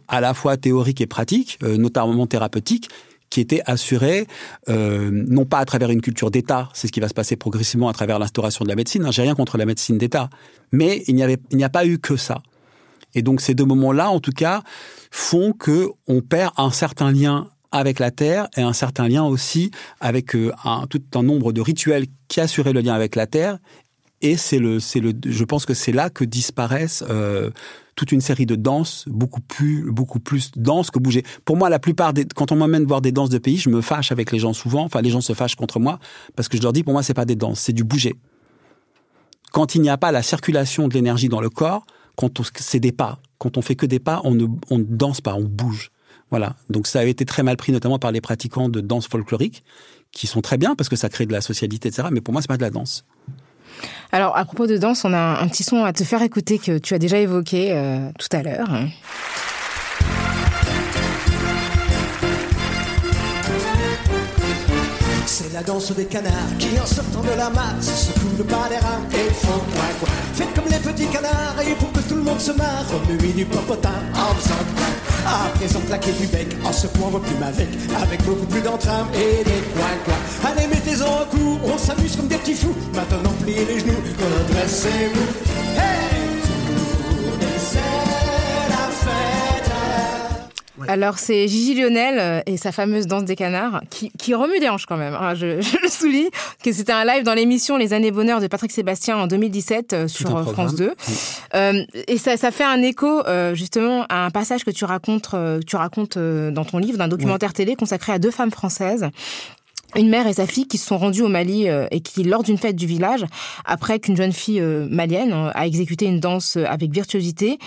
à 0.09 0.21
la 0.21 0.35
fois 0.35 0.57
théoriques 0.57 1.01
et 1.01 1.07
pratiques, 1.07 1.59
notamment 1.63 2.27
thérapeutiques, 2.27 2.89
qui 3.35 3.41
était 3.41 3.63
assuré 3.67 4.29
euh, 4.69 5.11
non 5.13 5.45
pas 5.45 5.59
à 5.59 5.65
travers 5.65 5.91
une 5.91 6.01
culture 6.01 6.31
d'État, 6.31 6.69
c'est 6.73 6.87
ce 6.87 6.93
qui 6.93 7.01
va 7.01 7.09
se 7.09 7.15
passer 7.15 7.35
progressivement 7.35 7.89
à 7.89 7.93
travers 7.93 8.21
l'instauration 8.21 8.65
de 8.65 8.69
la 8.69 8.77
médecine. 8.77 9.11
J'ai 9.11 9.23
rien 9.23 9.35
contre 9.35 9.59
la 9.59 9.67
médecine 9.67 9.99
d'État, 9.99 10.31
mais 10.71 11.03
il 11.09 11.17
n'y 11.17 11.23
avait, 11.25 11.39
il 11.51 11.57
n'y 11.57 11.65
a 11.65 11.69
pas 11.69 11.85
eu 11.85 11.99
que 11.99 12.17
ça. 12.17 12.43
Et 13.13 13.23
donc 13.23 13.41
ces 13.41 13.55
deux 13.55 13.65
moments-là, 13.65 14.09
en 14.09 14.21
tout 14.21 14.31
cas, 14.31 14.63
font 15.11 15.53
que 15.53 15.91
on 16.07 16.21
perd 16.21 16.53
un 16.57 16.71
certain 16.71 17.11
lien 17.11 17.49
avec 17.73 17.99
la 17.99 18.13
terre 18.13 18.47
et 18.57 18.63
un 18.63 18.73
certain 18.73 19.09
lien 19.09 19.25
aussi 19.25 19.73
avec 19.99 20.37
euh, 20.37 20.53
un, 20.65 20.87
tout 20.89 21.03
un 21.17 21.25
nombre 21.25 21.53
de 21.53 21.61
rituels 21.61 22.07
qui 22.29 22.41
assuraient 22.41 22.73
le 22.73 22.83
lien 22.83 22.95
avec 22.95 23.17
la 23.17 23.27
terre. 23.27 23.59
Et 24.25 24.39
c'est 24.39 24.59
le, 24.59 24.81
c'est 24.81 25.01
le, 25.01 25.13
je 25.27 25.45
pense 25.45 25.67
que 25.67 25.75
c'est 25.75 25.93
là 25.93 26.09
que 26.09 26.25
disparaissent 26.25 27.05
euh, 27.11 27.51
toute 27.95 28.11
une 28.11 28.23
série 28.23 28.47
de 28.47 28.57
danses 28.57 29.05
beaucoup 29.07 29.43
plus, 29.43 29.93
beaucoup 29.93 30.19
plus 30.19 30.51
denses 30.57 30.91
que 30.91 30.99
bouger. 30.99 31.23
Pour 31.45 31.59
moi, 31.59 31.69
la 31.69 31.79
plupart 31.79 32.15
des, 32.15 32.25
quand 32.25 32.51
on 32.51 32.57
m'emmène 32.57 32.87
voir 32.87 33.03
des 33.03 33.13
danses 33.13 33.29
de 33.29 33.37
pays, 33.37 33.59
je 33.59 33.69
me 33.69 33.83
fâche 33.83 34.13
avec 34.13 34.33
les 34.33 34.39
gens 34.39 34.55
souvent. 34.55 34.83
Enfin, 34.85 35.03
les 35.03 35.11
gens 35.11 35.21
se 35.21 35.35
fâchent 35.35 35.57
contre 35.57 35.79
moi 35.79 35.99
parce 36.37 36.49
que 36.49 36.57
je 36.57 36.63
leur 36.63 36.73
dis, 36.73 36.83
pour 36.83 36.95
moi, 36.95 37.03
c'est 37.03 37.13
pas 37.13 37.27
des 37.27 37.37
danses, 37.37 37.61
c'est 37.61 37.75
du 37.75 37.85
bouger. 37.85 38.15
Quand 39.53 39.75
il 39.75 39.83
n'y 39.83 39.91
a 39.91 39.99
pas 39.99 40.11
la 40.11 40.23
circulation 40.23 40.89
de 40.89 40.95
l'énergie 40.95 41.29
dans 41.29 41.43
le 41.43 41.51
corps, 41.51 41.85
quand 42.17 42.41
c'est 42.59 42.81
des 42.81 42.93
pas. 42.93 43.19
Quand 43.37 43.59
on 43.59 43.63
fait 43.63 43.77
que 43.77 43.85
des 43.85 44.01
pas, 44.01 44.23
on 44.25 44.35
ne, 44.35 44.47
on 44.71 44.79
danse 44.79 45.21
pas, 45.21 45.35
on 45.35 45.45
bouge. 45.45 45.91
Voilà. 46.31 46.57
Donc 46.71 46.87
ça 46.87 47.01
a 47.01 47.05
été 47.05 47.27
très 47.27 47.43
mal 47.43 47.59
pris, 47.59 47.73
notamment 47.73 47.99
par 47.99 48.11
les 48.11 48.23
pratiquants 48.23 48.71
de 48.71 48.81
danse 48.81 49.07
folklorique, 49.07 49.65
qui 50.13 50.27
sont 50.27 50.41
très 50.41 50.57
bien 50.57 50.75
parce 50.77 50.89
que 50.89 50.97
ça 50.97 51.11
crée 51.11 51.27
de 51.27 51.33
la 51.33 51.43
socialité, 51.43 51.89
etc. 51.89 52.09
Mais 52.11 52.23
pour 52.23 52.33
moi, 52.33 52.41
c'est 52.41 52.49
pas 52.49 52.57
de 52.57 52.63
la 52.63 52.71
danse. 52.71 53.05
Alors, 54.13 54.37
à 54.37 54.45
propos 54.45 54.67
de 54.67 54.77
danse, 54.77 55.05
on 55.05 55.13
a 55.13 55.41
un 55.41 55.49
petit 55.49 55.65
son 55.65 55.85
à 55.85 55.93
te 55.93 56.05
faire 56.05 56.23
écouter 56.23 56.59
que 56.59 56.79
tu 56.79 56.95
as 56.95 56.99
déjà 56.99 57.19
évoqué 57.19 57.73
euh, 57.73 58.11
tout 58.19 58.37
à 58.37 58.43
l'heure. 58.43 58.69
C'est 65.27 65.53
la 65.53 65.63
danse 65.63 65.91
des 65.93 66.05
canards 66.05 66.33
qui, 66.59 66.79
en 66.81 66.87
sortant 66.87 67.23
de 67.23 67.37
la 67.37 67.51
masse, 67.51 68.09
se 68.09 68.21
coulent 68.21 68.47
par 68.47 68.69
les 68.69 68.77
reins 68.77 69.03
et 69.13 69.33
font 69.33 69.59
quoi 69.73 69.85
quoi. 69.99 70.09
Faites 70.35 70.55
comme 70.55 70.71
les 70.71 70.79
petits 70.79 71.07
canards 71.07 71.57
et 71.67 71.75
pour 71.75 71.91
que 71.93 72.01
tout 72.09 72.15
le 72.15 72.23
monde 72.23 72.41
se 72.41 72.53
marre, 72.53 72.85
remuez 72.89 73.33
du 73.33 73.45
popotin 73.45 73.95
en 74.15 74.35
faisant 74.35 74.94
à 75.27 75.49
présent 75.57 75.81
claquer 75.81 76.13
du 76.13 76.27
bec 76.27 76.49
en 76.65 76.73
secouant 76.73 77.09
vos 77.09 77.19
plumes 77.19 77.43
avec, 77.43 77.69
avec 78.03 78.23
beaucoup 78.25 78.47
plus 78.47 78.61
d'entrain 78.61 79.07
et 79.15 79.45
des 79.45 79.61
coins 79.75 79.99
coins. 80.05 80.51
Allez, 80.51 80.67
mettez-en 80.67 81.23
un 81.23 81.25
coup, 81.27 81.59
on 81.65 81.79
s'amuse 81.79 82.17
comme 82.17 82.29
des 82.29 82.37
petits 82.37 82.55
fous. 82.55 82.75
Maintenant, 82.95 83.33
pliez 83.43 83.65
les 83.65 83.81
genoux, 83.81 84.03
redressez-vous. 84.19 85.81
Hey! 85.81 86.14
Alors 90.89 91.05
Alors 91.05 91.19
c'est 91.19 91.47
Gigi 91.49 91.75
Lionel 91.75 92.19
euh, 92.19 92.41
et 92.47 92.57
sa 92.57 92.73
fameuse 92.73 93.07
danse 93.07 93.25
des 93.25 93.37
canards 93.37 93.83
qui, 93.91 94.11
qui 94.19 94.35
remue 94.35 94.59
des 94.59 94.69
hanches 94.71 94.87
quand 94.87 94.97
même. 94.97 95.15
hein. 95.15 95.35
Je, 95.35 95.61
je 95.61 95.77
le 95.83 95.89
souligne 95.89 96.29
que 96.65 96.73
c'était 96.73 96.93
un 96.93 97.05
live 97.05 97.25
dans 97.25 97.35
l'émission 97.35 97.77
Les 97.77 97.93
années 97.93 98.11
bonheur 98.11 98.41
de 98.41 98.47
Patrick 98.47 98.73
Sébastien 98.73 99.17
en 99.19 99.27
2017 99.27 99.93
euh, 99.93 100.09
sur 100.09 100.37
euh. 100.37 100.45
France 100.45 100.75
2. 100.77 100.93
Euh, 101.55 101.83
et 102.09 102.17
ça, 102.19 102.37
ça 102.37 102.51
fait 102.51 102.65
un 102.65 102.81
écho 102.83 103.27
euh, 103.27 103.55
justement 103.55 104.07
à 104.09 104.25
un 104.25 104.31
passage 104.31 104.65
que 104.65 104.71
tu 104.71 104.85
racontes, 104.85 105.31
euh, 105.35 105.61
tu 105.67 105.77
racontes 105.77 106.17
dans 106.17 106.65
ton 106.65 106.79
livre 106.79 106.97
d'un 106.99 107.09
documentaire 107.09 107.53
télé 107.53 107.77
consacré 107.77 108.13
à 108.13 108.19
deux 108.19 108.31
femmes 108.31 108.51
françaises. 108.51 109.07
Une 109.97 110.09
mère 110.09 110.27
et 110.27 110.35
sa 110.35 110.47
fille 110.47 110.67
qui 110.67 110.79
se 110.79 110.87
sont 110.87 110.99
rendues 110.99 111.23
au 111.23 111.29
Mali 111.29 111.69
euh, 111.69 111.87
et 111.91 112.01
qui, 112.01 112.25
lors 112.25 112.43
d'une 112.43 112.59
fête 112.59 112.77
du 112.77 112.87
village, 112.87 113.25
après 113.65 114.01
qu'une 114.01 114.17
jeune 114.17 114.33
fille 114.33 114.61
euh, 114.61 114.87
malienne 114.91 115.33
euh, 115.33 115.51
a 115.55 115.67
exécuté 115.67 116.07
une 116.07 116.21
danse 116.21 116.57
avec 116.57 116.91
virtuosité, 116.93 117.59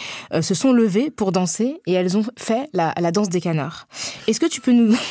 se 0.41 0.53
sont 0.53 0.71
levées 0.71 1.09
pour 1.09 1.31
danser 1.31 1.81
et 1.85 1.93
elles 1.93 2.17
ont 2.17 2.23
fait 2.37 2.69
la, 2.73 2.93
la 2.99 3.11
danse 3.11 3.29
des 3.29 3.41
canards. 3.41 3.87
Est-ce 4.27 4.39
que 4.39 4.45
tu 4.45 4.61
peux 4.61 4.71
nous... 4.71 4.95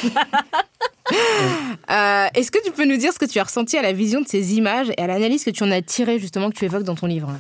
Euh, 1.91 2.27
Est-ce 2.35 2.51
que 2.51 2.59
tu 2.65 2.73
peux 2.73 2.85
nous 2.85 2.97
dire 2.97 3.13
ce 3.13 3.19
que 3.19 3.25
tu 3.25 3.39
as 3.39 3.45
ressenti 3.45 3.77
à 3.77 3.83
la 3.83 3.93
vision 3.93 4.21
de 4.21 4.27
ces 4.27 4.55
images 4.55 4.91
et 4.99 5.01
à 5.01 5.07
l'analyse 5.07 5.45
que 5.45 5.51
tu 5.51 5.63
en 5.63 5.71
as 5.71 5.81
tirée 5.81 6.19
justement 6.19 6.51
que 6.51 6.57
tu 6.57 6.65
évoques 6.65 6.83
dans 6.83 6.97
ton 6.97 7.07
livre 7.07 7.33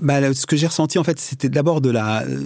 Bah, 0.00 0.32
ce 0.32 0.46
que 0.46 0.56
j'ai 0.56 0.66
ressenti 0.68 0.98
en 0.98 1.04
fait, 1.04 1.18
c'était 1.18 1.48
d'abord 1.48 1.80
de 1.80 1.90
la. 1.90 2.22
euh, 2.22 2.38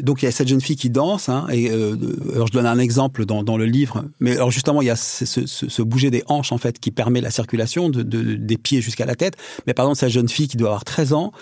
Donc 0.00 0.22
il 0.22 0.24
y 0.24 0.28
a 0.28 0.32
cette 0.32 0.48
jeune 0.48 0.60
fille 0.60 0.76
qui 0.76 0.90
danse, 0.90 1.28
hein, 1.28 1.46
et 1.50 1.70
euh, 1.70 1.96
alors 2.34 2.48
je 2.48 2.52
donne 2.52 2.66
un 2.66 2.78
exemple 2.78 3.24
dans, 3.24 3.56
le 3.56 3.64
livre. 3.64 4.04
Mais 4.18 4.32
alors 4.32 4.50
justement, 4.50 4.82
il 4.82 4.86
y 4.86 4.90
a 4.90 4.96
ce, 4.96 5.82
bouger 5.82 6.10
des 6.10 6.24
hanches 6.26 6.52
en 6.52 6.58
fait 6.58 6.80
qui 6.80 6.90
permet 6.90 7.20
la 7.20 7.30
circulation 7.30 7.88
de, 7.88 8.02
de- 8.02 8.34
des 8.34 8.58
pieds 8.58 8.80
jusqu'à 8.80 9.06
la 9.06 9.14
tête. 9.14 9.36
Mais 9.66 9.74
par 9.74 9.84
exemple, 9.86 9.98
cette 9.98 10.10
jeune 10.10 10.28
fille 10.28 10.48
qui 10.48 10.56
doit 10.56 10.68
avoir 10.68 10.84
13 10.84 11.12
ans, 11.12 11.32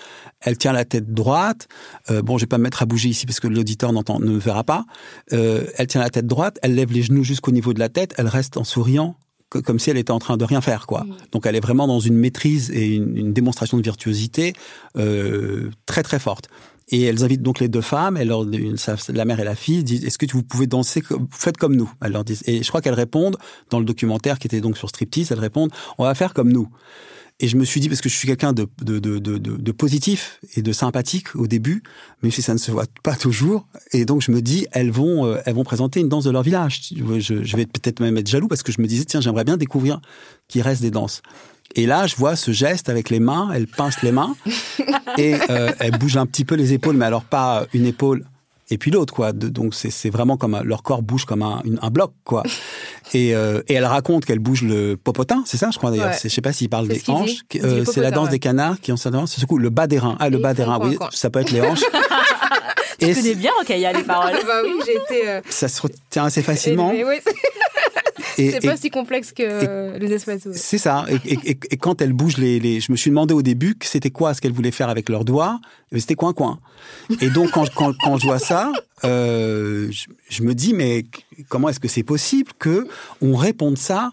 elle 0.40 0.58
tient 0.58 0.72
la 0.72 0.84
tête 0.84 1.12
droite. 1.12 1.68
Euh, 2.10 2.20
bon, 2.20 2.36
je 2.36 2.42
vais 2.44 2.48
pas 2.48 2.58
me 2.58 2.64
mettre 2.64 2.82
à 2.82 2.86
bouger 2.86 3.08
ici 3.08 3.24
parce 3.24 3.40
que 3.40 3.48
l'auditeur 3.48 3.92
n'entend, 3.92 4.20
ne 4.20 4.32
me 4.32 4.38
verra 4.38 4.64
pas. 4.64 4.84
Euh, 5.32 5.64
elle 5.76 5.86
tient 5.86 6.02
la 6.02 6.10
tête 6.10 6.26
droite, 6.26 6.58
elle 6.62 6.74
lève 6.74 6.92
les 6.92 7.02
genoux 7.02 7.24
jusqu'au 7.24 7.50
niveau 7.50 7.72
de 7.72 7.78
la 7.80 7.88
tête, 7.88 8.14
elle 8.18 8.28
reste 8.28 8.56
en 8.58 8.64
souriant 8.64 9.16
co- 9.54 9.62
comme 9.62 9.78
si 9.78 9.90
elle 9.90 9.96
était 10.04 10.10
en 10.18 10.18
train 10.26 10.36
de 10.36 10.44
rien 10.52 10.60
faire, 10.60 10.86
quoi. 10.86 11.02
Donc 11.32 11.46
elle 11.46 11.56
est 11.56 11.60
vraiment 11.68 11.86
dans 11.86 12.00
une 12.00 12.16
maîtrise 12.24 12.70
et 12.70 12.86
une, 12.96 13.16
une 13.16 13.32
démonstration 13.32 13.76
de 13.78 13.82
virtuosité 13.82 14.52
euh, 14.96 15.70
très 15.86 16.02
très 16.02 16.18
forte. 16.18 16.46
Et 16.88 17.03
elles 17.03 17.25
invitent 17.25 17.42
donc 17.42 17.61
les 17.61 17.68
deux 17.68 17.81
femmes, 17.81 18.18
sa- 18.77 18.97
la 19.12 19.25
mère 19.25 19.40
et 19.40 19.44
la 19.44 19.55
fille 19.55 19.83
disent 19.85 20.05
Est-ce 20.05 20.18
que 20.18 20.27
vous 20.33 20.42
pouvez 20.42 20.66
danser 20.66 21.03
Faites 21.31 21.57
comme 21.57 21.77
nous? 21.77 21.90
Elles 22.03 22.12
leur 22.12 22.25
disent. 22.25 22.42
Et 22.47 22.62
je 22.62 22.68
crois 22.68 22.81
qu'elles 22.83 22.94
répondent 22.94 23.37
dans 23.70 23.79
le 23.79 23.85
documentaire 23.85 24.38
qui 24.38 24.47
était 24.47 24.61
donc 24.61 24.77
sur 24.77 24.88
striptease. 24.88 25.33
Elles 25.33 25.40
répondent 25.40 25.70
On 25.99 26.05
va 26.05 26.14
faire 26.14 26.35
comme 26.35 26.53
nous. 26.53 26.68
Et 27.40 27.49
je 27.49 27.57
me 27.57 27.64
suis 27.64 27.81
dit, 27.81 27.88
parce 27.88 28.01
que 28.01 28.09
je 28.09 28.14
suis 28.14 28.29
quelqu'un 28.29 28.53
de, 28.53 28.64
positif 29.73 30.38
et 30.55 30.62
de 30.62 30.73
sympathique 30.73 31.35
au 31.35 31.49
début, 31.49 31.83
même 32.23 32.31
si 32.31 32.42
ça 32.42 32.53
ne 32.53 32.59
se 32.59 32.70
voit 32.70 32.85
pas 33.03 33.16
toujours. 33.16 33.66
Et 33.92 34.05
donc 34.05 34.23
je 34.23 34.31
me 34.31 34.40
dis, 34.40 34.66
elles 34.70 34.92
vont, 34.92 35.27
euh, 35.27 35.38
elles 35.44 35.55
vont 35.55 35.64
présenter 35.64 35.99
une 36.01 36.09
danse 36.09 36.25
de 36.25 36.31
leur 36.31 36.42
village. 36.42 36.92
Je, 36.94 37.42
je 37.42 37.57
vais 37.57 37.66
peut-être 37.66 37.99
même 38.01 38.16
être 38.18 38.29
jaloux 38.29 38.47
parce 38.47 38.62
que 38.62 38.70
je 38.70 38.81
me 38.81 38.87
disais, 38.87 39.05
tiens, 39.05 39.20
j'aimerais 39.20 39.44
bien 39.44 39.57
découvrir 39.57 40.01
qu'il 40.47 40.62
reste 40.62 40.81
des 40.83 40.92
danses. 40.92 41.23
Et 41.74 41.87
là, 41.87 42.06
je 42.06 42.16
vois 42.16 42.37
ce 42.37 42.52
geste 42.52 42.88
avec 42.88 43.10
les 43.10 43.20
mains, 43.20 43.50
elle 43.54 43.66
pince 43.66 44.02
les 44.02 44.12
mains 44.12 44.34
et 45.18 45.34
euh, 45.50 45.72
elle 45.80 45.92
bouge 45.98 46.16
un 46.16 46.26
petit 46.26 46.44
peu 46.44 46.54
les 46.54 46.72
épaules, 46.72 46.96
mais 46.96 47.04
alors 47.06 47.24
pas 47.24 47.66
une 47.74 47.87
épaule 47.87 48.24
et 48.70 48.78
puis 48.78 48.90
l'autre, 48.90 49.12
quoi. 49.12 49.32
De- 49.32 49.48
donc 49.48 49.74
c'est 49.74 50.08
vraiment 50.10 50.37
comme 50.38 50.54
un- 50.54 50.62
leur 50.62 50.82
corps 50.82 51.02
bouge 51.02 51.24
comme 51.26 51.42
un, 51.42 51.60
une- 51.64 51.78
un 51.82 51.90
bloc, 51.90 52.12
quoi. 52.24 52.42
Et, 53.12 53.34
euh, 53.34 53.60
et 53.68 53.74
elle 53.74 53.84
raconte 53.84 54.24
qu'elle 54.24 54.38
bouge 54.38 54.62
le 54.62 54.96
popotin, 54.96 55.42
c'est 55.46 55.56
ça, 55.58 55.70
je 55.70 55.76
crois 55.78 55.90
d'ailleurs. 55.90 56.10
Ouais. 56.10 56.18
Je 56.22 56.28
sais 56.28 56.40
pas 56.40 56.52
s'il 56.52 56.70
parle 56.70 56.88
des 56.88 56.98
ce 57.00 57.10
hanches. 57.10 57.40
Il 57.52 57.64
Euh, 57.64 57.84
c'est 57.84 58.00
la 58.00 58.10
danse 58.10 58.26
ouais. 58.26 58.30
des 58.32 58.38
canards 58.38 58.80
qui 58.80 58.90
ont 58.92 58.96
ça 58.96 59.10
C'est 59.26 59.40
ce 59.40 59.46
coup 59.46 59.58
le 59.58 59.68
bas 59.70 59.87
des 59.87 59.98
reins. 59.98 60.16
Ah, 60.20 60.30
le 60.30 60.38
Et 60.38 60.42
bas 60.42 60.54
des 60.54 60.64
reins, 60.64 60.78
oui, 60.82 60.96
ça 61.12 61.28
peut 61.28 61.40
être 61.40 61.50
les 61.50 61.60
hanches. 61.66 61.82
Tu 63.00 63.06
et 63.06 63.14
connais 63.14 63.34
bien, 63.34 63.50
Rocaille, 63.58 63.87
les 63.94 64.02
paroles. 64.04 64.32
Bah 64.46 64.60
oui, 64.64 64.72
j'ai 64.87 64.92
été. 64.94 65.28
euh, 65.28 65.40
ça 65.50 65.68
se 65.68 65.82
retient 65.82 66.24
assez 66.24 66.42
facilement. 66.42 66.92
et- 66.92 66.98
et 67.00 67.04
oui, 67.04 67.16
c'est- 68.37 68.51
c'est 68.53 68.64
et- 68.64 68.68
pas 68.68 68.77
si 68.77 68.90
complexe 68.90 69.33
que 69.33 69.42
euh, 69.42 69.99
les 69.99 70.12
espaces. 70.12 70.44
ouais. 70.47 70.53
C'est 70.55 70.79
ça. 70.79 71.05
Et, 71.25 71.55
quand 71.79 72.01
elle 72.03 72.12
bouge 72.12 72.37
les, 72.38 72.61
les, 72.61 72.81
je 72.81 72.90
me 72.92 72.97
suis 72.97 73.11
demandé 73.11 73.35
au 73.35 73.42
début 73.42 73.75
que 73.75 73.87
c'était 73.87 74.11
quoi 74.11 74.35
ce 74.35 74.40
qu'elle 74.40 74.53
voulait 74.53 74.70
faire 74.70 74.88
avec 74.88 75.09
leurs 75.09 75.25
doigts. 75.25 75.61
C'était 75.97 76.14
coin 76.14 76.33
coin. 76.33 76.59
Et 77.20 77.31
donc 77.31 77.51
quand, 77.53 77.68
quand, 77.75 77.94
quand 78.03 78.16
je 78.18 78.27
vois 78.27 78.38
ça, 78.38 78.73
euh, 79.05 79.88
je, 79.90 80.07
je 80.29 80.42
me 80.42 80.55
dis 80.55 80.75
mais 80.75 81.05
comment 81.49 81.68
est-ce 81.68 81.81
que 81.81 81.88
c'est 81.88 82.03
possible 82.03 82.53
que 82.59 82.87
on 83.20 83.35
réponde 83.37 83.79
ça 83.79 84.11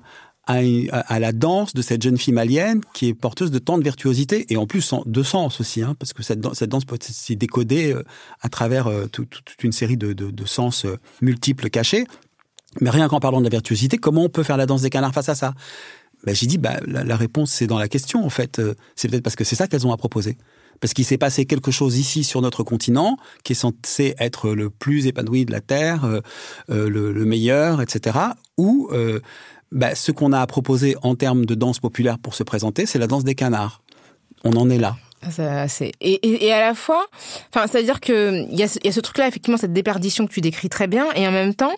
à, 0.48 0.64
une- 0.64 0.90
à- 0.92 1.00
à 1.02 1.20
la 1.20 1.32
danse 1.34 1.74
de 1.74 1.82
cette 1.82 2.02
jeune 2.02 2.18
fille 2.18 2.34
malienne 2.34 2.82
qui 2.94 3.08
est 3.10 3.14
porteuse 3.14 3.52
de 3.52 3.60
tant 3.60 3.78
de 3.78 3.84
virtuosité 3.84 4.46
et 4.50 4.58
en 4.58 4.66
plus 4.66 4.94
de 5.06 5.24
sens 5.24 5.62
aussi, 5.62 5.82
hein, 5.84 5.96
parce 6.00 6.14
que 6.14 6.24
cette, 6.24 6.40
dan- 6.42 6.54
cette 6.56 6.70
danse 6.70 6.84
peut 6.86 6.98
s'y 7.00 7.36
décoder 7.36 7.94
euh, 7.94 8.04
à 8.42 8.50
travers 8.50 8.88
tout- 9.12 9.26
tout- 9.26 9.42
toute 9.46 9.64
une 9.64 9.72
série 9.72 9.98
de, 9.98 10.14
de, 10.14 10.32
de 10.32 10.46
sens 10.46 10.86
multiples 11.22 11.70
cachés. 11.70 12.06
Mais 12.80 12.90
rien 12.90 13.10
qu'en 13.10 13.20
parlant 13.20 13.40
de 13.40 13.44
la 13.44 13.50
virtuosité, 13.50 13.98
comment 13.98 14.24
on 14.24 14.30
peut 14.30 14.44
faire 14.44 14.58
la 14.58 14.66
danse 14.66 14.82
des 14.82 14.90
canards 14.90 15.14
face 15.14 15.30
à 15.30 15.36
ça? 15.36 15.54
Ben, 16.24 16.34
J'ai 16.34 16.46
dit, 16.46 16.58
bah, 16.58 16.80
la, 16.86 17.16
réponse, 17.16 17.52
c'est 17.52 17.68
dans 17.68 17.80
la 17.80 17.88
question, 17.88 18.24
en 18.24 18.30
fait. 18.30 18.60
Euh, 18.60 18.76
C'est 18.96 19.10
peut-être 19.10 19.24
parce 19.24 19.36
que 19.36 19.44
c'est 19.44 19.56
ça 19.56 19.68
qu'elles 19.68 19.86
ont 19.88 19.92
à 19.92 19.98
proposer. 19.98 20.38
Parce 20.80 20.94
qu'il 20.94 21.06
s'est 21.06 21.18
passé 21.18 21.46
quelque 21.46 21.72
chose 21.72 21.98
ici 21.98 22.24
sur 22.24 22.42
notre 22.42 22.64
continent 22.64 23.18
qui 23.44 23.54
est 23.54 23.56
censé 23.56 24.16
être 24.18 24.50
le 24.52 24.70
plus 24.70 25.06
épanoui 25.08 25.46
de 25.46 25.52
la 25.52 25.62
Terre, 25.62 26.06
euh, 26.06 26.22
euh, 26.70 26.90
le, 26.90 27.14
le 27.14 27.26
meilleur, 27.26 27.82
etc. 27.82 28.18
Euh, 28.60 29.20
bah, 29.72 29.96
ce 29.96 30.12
qu'on 30.12 30.34
a 30.34 30.40
à 30.40 30.48
proposer 30.48 30.96
en 31.04 31.16
termes 31.16 31.46
de 31.46 31.56
danse 31.56 31.80
populaire 31.80 32.18
pour 32.20 32.36
se 32.36 32.44
présenter, 32.44 32.86
c'est 32.86 33.00
la 33.00 33.08
danse 33.08 33.24
des 33.24 33.36
canards. 33.36 33.82
On 34.44 34.54
en 34.54 34.70
est 34.70 34.80
là. 34.80 34.98
Ça, 35.30 35.68
c'est 35.68 35.92
et, 36.02 36.14
et, 36.28 36.48
et 36.48 36.52
à 36.54 36.60
la 36.62 36.74
fois, 36.74 37.06
enfin, 37.54 37.68
c'est-à-dire 37.68 38.00
que 38.00 38.44
il 38.52 38.58
y 38.60 38.64
a 38.64 38.68
ce, 38.68 38.80
il 38.80 38.88
y 38.88 38.90
a 38.90 38.92
ce 38.92 39.00
truc-là, 39.00 39.28
effectivement, 39.28 39.58
cette 39.58 39.74
déperdition 39.74 40.26
que 40.26 40.34
tu 40.34 40.42
décris 40.42 40.68
très 40.70 40.88
bien, 40.88 41.06
et 41.16 41.28
en 41.28 41.32
même 41.32 41.54
temps, 41.54 41.74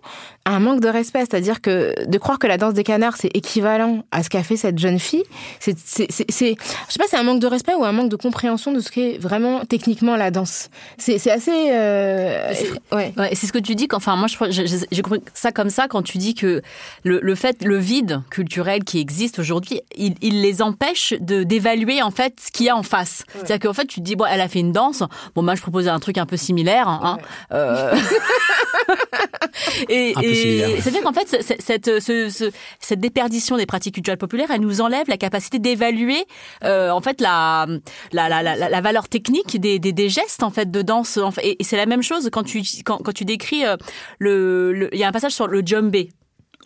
un 0.45 0.59
manque 0.59 0.79
de 0.79 0.87
respect, 0.87 1.19
c'est-à-dire 1.21 1.59
que 1.61 1.93
de 2.07 2.17
croire 2.17 2.39
que 2.39 2.47
la 2.47 2.57
danse 2.57 2.73
des 2.73 2.83
canards 2.83 3.17
c'est 3.17 3.35
équivalent 3.35 4.03
à 4.11 4.23
ce 4.23 4.29
qu'a 4.29 4.43
fait 4.43 4.55
cette 4.55 4.79
jeune 4.79 4.99
fille, 4.99 5.23
c'est, 5.59 5.77
c'est, 5.77 6.07
c'est, 6.09 6.29
c'est- 6.31 6.55
je 6.87 6.93
sais 6.93 6.99
pas, 6.99 7.05
c'est 7.09 7.17
un 7.17 7.23
manque 7.23 7.39
de 7.41 7.47
respect 7.47 7.73
ou 7.75 7.83
un 7.83 7.91
manque 7.91 8.09
de 8.09 8.15
compréhension 8.15 8.71
de 8.71 8.79
ce 8.79 8.89
qu'est 8.91 9.17
vraiment 9.17 9.65
techniquement 9.65 10.15
la 10.15 10.31
danse. 10.31 10.69
C'est, 10.97 11.17
c'est 11.17 11.31
assez, 11.31 11.51
euh, 11.71 12.53
C'est- 12.53 12.95
ouais. 12.95 13.13
Ouais, 13.17 13.29
c'est 13.33 13.47
ce 13.47 13.53
que 13.53 13.59
tu 13.59 13.75
dis. 13.75 13.87
Enfin, 13.93 14.15
moi, 14.15 14.27
je 14.27 14.35
crois- 14.35 14.49
j'ai 14.51 15.01
compris 15.01 15.21
ça 15.33 15.51
comme 15.51 15.69
ça 15.69 15.87
quand 15.87 16.01
tu 16.01 16.17
dis 16.17 16.33
que 16.33 16.61
le, 17.03 17.19
le 17.21 17.35
fait, 17.35 17.63
le 17.63 17.77
vide 17.77 18.21
culturel 18.29 18.83
qui 18.85 18.99
existe 18.99 19.39
aujourd'hui, 19.39 19.81
il, 19.97 20.15
il 20.21 20.41
les 20.41 20.61
empêche 20.61 21.13
de 21.19 21.43
d'évaluer 21.43 22.01
en 22.01 22.11
fait 22.11 22.35
ce 22.45 22.51
qu'il 22.51 22.65
y 22.65 22.69
a 22.69 22.75
en 22.77 22.83
face. 22.83 23.23
C'est-à-dire 23.33 23.59
qu'en 23.59 23.73
fait, 23.73 23.85
tu 23.85 23.99
te 23.99 24.05
dis 24.05 24.15
bon, 24.15 24.25
elle 24.25 24.41
a 24.41 24.47
fait 24.47 24.59
une 24.59 24.71
danse. 24.71 25.03
Bon, 25.35 25.41
moi, 25.41 25.55
je 25.55 25.61
proposais 25.61 25.89
un 25.89 25.99
truc 25.99 26.17
un 26.17 26.25
peu 26.25 26.37
similaire. 26.37 26.87
hein, 26.87 27.17
euh, 27.51 27.95
et 29.89 30.13
et 30.21 30.81
c'est-à-dire 30.81 31.01
qu'en 31.03 31.13
fait, 31.13 31.27
cette, 31.41 31.61
cette, 31.61 31.99
ce- 31.99 32.29
ce- 32.29 32.51
cette 32.79 32.99
déperdition 32.99 33.57
des 33.57 33.65
pratiques 33.65 33.95
culturelles 33.95 34.17
populaires, 34.17 34.49
elle 34.53 34.61
nous 34.61 34.81
enlève 34.81 35.07
la 35.07 35.17
capacité 35.17 35.59
d'évaluer 35.59 36.25
euh, 36.63 36.89
en 36.91 37.01
fait 37.01 37.21
la, 37.21 37.65
la, 38.11 38.29
la, 38.29 38.41
la, 38.43 38.69
la 38.69 38.81
valeur 38.81 39.09
technique 39.09 39.59
des, 39.59 39.79
des, 39.79 39.91
des 39.93 40.09
gestes 40.09 40.43
en 40.43 40.49
fait 40.51 40.69
de 40.71 40.81
danse. 40.81 41.17
En 41.17 41.31
fait. 41.31 41.45
Et, 41.45 41.61
et 41.61 41.63
c'est 41.63 41.77
la 41.77 41.85
même 41.85 42.03
chose 42.03 42.29
quand 42.31 42.43
tu 42.43 42.61
quand, 42.85 42.97
quand 42.97 43.13
tu 43.13 43.25
décris 43.25 43.65
euh, 43.65 43.75
le, 44.19 44.73
le- 44.73 44.93
il 44.93 44.99
y 44.99 45.03
a 45.03 45.07
un 45.07 45.11
passage 45.11 45.33
sur 45.33 45.47
le 45.47 45.61
djembé. 45.65 46.09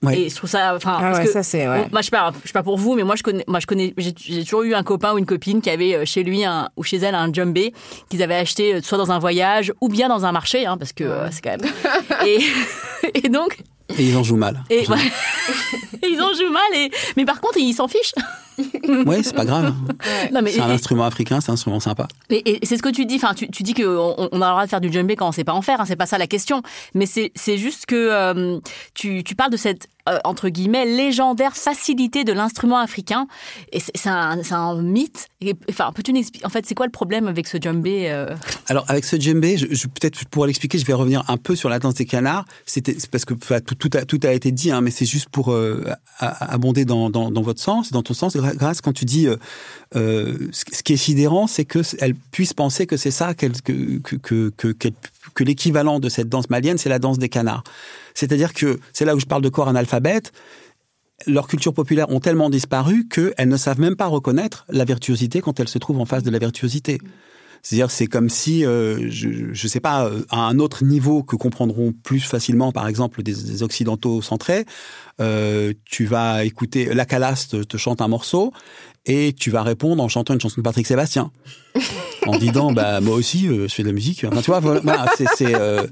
Ouais. 0.03 0.19
Et 0.21 0.29
je 0.29 0.36
trouve 0.36 0.49
ça, 0.49 0.75
enfin, 0.75 0.97
Ah 0.97 1.01
parce 1.01 1.19
ouais, 1.19 1.25
que 1.25 1.31
ça, 1.31 1.41
c'est, 1.43 1.67
ouais. 1.67 1.83
bon, 1.83 1.89
moi 1.91 2.01
je 2.01 2.05
sais 2.05 2.12
pas, 2.12 2.31
je 2.43 2.47
sais 2.47 2.53
pas 2.53 2.62
pour 2.63 2.77
vous, 2.77 2.93
mais 2.95 3.03
moi 3.03 3.15
je 3.15 3.23
connais, 3.23 3.43
moi 3.47 3.60
je 3.60 3.65
connais, 3.65 3.93
j'ai 3.97 4.13
j'ai 4.17 4.43
toujours 4.43 4.63
eu 4.63 4.73
un 4.75 4.83
copain 4.83 5.13
ou 5.13 5.17
une 5.17 5.25
copine 5.25 5.60
qui 5.62 5.69
avait 5.69 5.95
euh, 5.95 6.05
chez 6.05 6.23
lui 6.23 6.43
un, 6.45 6.69
ou 6.77 6.83
chez 6.83 6.97
elle 6.97 7.15
un 7.15 7.31
djembé 7.33 7.73
qu'ils 8.10 8.21
avaient 8.21 8.36
acheté 8.36 8.75
euh, 8.75 8.81
soit 8.81 8.97
dans 8.99 9.12
un 9.12 9.19
voyage 9.19 9.73
ou 9.81 9.89
bien 9.89 10.07
dans 10.07 10.25
un 10.25 10.31
marché, 10.31 10.65
hein, 10.65 10.77
parce 10.77 10.93
que 10.93 11.03
euh, 11.03 11.31
c'est 11.31 11.41
quand 11.41 11.57
même. 11.57 11.71
et, 12.27 12.39
et 13.25 13.29
donc, 13.29 13.57
Et 13.97 14.03
ils 14.03 14.15
en 14.17 14.23
jouent 14.23 14.36
mal. 14.38 14.62
et 14.69 14.88
ouais. 14.88 14.97
ils 16.07 16.21
en 16.21 16.33
jouent 16.33 16.51
mal, 16.53 16.75
et 16.75 16.91
mais 17.15 17.25
par 17.25 17.41
contre 17.41 17.57
ils 17.57 17.73
s'en 17.73 17.88
fichent. 17.88 18.13
Ouais, 19.06 19.22
c'est 19.24 19.36
pas 19.36 19.46
grave. 19.46 19.74
C'est 20.46 20.60
un 20.62 20.70
et- 20.70 20.74
instrument 20.74 21.06
africain, 21.06 21.39
c'est 21.41 21.52
un 21.52 21.54
instrument 21.54 21.80
sympa. 21.80 22.08
Et, 22.30 22.58
et 22.63 22.65
c'est 22.65 22.78
ce 22.78 22.84
que 22.84 22.89
tu 22.89 23.06
dis. 23.06 23.15
Enfin, 23.15 23.34
tu, 23.34 23.50
tu 23.50 23.63
dis 23.63 23.74
qu'on 23.74 23.84
on 24.32 24.41
a 24.41 24.46
le 24.48 24.52
droit 24.52 24.63
de 24.65 24.70
faire 24.70 24.82
du 24.82 24.91
djembé 24.91 25.15
quand 25.15 25.28
on 25.28 25.32
sait 25.32 25.43
pas 25.43 25.54
en 25.54 25.62
faire. 25.62 25.80
Hein, 25.82 25.86
c'est 25.86 25.96
pas 25.96 26.06
ça 26.06 26.17
la 26.17 26.28
question. 26.28 26.62
Mais 26.93 27.06
c'est 27.06 27.32
c'est 27.36 27.58
juste 27.58 27.86
que 27.86 27.96
euh, 27.96 28.60
tu, 28.93 29.24
tu 29.24 29.36
parles 29.36 29.52
de 29.52 29.58
cette 29.58 29.88
euh, 30.08 30.17
entre 30.24 30.50
guillemets 30.50 30.86
légendaire 30.86 31.56
facilité 31.56 32.24
de 32.24 32.34
l'instrument 32.34 32.78
africain. 32.78 33.28
Et 33.72 33.80
c'est 33.80 34.08
un, 34.10 34.39
un 34.52 34.82
mythe. 34.82 35.28
Enfin, 35.70 35.91
peux-tu 35.93 36.15
expliquer 36.17 36.46
En 36.46 36.50
fait, 36.50 36.65
c'est 36.65 36.76
quoi 36.76 36.86
le 36.86 36.91
problème 36.91 37.28
avec 37.28 37.48
ce 37.48 37.58
djembé 37.62 38.08
euh? 38.10 38.36
Alors 38.67 38.86
avec 38.88 39.06
ce 39.06 39.20
djembé, 39.20 39.58
je, 39.58 39.67
je- 39.72 39.88
peut-être 39.88 40.26
pour 40.30 40.46
l'expliquer, 40.46 40.78
je 40.78 40.86
vais 40.86 40.93
revenir 40.93 41.24
un 41.28 41.38
peu 41.38 41.56
sur 41.56 41.70
la 41.70 41.80
danse 41.80 41.96
des 41.96 42.06
canards. 42.06 42.46
C'était 42.65 42.96
parce 43.12 43.26
que 43.26 43.34
tout, 43.60 43.76
tout, 43.76 43.89
a, 43.98 44.06
tout 44.06 44.20
a 44.24 44.32
été 44.34 44.52
dit, 44.52 44.72
hein, 44.72 44.82
mais 44.82 44.91
c'est 44.91 45.06
juste 45.06 45.30
pour 45.30 45.52
euh, 45.52 45.84
abonder 46.20 46.86
dans, 46.86 47.10
dans, 47.10 47.30
votre 47.41 47.62
sens, 47.62 47.91
dans 47.91 48.02
ton 48.04 48.13
sens. 48.13 48.36
Grâce 48.38 48.82
quand 48.82 48.93
tu 48.93 49.06
dis, 49.06 49.28
ce, 49.93 50.84
qui 50.84 50.93
est 50.93 50.98
sidérant, 50.98 51.48
c'est 51.48 51.65
que 51.65 51.80
elle 52.00 52.15
puisse 52.15 52.54
penser 52.54 52.86
que 52.88 52.98
c'est 52.98 53.12
ça 53.12 53.34
qu'elle- 53.34 53.62
que 53.62 54.00
que 54.00 54.72
qu'elle- 54.72 54.93
que 55.34 55.44
l'équivalent 55.44 56.00
de 56.00 56.10
cette 56.10 56.30
danse 56.30 56.50
malienne, 56.50 56.78
c'est 56.78 56.90
la 56.90 57.00
danse 57.00 57.20
des 57.20 57.30
canards. 57.30 57.63
C'est-à-dire 58.13 58.54
que 58.54 58.80
c'est 58.94 59.06
là 59.06 59.15
où 59.15 59.19
je 59.19 59.25
parle 59.25 59.42
de 59.42 59.50
corps 59.50 59.67
analphabète. 59.67 60.32
Leurs 61.25 61.48
cultures 61.48 61.73
populaires 61.73 62.10
ont 62.10 62.19
tellement 62.19 62.50
disparu 62.50 63.08
qu'elles 63.08 63.50
ne 63.50 63.58
savent 63.58 63.80
même 63.80 63.96
pas 63.96 64.06
reconnaître 64.06 64.65
la 64.69 64.86
virtuosité 64.86 65.42
quand 65.42 65.60
elles 65.60 65.67
se 65.67 65.80
trouvent 65.80 66.00
en 66.00 66.06
face 66.06 66.23
de 66.23 66.30
la 66.30 66.40
virtuosité. 66.40 67.00
C'est-à-dire, 67.62 67.92
c'est 67.92 68.08
comme 68.08 68.30
si, 68.30 68.65
euh, 68.65 69.10
je 69.10 69.50
ne 69.50 69.67
sais 69.67 69.80
pas, 69.80 70.06
euh, 70.06 70.21
à 70.30 70.42
un 70.42 70.60
autre 70.60 70.86
niveau 70.86 71.23
que 71.23 71.36
comprendront 71.36 71.92
plus 71.92 72.21
facilement, 72.21 72.71
par 72.71 72.88
exemple, 72.88 73.23
des, 73.23 73.63
occidentaux 73.63 74.21
centrés, 74.21 74.65
euh, 75.19 75.73
tu 75.86 76.06
vas 76.06 76.46
écouter, 76.46 76.94
la 76.94 77.06
Calas 77.06 77.48
te, 77.50 77.63
te, 77.63 77.78
chante 77.78 78.02
un 78.02 78.08
morceau 78.08 78.54
et 79.06 79.34
tu 79.34 79.52
vas 79.52 79.63
répondre 79.63 80.04
en 80.04 80.08
chantant 80.08 80.34
une 80.34 80.40
chanson 80.40 80.62
de 80.62 80.63
Patrick 80.63 80.86
Sébastien. 80.88 81.32
En 82.25 82.38
disant, 82.38 82.71
bah, 82.71 83.02
moi 83.02 83.15
aussi, 83.15 83.48
euh, 83.48 83.67
je 83.67 83.73
fais 83.73 83.84
de 83.84 83.88
la 83.88 83.94
musique. 83.94 84.19
Tu 84.19 84.28
vois, 84.48 84.60
voilà, 84.60 85.06
c'est 85.17 85.56
euh, 85.56 85.86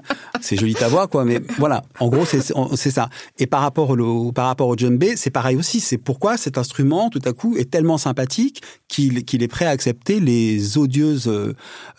joli 0.51 0.73
ta 0.73 0.87
voix, 0.87 1.07
quoi. 1.07 1.25
Mais 1.25 1.41
voilà, 1.57 1.83
en 1.99 2.09
gros, 2.09 2.25
c'est 2.25 2.91
ça. 2.91 3.09
Et 3.39 3.47
par 3.47 3.61
rapport 3.61 3.89
au, 3.91 4.31
par 4.31 4.47
rapport 4.47 4.67
au 4.67 4.75
djembé, 4.75 5.15
c'est 5.15 5.29
pareil 5.29 5.55
aussi. 5.55 5.79
C'est 5.79 5.97
pourquoi 5.97 6.37
cet 6.37 6.57
instrument, 6.57 7.09
tout 7.09 7.21
à 7.25 7.33
coup, 7.33 7.55
est 7.57 7.69
tellement 7.69 7.97
sympathique 7.97 8.61
qu'il 8.87 9.17
est 9.17 9.47
prêt 9.47 9.65
à 9.65 9.69
accepter 9.69 10.19
les 10.19 10.77
odieuses 10.77 11.31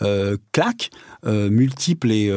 euh, 0.02 0.36
claques 0.52 0.90
multiples 1.24 2.12
et 2.12 2.32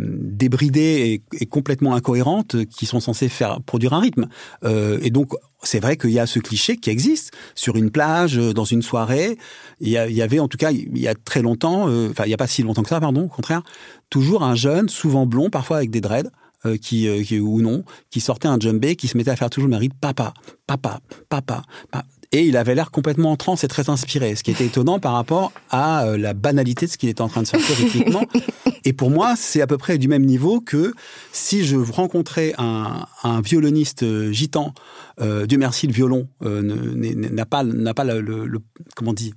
débridées 0.00 1.22
et, 1.30 1.40
et, 1.40 1.46
complètement 1.46 1.94
incohérentes 1.94 2.64
qui 2.64 2.84
sont 2.84 2.98
censées 2.98 3.28
faire 3.28 3.60
produire 3.60 3.92
un 3.92 4.00
rythme. 4.00 4.26
Et 4.64 5.10
donc, 5.10 5.34
c'est 5.64 5.80
vrai 5.80 5.96
qu'il 5.96 6.10
y 6.10 6.18
a 6.18 6.26
ce 6.26 6.38
cliché 6.38 6.76
qui 6.76 6.90
existe 6.90 7.32
sur 7.54 7.76
une 7.76 7.90
plage, 7.90 8.36
dans 8.36 8.64
une 8.64 8.82
soirée. 8.82 9.38
Il 9.80 9.88
y 9.88 10.22
avait, 10.22 10.38
en 10.38 10.48
tout 10.48 10.58
cas, 10.58 10.70
il 10.92 11.00
y 11.00 11.08
a 11.08 11.14
très 11.14 11.42
longtemps, 11.42 11.88
euh, 11.88 12.10
enfin, 12.10 12.24
il 12.24 12.28
n'y 12.28 12.34
a 12.34 12.38
pas 12.38 12.46
si 12.46 12.62
longtemps 12.62 12.82
que 12.82 12.88
ça, 12.88 13.00
pardon, 13.00 13.24
au 13.24 13.28
contraire, 13.28 13.62
toujours 14.10 14.42
un 14.42 14.54
jeune, 14.54 14.88
souvent 14.88 15.26
blond, 15.26 15.50
parfois 15.50 15.78
avec 15.78 15.90
des 15.90 16.00
dreads, 16.00 16.30
euh, 16.66 16.74
euh, 16.74 16.76
qui, 16.78 17.40
ou 17.40 17.60
non, 17.60 17.84
qui 18.10 18.20
sortait 18.20 18.48
un 18.48 18.58
djembé, 18.58 18.96
qui 18.96 19.08
se 19.08 19.16
mettait 19.16 19.30
à 19.30 19.36
faire 19.36 19.50
toujours 19.50 19.68
le 19.68 19.72
mari 19.72 19.88
papa, 19.88 20.32
papa, 20.66 21.00
papa, 21.28 21.62
papa. 21.90 22.06
Et 22.34 22.42
il 22.42 22.56
avait 22.56 22.74
l'air 22.74 22.90
complètement 22.90 23.30
en 23.30 23.36
transe 23.36 23.62
et 23.62 23.68
très 23.68 23.88
inspiré, 23.90 24.34
ce 24.34 24.42
qui 24.42 24.50
était 24.50 24.66
étonnant 24.66 24.98
par 24.98 25.12
rapport 25.12 25.52
à 25.70 26.04
euh, 26.04 26.18
la 26.18 26.34
banalité 26.34 26.86
de 26.86 26.90
ce 26.90 26.98
qu'il 26.98 27.08
était 27.08 27.20
en 27.20 27.28
train 27.28 27.42
de 27.42 27.46
sortir 27.46 27.76
rythmiquement. 27.76 28.24
Et 28.84 28.92
pour 28.92 29.08
moi, 29.08 29.34
c'est 29.36 29.60
à 29.60 29.68
peu 29.68 29.78
près 29.78 29.98
du 29.98 30.08
même 30.08 30.24
niveau 30.24 30.60
que 30.60 30.92
si 31.32 31.64
je 31.64 31.76
rencontrais 31.76 32.52
un, 32.58 33.06
un 33.22 33.40
violoniste 33.40 34.02
euh, 34.02 34.32
gitan, 34.32 34.74
euh, 35.20 35.46
Dieu 35.46 35.58
merci, 35.58 35.86
le 35.86 35.92
violon 35.92 36.28
euh, 36.42 36.60
n'a 36.60 37.46
pas, 37.46 37.62
n'a 37.62 37.94
pas 37.94 38.02
le, 38.02 38.20
le, 38.20 38.46
le, 38.46 38.58
comment 38.96 39.12
dit, 39.12 39.32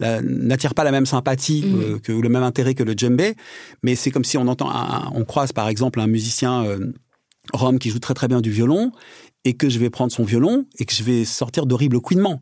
n'attire 0.00 0.74
pas 0.74 0.84
la 0.84 0.92
même 0.92 1.06
sympathie 1.06 1.64
mmh. 1.64 1.80
euh, 1.80 1.98
que 2.00 2.12
le 2.12 2.28
même 2.28 2.42
intérêt 2.42 2.74
que 2.74 2.84
le 2.84 2.92
djembé, 2.92 3.34
mais 3.82 3.96
c'est 3.96 4.10
comme 4.10 4.24
si 4.24 4.36
on 4.36 4.46
entend, 4.46 4.70
un, 4.70 5.10
on 5.14 5.24
croise 5.24 5.52
par 5.52 5.68
exemple 5.68 6.00
un 6.00 6.06
musicien 6.06 6.64
rome 7.52 7.78
qui 7.78 7.90
joue 7.90 7.98
très 7.98 8.14
très 8.14 8.28
bien 8.28 8.40
du 8.40 8.50
violon 8.50 8.92
et 9.44 9.54
que 9.54 9.68
je 9.68 9.78
vais 9.78 9.90
prendre 9.90 10.12
son 10.12 10.24
violon 10.24 10.66
et 10.78 10.84
que 10.84 10.94
je 10.94 11.02
vais 11.02 11.24
sortir 11.24 11.66
d'horribles 11.66 12.00
couinements. 12.00 12.40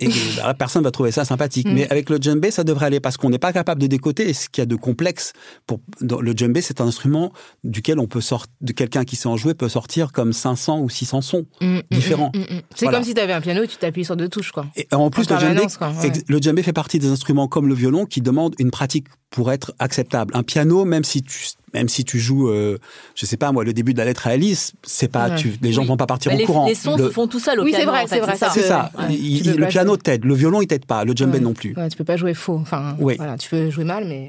Et 0.00 0.08
la 0.38 0.54
personne 0.54 0.82
va 0.82 0.90
trouver 0.90 1.12
ça 1.12 1.24
sympathique. 1.24 1.66
Mm. 1.66 1.72
Mais 1.72 1.90
avec 1.90 2.10
le 2.10 2.18
djembé, 2.20 2.50
ça 2.50 2.64
devrait 2.64 2.86
aller 2.86 3.00
parce 3.00 3.16
qu'on 3.16 3.30
n'est 3.30 3.38
pas 3.38 3.52
capable 3.52 3.80
de 3.80 3.86
décoter 3.86 4.32
ce 4.32 4.48
qu'il 4.48 4.62
y 4.62 4.64
a 4.64 4.66
de 4.66 4.76
complexe. 4.76 5.32
Pour 5.66 5.80
le 6.00 6.32
djembé, 6.34 6.62
c'est 6.62 6.80
un 6.80 6.86
instrument 6.86 7.32
duquel 7.64 7.98
on 7.98 8.06
peut 8.06 8.20
sortir, 8.20 8.52
de 8.60 8.72
quelqu'un 8.72 9.04
qui 9.04 9.16
sait 9.16 9.28
en 9.28 9.36
jouer 9.36 9.54
peut 9.54 9.68
sortir 9.68 10.12
comme 10.12 10.32
500 10.32 10.80
ou 10.80 10.88
600 10.88 11.20
sons 11.20 11.46
mm, 11.60 11.80
différents. 11.90 12.32
Mm, 12.34 12.60
c'est 12.74 12.86
voilà. 12.86 12.98
comme 12.98 13.06
si 13.06 13.14
tu 13.14 13.20
avais 13.20 13.32
un 13.32 13.40
piano 13.40 13.62
et 13.62 13.68
tu 13.68 13.76
t'appuies 13.76 14.04
sur 14.04 14.16
deux 14.16 14.28
touches, 14.28 14.52
quoi. 14.52 14.66
Et 14.76 14.86
en 14.92 15.10
plus, 15.10 15.30
en 15.30 15.34
le, 15.34 15.40
djembé, 15.40 15.66
quoi, 15.78 15.90
ouais. 15.90 16.12
le 16.26 16.38
djembé 16.38 16.62
fait 16.62 16.72
partie 16.72 16.98
des 16.98 17.08
instruments 17.08 17.48
comme 17.48 17.68
le 17.68 17.74
violon 17.74 18.06
qui 18.06 18.22
demandent 18.22 18.54
une 18.58 18.70
pratique 18.70 19.06
pour 19.28 19.52
être 19.52 19.74
acceptable. 19.78 20.34
Un 20.34 20.42
piano, 20.42 20.84
même 20.84 21.04
si 21.04 21.22
tu 21.22 21.46
même 21.74 21.88
si 21.88 22.04
tu 22.04 22.18
joues, 22.18 22.48
euh, 22.48 22.78
je 23.14 23.26
sais 23.26 23.36
pas 23.36 23.52
moi, 23.52 23.64
le 23.64 23.72
début 23.72 23.92
de 23.92 23.98
la 23.98 24.04
lettre 24.04 24.26
à 24.26 24.30
Alice, 24.30 24.72
c'est 24.82 25.08
pas, 25.08 25.30
ouais. 25.30 25.36
tu, 25.36 25.54
les 25.62 25.72
gens 25.72 25.82
oui. 25.82 25.88
vont 25.88 25.96
pas 25.96 26.06
partir 26.06 26.30
bah, 26.30 26.36
au 26.36 26.38
les, 26.38 26.44
courant. 26.44 26.66
Les 26.66 26.74
sons 26.74 26.96
le... 26.96 27.04
se 27.04 27.10
font 27.10 27.26
tout 27.26 27.38
seuls 27.38 27.60
au 27.60 27.64
oui, 27.64 27.70
piano. 27.70 27.84
c'est 27.84 27.90
vrai, 27.90 28.02
en 28.02 28.06
fait, 28.06 28.14
c'est 28.16 28.20
vrai. 28.20 28.50
C'est 28.52 28.68
ça. 28.68 28.90
Ouais. 28.98 29.14
Il, 29.14 29.46
il, 29.46 29.56
le 29.56 29.66
piano 29.66 29.96
t'aide, 29.96 30.24
le 30.24 30.34
violon 30.34 30.60
il 30.62 30.66
t'aide 30.66 30.86
pas, 30.86 31.04
le 31.04 31.12
djembé 31.14 31.40
non 31.40 31.52
plus. 31.52 31.74
tu 31.90 31.96
peux 31.96 32.04
pas 32.04 32.16
jouer 32.16 32.34
faux. 32.34 32.58
Enfin, 32.60 32.96
oui. 32.98 33.14
voilà, 33.16 33.36
tu 33.36 33.48
peux 33.48 33.70
jouer 33.70 33.84
mal, 33.84 34.06
mais. 34.06 34.28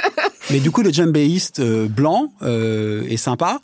mais 0.50 0.60
du 0.60 0.70
coup, 0.70 0.82
le 0.82 0.90
djembéiste 0.90 1.60
euh, 1.60 1.88
blanc 1.88 2.32
euh, 2.42 3.04
est 3.08 3.16
sympa. 3.16 3.60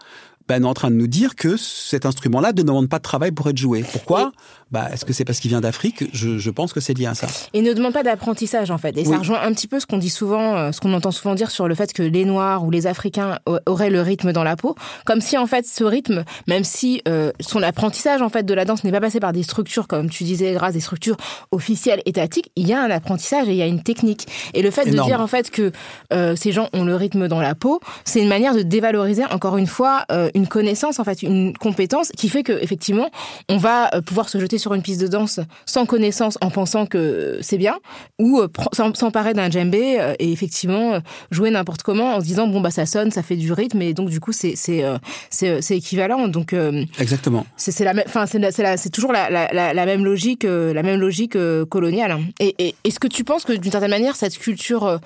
Ben, 0.48 0.62
est 0.62 0.66
en 0.66 0.74
train 0.74 0.92
de 0.92 0.96
nous 0.96 1.08
dire 1.08 1.34
que 1.34 1.56
cet 1.56 2.06
instrument-là 2.06 2.52
ne 2.52 2.62
demande 2.62 2.88
pas 2.88 2.98
de 2.98 3.02
travail 3.02 3.32
pour 3.32 3.48
être 3.48 3.58
joué. 3.58 3.84
Pourquoi? 3.90 4.30
Bah, 4.72 4.88
Est-ce 4.92 5.04
que 5.04 5.12
c'est 5.12 5.24
parce 5.24 5.38
qu'il 5.38 5.50
vient 5.50 5.60
d'Afrique? 5.60 6.04
Je, 6.12 6.38
je, 6.38 6.50
pense 6.50 6.72
que 6.72 6.80
c'est 6.80 6.94
lié 6.94 7.06
à 7.06 7.14
ça. 7.14 7.28
Il 7.54 7.62
ne 7.62 7.72
demande 7.72 7.92
pas 7.92 8.02
d'apprentissage, 8.02 8.72
en 8.72 8.78
fait. 8.78 8.96
Et 8.96 9.02
oui. 9.02 9.06
ça 9.06 9.18
rejoint 9.18 9.40
un 9.40 9.52
petit 9.52 9.68
peu 9.68 9.78
ce 9.78 9.86
qu'on 9.86 9.98
dit 9.98 10.10
souvent, 10.10 10.56
euh, 10.56 10.72
ce 10.72 10.80
qu'on 10.80 10.92
entend 10.92 11.12
souvent 11.12 11.36
dire 11.36 11.52
sur 11.52 11.68
le 11.68 11.76
fait 11.76 11.92
que 11.92 12.02
les 12.02 12.24
Noirs 12.24 12.64
ou 12.64 12.72
les 12.72 12.88
Africains 12.88 13.38
auraient 13.66 13.90
le 13.90 14.02
rythme 14.02 14.32
dans 14.32 14.42
la 14.42 14.56
peau. 14.56 14.74
Comme 15.04 15.20
si, 15.20 15.38
en 15.38 15.46
fait, 15.46 15.66
ce 15.66 15.84
rythme, 15.84 16.24
même 16.48 16.64
si 16.64 17.00
euh, 17.06 17.30
son 17.38 17.62
apprentissage, 17.62 18.22
en 18.22 18.28
fait, 18.28 18.42
de 18.42 18.54
la 18.54 18.64
danse 18.64 18.82
n'est 18.82 18.90
pas 18.90 19.00
passé 19.00 19.20
par 19.20 19.32
des 19.32 19.44
structures, 19.44 19.86
comme 19.86 20.10
tu 20.10 20.24
disais, 20.24 20.52
grâce 20.54 20.74
des 20.74 20.80
structures 20.80 21.16
officielles, 21.52 22.02
étatiques, 22.04 22.50
il 22.56 22.66
y 22.66 22.72
a 22.72 22.82
un 22.82 22.90
apprentissage 22.90 23.46
et 23.48 23.52
il 23.52 23.58
y 23.58 23.62
a 23.62 23.66
une 23.66 23.84
technique. 23.84 24.26
Et 24.52 24.62
le 24.62 24.72
fait 24.72 24.88
Énorme. 24.88 25.06
de 25.06 25.12
dire, 25.12 25.20
en 25.20 25.28
fait, 25.28 25.50
que 25.50 25.70
euh, 26.12 26.34
ces 26.34 26.50
gens 26.50 26.68
ont 26.72 26.84
le 26.84 26.96
rythme 26.96 27.28
dans 27.28 27.40
la 27.40 27.54
peau, 27.54 27.80
c'est 28.04 28.20
une 28.20 28.28
manière 28.28 28.54
de 28.56 28.62
dévaloriser, 28.62 29.24
encore 29.26 29.58
une 29.58 29.68
fois, 29.68 30.06
euh, 30.10 30.28
une 30.34 30.48
connaissance, 30.48 30.98
en 30.98 31.04
fait, 31.04 31.22
une 31.22 31.56
compétence 31.56 32.10
qui 32.16 32.28
fait 32.28 32.42
que, 32.42 32.52
effectivement, 32.60 33.10
on 33.48 33.58
va 33.58 33.90
pouvoir 34.04 34.28
se 34.28 34.40
jeter 34.40 34.55
sur 34.58 34.74
une 34.74 34.82
piste 34.82 35.00
de 35.00 35.08
danse 35.08 35.40
sans 35.64 35.86
connaissance 35.86 36.38
en 36.40 36.50
pensant 36.50 36.86
que 36.86 37.38
c'est 37.40 37.58
bien, 37.58 37.76
ou 38.20 38.40
euh, 38.40 38.48
s'emparer 38.72 39.34
d'un 39.34 39.50
djembé 39.50 39.98
euh, 39.98 40.14
et 40.18 40.32
effectivement 40.32 40.94
euh, 40.94 41.00
jouer 41.30 41.50
n'importe 41.50 41.82
comment 41.82 42.16
en 42.16 42.20
se 42.20 42.26
disant 42.26 42.46
bon 42.46 42.60
bah 42.60 42.70
ça 42.70 42.86
sonne, 42.86 43.10
ça 43.10 43.22
fait 43.22 43.36
du 43.36 43.52
rythme 43.52 43.82
et 43.82 43.94
donc 43.94 44.10
du 44.10 44.20
coup 44.20 44.32
c'est 44.32 44.56
c'est 44.56 44.84
c'est 45.30 45.62
c'est 45.62 45.76
équivalent 45.76 46.28
donc 46.28 46.54
exactement. 46.98 47.46
C'est 47.56 47.72
c'est 47.72 47.84
la 47.84 47.94
enfin 48.06 48.26
c'est 48.26 48.50
c'est 48.50 48.76
c'est 48.76 48.90
toujours 48.90 49.12
la, 49.12 49.30
la, 49.30 49.86
même 49.86 50.04
logique 50.04 50.44
la 50.44 50.82
même 50.82 51.00
logique 51.00 51.36
coloniale. 51.68 52.12
Hein. 52.12 52.20
Et, 52.40 52.54
et 52.58 52.74
est-ce 52.84 52.98
que 52.98 53.06
tu 53.08 53.24
penses 53.24 53.44
que 53.44 53.52
d'une 53.52 53.72
certaine 53.72 53.90
manière 53.90 54.16
cette 54.16 54.38
culture 54.38 55.00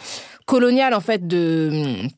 coloniale 0.47 0.95
en 0.95 1.01
fait 1.01 1.27
de 1.27 2.09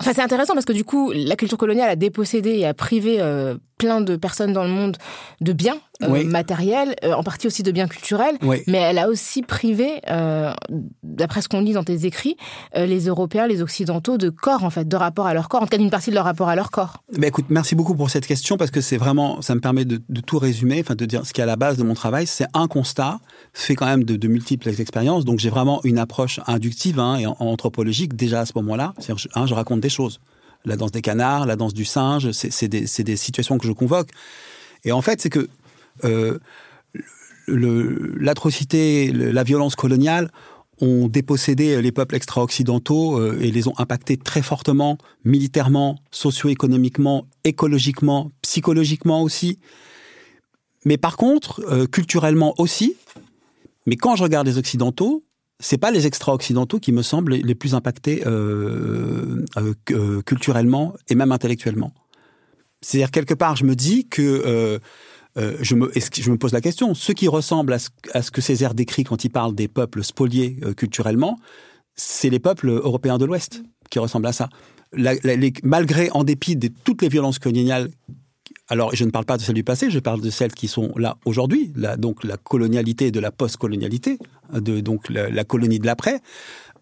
Enfin, 0.00 0.12
c'est 0.14 0.22
intéressant 0.22 0.54
parce 0.54 0.64
que 0.64 0.72
du 0.72 0.84
coup, 0.84 1.12
la 1.12 1.34
culture 1.34 1.58
coloniale 1.58 1.90
a 1.90 1.96
dépossédé 1.96 2.50
et 2.50 2.66
a 2.66 2.74
privé 2.74 3.16
euh, 3.20 3.56
plein 3.78 4.00
de 4.00 4.16
personnes 4.16 4.52
dans 4.52 4.64
le 4.64 4.70
monde 4.70 4.96
de 5.40 5.52
biens 5.52 5.78
euh, 6.02 6.08
oui. 6.10 6.24
matériels, 6.24 6.94
euh, 7.02 7.12
en 7.12 7.24
partie 7.24 7.48
aussi 7.48 7.64
de 7.64 7.72
biens 7.72 7.88
culturels, 7.88 8.36
oui. 8.42 8.62
mais 8.68 8.78
elle 8.78 8.98
a 8.98 9.08
aussi 9.08 9.42
privé, 9.42 10.00
euh, 10.08 10.52
d'après 11.02 11.42
ce 11.42 11.48
qu'on 11.48 11.60
lit 11.60 11.72
dans 11.72 11.82
tes 11.82 12.06
écrits, 12.06 12.36
les 12.76 13.06
Européens, 13.06 13.46
les 13.46 13.62
Occidentaux, 13.62 14.18
de 14.18 14.30
corps, 14.30 14.64
en 14.64 14.70
fait, 14.70 14.86
de 14.86 14.96
rapport 14.96 15.26
à 15.26 15.34
leur 15.34 15.48
corps, 15.48 15.62
en 15.62 15.64
tout 15.64 15.70
cas 15.70 15.78
d'une 15.78 15.90
partie 15.90 16.10
de 16.10 16.14
leur 16.14 16.24
rapport 16.24 16.48
à 16.48 16.54
leur 16.54 16.70
corps. 16.70 17.02
Ben 17.16 17.24
écoute, 17.24 17.46
merci 17.48 17.74
beaucoup 17.74 17.94
pour 17.94 18.10
cette 18.10 18.26
question 18.26 18.56
parce 18.56 18.70
que 18.70 18.80
c'est 18.80 18.96
vraiment, 18.96 19.42
ça 19.42 19.54
me 19.54 19.60
permet 19.60 19.84
de, 19.84 20.00
de, 20.08 20.20
tout 20.20 20.38
résumer, 20.38 20.80
enfin 20.80 20.94
de 20.94 21.04
dire 21.04 21.26
ce 21.26 21.32
qui 21.32 21.40
est 21.40 21.44
à 21.44 21.46
la 21.46 21.56
base 21.56 21.76
de 21.76 21.82
mon 21.82 21.94
travail, 21.94 22.26
c'est 22.26 22.46
un 22.54 22.68
constat 22.68 23.18
fait 23.52 23.74
quand 23.74 23.86
même 23.86 24.04
de, 24.04 24.16
de 24.16 24.28
multiples 24.28 24.68
expériences, 24.68 25.24
donc 25.24 25.38
j'ai 25.38 25.50
vraiment 25.50 25.80
une 25.84 25.98
approche 25.98 26.40
inductive 26.46 27.00
hein, 27.00 27.16
et 27.18 27.26
anthropologique 27.26 28.14
déjà 28.14 28.40
à 28.40 28.46
ce 28.46 28.52
moment-là, 28.56 28.94
hein, 29.34 29.46
je 29.46 29.54
raconte 29.54 29.80
des 29.80 29.88
choses 29.88 30.20
la 30.64 30.76
danse 30.76 30.92
des 30.92 31.02
canards, 31.02 31.46
la 31.46 31.56
danse 31.56 31.74
du 31.74 31.84
singe, 31.84 32.32
c'est 32.32 32.68
des, 32.68 33.16
situations 33.16 33.58
que 33.58 33.66
je 33.66 33.72
convoque. 33.72 34.10
Et 34.84 34.92
en 34.92 35.02
fait, 35.02 35.20
c'est 35.20 35.30
que 35.30 35.48
euh, 36.04 36.38
l'atrocité, 37.46 39.12
la 39.12 39.42
violence 39.42 39.76
coloniale 39.76 40.30
ont 40.80 41.08
dépossédé 41.08 41.80
les 41.82 41.92
peuples 41.92 42.14
extra-occidentaux 42.14 43.18
euh, 43.18 43.38
et 43.40 43.50
les 43.50 43.68
ont 43.68 43.74
impactés 43.78 44.16
très 44.16 44.42
fortement, 44.42 44.98
militairement, 45.24 45.98
socio-économiquement, 46.10 47.26
écologiquement, 47.44 48.30
psychologiquement 48.42 49.22
aussi. 49.22 49.58
Mais 50.84 50.96
par 50.96 51.16
contre, 51.16 51.62
euh, 51.70 51.86
culturellement 51.86 52.54
aussi. 52.58 52.96
Mais 53.86 53.96
quand 53.96 54.16
je 54.16 54.22
regarde 54.22 54.46
les 54.46 54.58
Occidentaux, 54.58 55.22
c'est 55.60 55.78
pas 55.78 55.90
les 55.90 56.06
extra-occidentaux 56.06 56.78
qui 56.78 56.92
me 56.92 57.02
semblent 57.02 57.34
les 57.34 57.54
plus 57.54 57.74
impactés 57.74 58.22
euh, 58.26 59.44
euh, 59.90 60.22
culturellement 60.22 60.94
et 61.08 61.14
même 61.14 61.32
intellectuellement. 61.32 61.92
C'est-à-dire 62.80 63.10
quelque 63.10 63.34
part, 63.34 63.56
je 63.56 63.64
me 63.64 63.74
dis 63.74 64.06
que 64.08 64.22
euh, 64.22 64.78
je, 65.60 65.74
me, 65.74 66.36
pose 66.36 66.52
la 66.52 66.60
question 66.60 66.94
ce 66.94 67.12
qui 67.12 67.26
ressemble 67.26 67.72
à 67.72 67.78
ce, 67.78 68.30
que 68.30 68.40
Césaire 68.40 68.74
décrit 68.74 69.02
quand 69.02 69.24
il 69.24 69.30
parle 69.30 69.54
des 69.54 69.66
peuples 69.68 70.04
spoliés 70.04 70.60
culturellement, 70.76 71.38
c'est 71.96 72.30
les 72.30 72.38
peuples 72.38 72.68
européens 72.68 73.18
de 73.18 73.24
l'Ouest 73.24 73.62
qui 73.90 73.98
ressemblent 73.98 74.28
à 74.28 74.32
ça. 74.32 74.48
Malgré, 75.62 76.10
en 76.12 76.24
dépit 76.24 76.56
de 76.56 76.68
toutes 76.84 77.02
les 77.02 77.08
violences 77.08 77.38
coloniales 77.38 77.90
alors, 78.70 78.94
je 78.94 79.04
ne 79.04 79.10
parle 79.10 79.24
pas 79.24 79.38
de 79.38 79.42
celles 79.42 79.54
du 79.54 79.64
passé, 79.64 79.90
je 79.90 79.98
parle 79.98 80.20
de 80.20 80.28
celles 80.28 80.52
qui 80.52 80.68
sont 80.68 80.92
là 80.96 81.16
aujourd'hui, 81.24 81.72
donc 81.96 82.22
la 82.22 82.36
colonialité 82.36 83.10
de 83.10 83.18
la 83.18 83.30
post-colonialité, 83.30 84.18
de 84.52 84.80
donc 84.80 85.08
la, 85.08 85.44
colonie 85.44 85.78
de 85.78 85.86
l'après. 85.86 86.20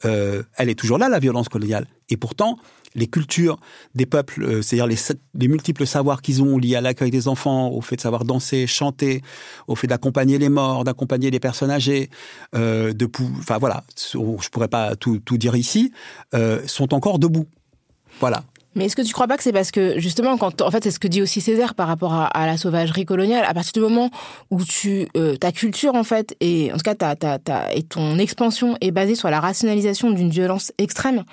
Euh, 0.05 0.43
elle 0.57 0.69
est 0.69 0.75
toujours 0.75 0.99
là, 0.99 1.09
la 1.09 1.21
violence 1.21 1.49
coloniale. 1.49 1.87
Et 2.11 2.17
pourtant, 2.17 2.59
les 2.97 3.07
cultures 3.07 3.59
des 3.95 4.05
peuples, 4.05 4.43
euh, 4.43 4.63
c'est-à-dire 4.63 4.87
les, 4.87 4.97
les, 5.35 5.49
multiples 5.49 5.87
savoirs 5.87 6.23
qu'ils 6.23 6.43
ont 6.43 6.59
liés 6.59 6.77
à 6.77 6.81
l'accueil 6.81 7.11
des 7.11 7.29
enfants, 7.29 7.71
au 7.71 7.81
fait 7.81 7.97
de 7.97 8.01
savoir 8.01 8.25
danser, 8.25 8.67
chanter, 8.67 9.23
au 9.69 9.75
fait 9.75 9.87
d'accompagner 9.87 10.39
les 10.39 10.49
morts, 10.49 10.85
d'accompagner 10.85 11.31
les 11.31 11.41
personnes 11.41 11.71
âgées, 11.71 12.11
euh, 12.55 12.93
de, 12.93 13.09
enfin 13.39 13.59
voilà, 13.59 13.85
je 13.97 14.49
pourrais 14.51 14.69
pas 14.69 14.97
tout, 14.97 15.19
tout 15.21 15.39
dire 15.39 15.57
ici, 15.57 15.93
sont 16.67 16.93
encore 16.93 17.19
debout. 17.19 17.47
Voilà. 18.21 18.45
Mais 18.77 18.87
est-ce 18.87 18.97
que 18.97 19.03
tu 19.03 19.13
crois 19.13 19.27
pas 19.27 19.37
que 19.37 19.43
c'est 19.43 19.53
parce 19.53 19.71
que 19.71 19.99
justement, 19.99 20.37
quand 20.37 20.63
en 20.63 20.71
fait, 20.71 20.85
c'est 20.85 20.91
ce 20.91 20.99
que 20.99 21.09
dit 21.09 21.23
aussi 21.23 21.41
Césaire 21.41 21.75
par 21.75 21.89
rapport 21.89 22.15
à, 22.15 22.47
la 22.47 22.57
sauvagerie 22.57 23.05
coloniale, 23.05 23.45
à 23.47 23.55
partir 23.55 23.73
du 23.73 23.81
moment 23.81 24.11
où 24.51 24.63
tu 24.63 25.09
euh, 25.17 25.37
ta 25.37 25.51
culture 25.51 25.95
en 25.95 26.05
fait 26.05 26.37
et 26.41 26.71
en 26.73 26.77
tout 26.77 26.83
cas 26.83 26.95
ta, 26.95 27.17
ta, 27.17 27.39
ta 27.39 27.73
et 27.73 27.83
ton 27.83 28.19
expansion 28.19 28.77
est 28.81 28.91
basée 28.91 29.15
sur 29.15 29.31
la 29.31 29.41
rationalisation 29.41 30.11
d'une 30.11 30.31
violence 30.31 30.73
extrême 30.79 31.25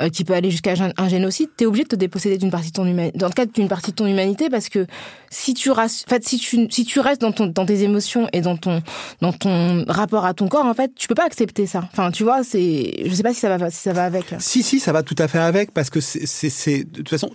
euh, 0.00 0.08
qui 0.08 0.24
peut 0.24 0.34
aller 0.34 0.50
jusqu'à 0.50 0.74
un 0.96 1.08
génocide, 1.08 1.48
t'es 1.56 1.66
obligé 1.66 1.84
de 1.84 1.88
te 1.88 1.96
déposséder 1.96 2.38
d'une 2.38 2.50
partie 2.50 2.68
de 2.68 2.74
ton 2.74 2.86
humanité, 2.86 3.18
dans 3.18 3.26
le 3.26 3.32
cadre 3.32 3.52
d'une 3.52 3.68
partie 3.68 3.90
de 3.90 3.96
ton 3.96 4.06
humanité 4.06 4.50
parce 4.50 4.68
que 4.68 4.86
si 5.30 5.54
tu 5.54 5.70
en 5.70 5.86
fait 5.88 6.26
si 6.26 6.38
tu 6.38 6.66
si 6.70 6.84
tu 6.84 7.00
restes 7.00 7.20
dans 7.20 7.32
ton 7.32 7.46
dans 7.46 7.64
tes 7.64 7.82
émotions 7.82 8.28
et 8.32 8.40
dans 8.40 8.56
ton 8.56 8.82
dans 9.20 9.32
ton 9.32 9.84
rapport 9.88 10.26
à 10.26 10.34
ton 10.34 10.48
corps 10.48 10.66
en 10.66 10.74
fait, 10.74 10.92
tu 10.94 11.08
peux 11.08 11.14
pas 11.14 11.24
accepter 11.24 11.66
ça. 11.66 11.88
Enfin, 11.92 12.10
tu 12.10 12.24
vois, 12.24 12.42
c'est 12.42 13.04
je 13.04 13.14
sais 13.14 13.22
pas 13.22 13.32
si 13.32 13.40
ça 13.40 13.56
va 13.56 13.70
si 13.70 13.78
ça 13.78 13.92
va 13.92 14.04
avec. 14.04 14.24
Si 14.38 14.62
si, 14.62 14.80
ça 14.80 14.92
va 14.92 15.02
tout 15.02 15.14
à 15.18 15.28
fait 15.28 15.38
avec 15.38 15.72
parce 15.72 15.90
que 15.90 16.00
c'est 16.00 16.26
c'est 16.26 16.84
de 16.90 16.96
toute 16.98 17.08
façon, 17.08 17.30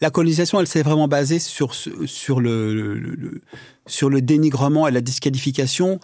la 0.00 0.10
colonisation, 0.10 0.60
elle 0.60 0.66
s'est 0.66 0.82
vraiment 0.82 1.08
basée 1.08 1.38
sur, 1.38 1.74
sur, 1.74 2.40
le, 2.40 3.42
sur 3.86 4.10
le 4.10 4.22
dénigrement 4.22 4.86
et 4.88 4.90
la 4.90 5.00
disqualification 5.00 6.00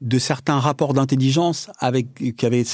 de 0.00 0.18
certains 0.18 0.58
rapports 0.58 0.92
d'intelligence 0.92 1.70
avec 1.78 2.36
qu'avaient 2.36 2.64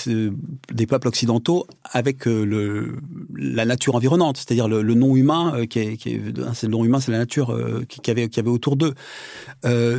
des 0.73 0.87
peuples 0.87 1.07
occidentaux 1.07 1.67
avec 1.85 2.27
euh, 2.27 2.99
la 3.37 3.65
nature 3.65 3.95
environnante, 3.95 4.39
c'est-à-dire 4.39 4.69
le, 4.69 4.83
non 4.95 5.15
humain 5.15 5.53
euh, 5.55 5.67
qui 5.67 5.79
est, 5.79 5.97
qui 5.97 6.19
le 6.19 6.69
non 6.69 6.85
humain, 6.85 6.99
c'est 6.99 7.13
la 7.13 7.19
nature 7.19 7.51
euh, 7.53 7.85
qui, 7.89 8.11
avait 8.11 8.29
qui 8.29 8.41
avait 8.41 8.51
autour 8.51 8.77
d'eux. 8.77 8.95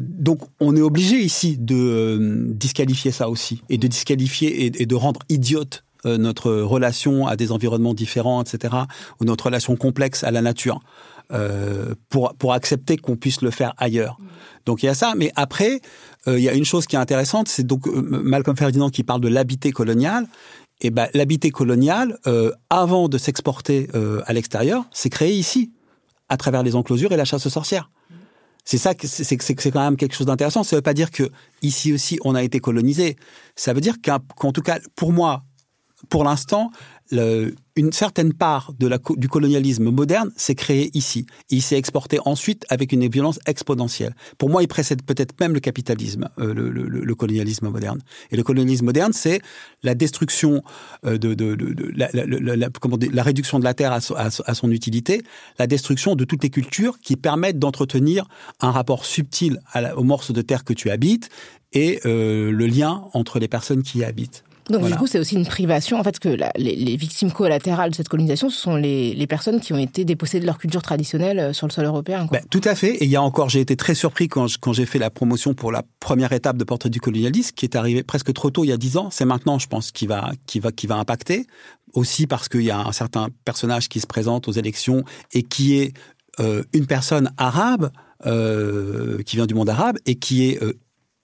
donc 0.02 0.42
on 0.60 0.76
est 0.76 0.82
obligé 0.82 1.18
ici 1.18 1.58
de 1.58 2.48
disqualifier 2.54 3.12
ça 3.12 3.30
aussi 3.30 3.62
et 3.70 3.78
de 3.78 3.88
disqualifier 3.88 4.66
et 4.66 4.86
de 4.86 4.96
rendre 4.96 5.22
idiote 5.30 5.84
euh, 6.06 6.18
notre 6.18 6.52
relation 6.52 7.28
à 7.28 7.36
des 7.36 7.52
environnements 7.52 7.94
différents, 7.94 8.42
etc., 8.42 8.74
ou 9.20 9.26
notre 9.26 9.46
relation 9.46 9.76
complexe 9.76 10.24
à 10.24 10.32
la 10.32 10.42
nature, 10.42 10.80
euh, 11.32 11.94
pour, 12.10 12.34
pour 12.36 12.54
accepter 12.54 12.98
qu'on 12.98 13.16
puisse 13.16 13.42
le 13.42 13.52
faire 13.52 13.74
ailleurs. 13.78 14.18
Donc 14.66 14.84
il 14.84 14.88
y 14.88 14.90
a 14.90 14.94
ça, 14.96 15.14
mais 15.16 15.32
après, 15.36 15.80
euh, 16.28 16.40
il 16.40 16.44
y 16.44 16.50
a 16.50 16.54
une 16.54 16.66
chose 16.66 16.88
qui 16.88 16.96
est 16.96 17.00
intéressante, 17.00 17.48
c'est 17.48 17.66
donc 17.66 17.86
Malcolm 17.88 18.58
Ferdinand 18.58 18.90
qui 18.90 19.04
parle 19.04 19.22
de 19.22 19.28
l'habité 19.28 19.72
colonial. 19.72 20.28
Et 20.84 20.90
ben 20.90 21.08
l'habité 21.14 21.52
colonial, 21.52 22.18
avant 22.72 23.08
de 23.08 23.20
s'exporter 23.20 23.88
à 24.26 24.34
l'extérieur, 24.34 24.86
c'est 24.92 25.12
créé 25.12 25.32
ici, 25.32 25.72
à 26.28 26.38
travers 26.38 26.64
les 26.64 26.76
enclosures 26.76 27.12
et 27.12 27.18
la 27.18 27.26
chasse 27.26 27.46
aux 27.46 27.52
sorcières. 27.52 27.92
C'est 28.64 28.78
ça, 28.78 28.94
c'est 29.04 29.72
quand 29.72 29.84
même 29.84 29.98
quelque 29.98 30.16
chose 30.16 30.28
d'intéressant. 30.28 30.64
Ça 30.64 30.76
ne 30.76 30.78
veut 30.78 30.84
pas 30.84 30.94
dire 30.94 31.12
que 31.12 31.30
ici 31.62 31.94
aussi 31.94 32.20
on 32.24 32.36
a 32.36 32.44
été 32.44 32.60
colonisé. 32.60 33.16
Ça 33.56 33.74
veut 33.74 33.82
dire 33.82 33.96
qu'en 34.02 34.52
tout 34.52 34.62
cas, 34.62 34.80
pour 34.96 35.14
moi, 35.14 35.44
pour 36.12 36.26
l'instant, 36.26 36.72
une 37.14 37.92
certaine 37.92 38.34
part 38.34 38.74
de 38.78 38.88
la, 38.88 39.00
du 39.16 39.28
colonialisme 39.28 39.90
moderne 39.92 40.32
s'est 40.36 40.56
créée 40.56 40.92
ici. 40.94 41.26
il 41.50 41.62
s'est 41.62 41.78
exporté 41.78 42.20
ensuite 42.26 42.66
avec 42.70 42.92
une 42.92 43.08
violence 43.08 43.40
exponentielle. 43.48 44.14
Pour 44.38 44.50
moi, 44.50 44.62
il 44.62 44.68
précède 44.68 45.04
peut-être 45.04 45.34
même 45.40 45.54
le 45.54 45.62
capitalisme, 45.62 46.30
euh, 46.38 46.54
le, 46.54 46.70
le, 46.70 46.88
le, 46.88 47.16
colonialisme 47.16 47.70
moderne. 47.70 48.00
Et 48.32 48.38
le 48.38 48.44
colonialisme 48.44 48.86
moderne, 48.86 49.14
c'est 49.14 49.42
la 49.84 49.96
destruction 49.96 50.64
euh, 51.06 51.18
de, 51.18 51.34
de, 51.34 51.56
de, 51.56 51.92
la, 51.96 52.10
la, 52.14 52.70
comment 52.70 52.98
la, 53.12 53.24
réduction 53.24 53.58
de 53.58 53.64
la 53.64 53.74
terre 53.74 53.94
à, 53.94 54.00
à, 54.16 54.54
son 54.54 54.70
utilité, 54.70 55.24
la 55.60 55.68
destruction 55.68 56.16
de 56.16 56.26
toutes 56.26 56.44
les 56.44 56.50
cultures 56.50 57.00
qui 57.00 57.16
permettent 57.16 57.60
d'entretenir 57.60 58.28
un 58.60 58.72
rapport 58.72 59.06
subtil 59.06 59.60
à 59.74 59.98
aux 59.98 60.04
morceaux 60.04 60.34
de 60.34 60.42
terre 60.42 60.64
que 60.64 60.74
tu 60.74 60.90
habites 60.90 61.30
et 61.74 62.00
euh, 62.06 62.52
le 62.52 62.68
lien 62.68 63.06
entre 63.14 63.40
les 63.40 63.48
personnes 63.48 63.84
qui 63.84 64.00
y 64.00 64.04
habitent. 64.04 64.44
Donc 64.72 64.88
du 64.88 64.96
coup, 64.96 65.08
c'est 65.08 65.20
aussi 65.20 65.36
une 65.36 65.46
privation. 65.46 66.00
En 66.00 66.04
fait, 66.04 66.20
que 66.20 66.38
les, 66.58 66.96
victimes 66.96 67.32
collatérales 67.32 67.92
de 67.92 67.96
cette 67.96 68.10
colonisation, 68.10 68.50
ce 68.50 68.60
sont 68.60 68.76
les, 68.76 69.28
personnes 69.28 69.62
qui 69.62 69.72
ont 69.74 69.78
été 69.78 70.04
dépossédées 70.04 70.42
de 70.42 70.46
leur 70.46 70.58
culture 70.58 70.82
traditionnelle 70.82 71.40
euh, 71.40 71.54
sur 71.54 71.68
le 71.68 71.72
sol 71.72 71.86
européen. 71.86 72.28
Ben, 72.32 72.42
tout 72.50 72.62
à 72.66 72.76
fait. 72.76 72.96
Et 72.96 73.06
il 73.06 73.10
y 73.10 73.16
a 73.16 73.22
encore, 73.22 73.50
j'ai 73.50 73.62
été 73.62 73.76
très 73.76 73.96
surpris 73.96 74.28
quand, 74.28 74.48
quand 74.60 74.74
j'ai 74.74 74.86
fait 74.86 75.00
la 75.00 75.10
promotion 75.10 75.54
pour 75.54 75.72
la 75.72 75.84
première 76.00 76.34
étape 76.34 76.58
de 76.58 76.64
Portrait 76.64 76.90
du 76.90 77.00
colonialisme, 77.00 77.54
qui 77.56 77.66
est 77.66 77.76
arrivé 77.76 78.04
presque 78.04 78.34
trop 78.34 78.50
tôt, 78.50 78.64
il 78.64 78.68
y 78.68 78.74
a 78.74 78.78
dix 78.78 78.98
ans. 78.98 79.10
C'est 79.12 79.26
maintenant, 79.26 79.60
je 79.60 79.68
pense, 79.68 79.92
qui 79.92 80.08
va, 80.08 80.32
qui 80.48 80.60
va, 80.60 80.72
qui 80.72 80.88
va 80.88 80.96
impacter. 80.96 81.46
Aussi 81.94 82.28
parce 82.28 82.50
qu'il 82.50 82.64
y 82.64 82.72
a 82.72 82.80
un 82.80 82.92
certain 82.92 83.28
personnage 83.46 83.90
qui 83.90 84.00
se 84.00 84.08
présente 84.08 84.48
aux 84.48 84.54
élections 84.54 85.04
et 85.34 85.44
qui 85.44 85.78
est 85.78 85.94
euh, 86.40 86.64
une 86.74 86.88
personne 86.88 87.32
arabe. 87.38 87.92
Euh, 88.28 89.24
qui 89.24 89.36
vient 89.36 89.48
du 89.48 89.56
monde 89.56 89.70
arabe 89.70 89.98
et 90.06 90.14
qui 90.14 90.48
est 90.48 90.62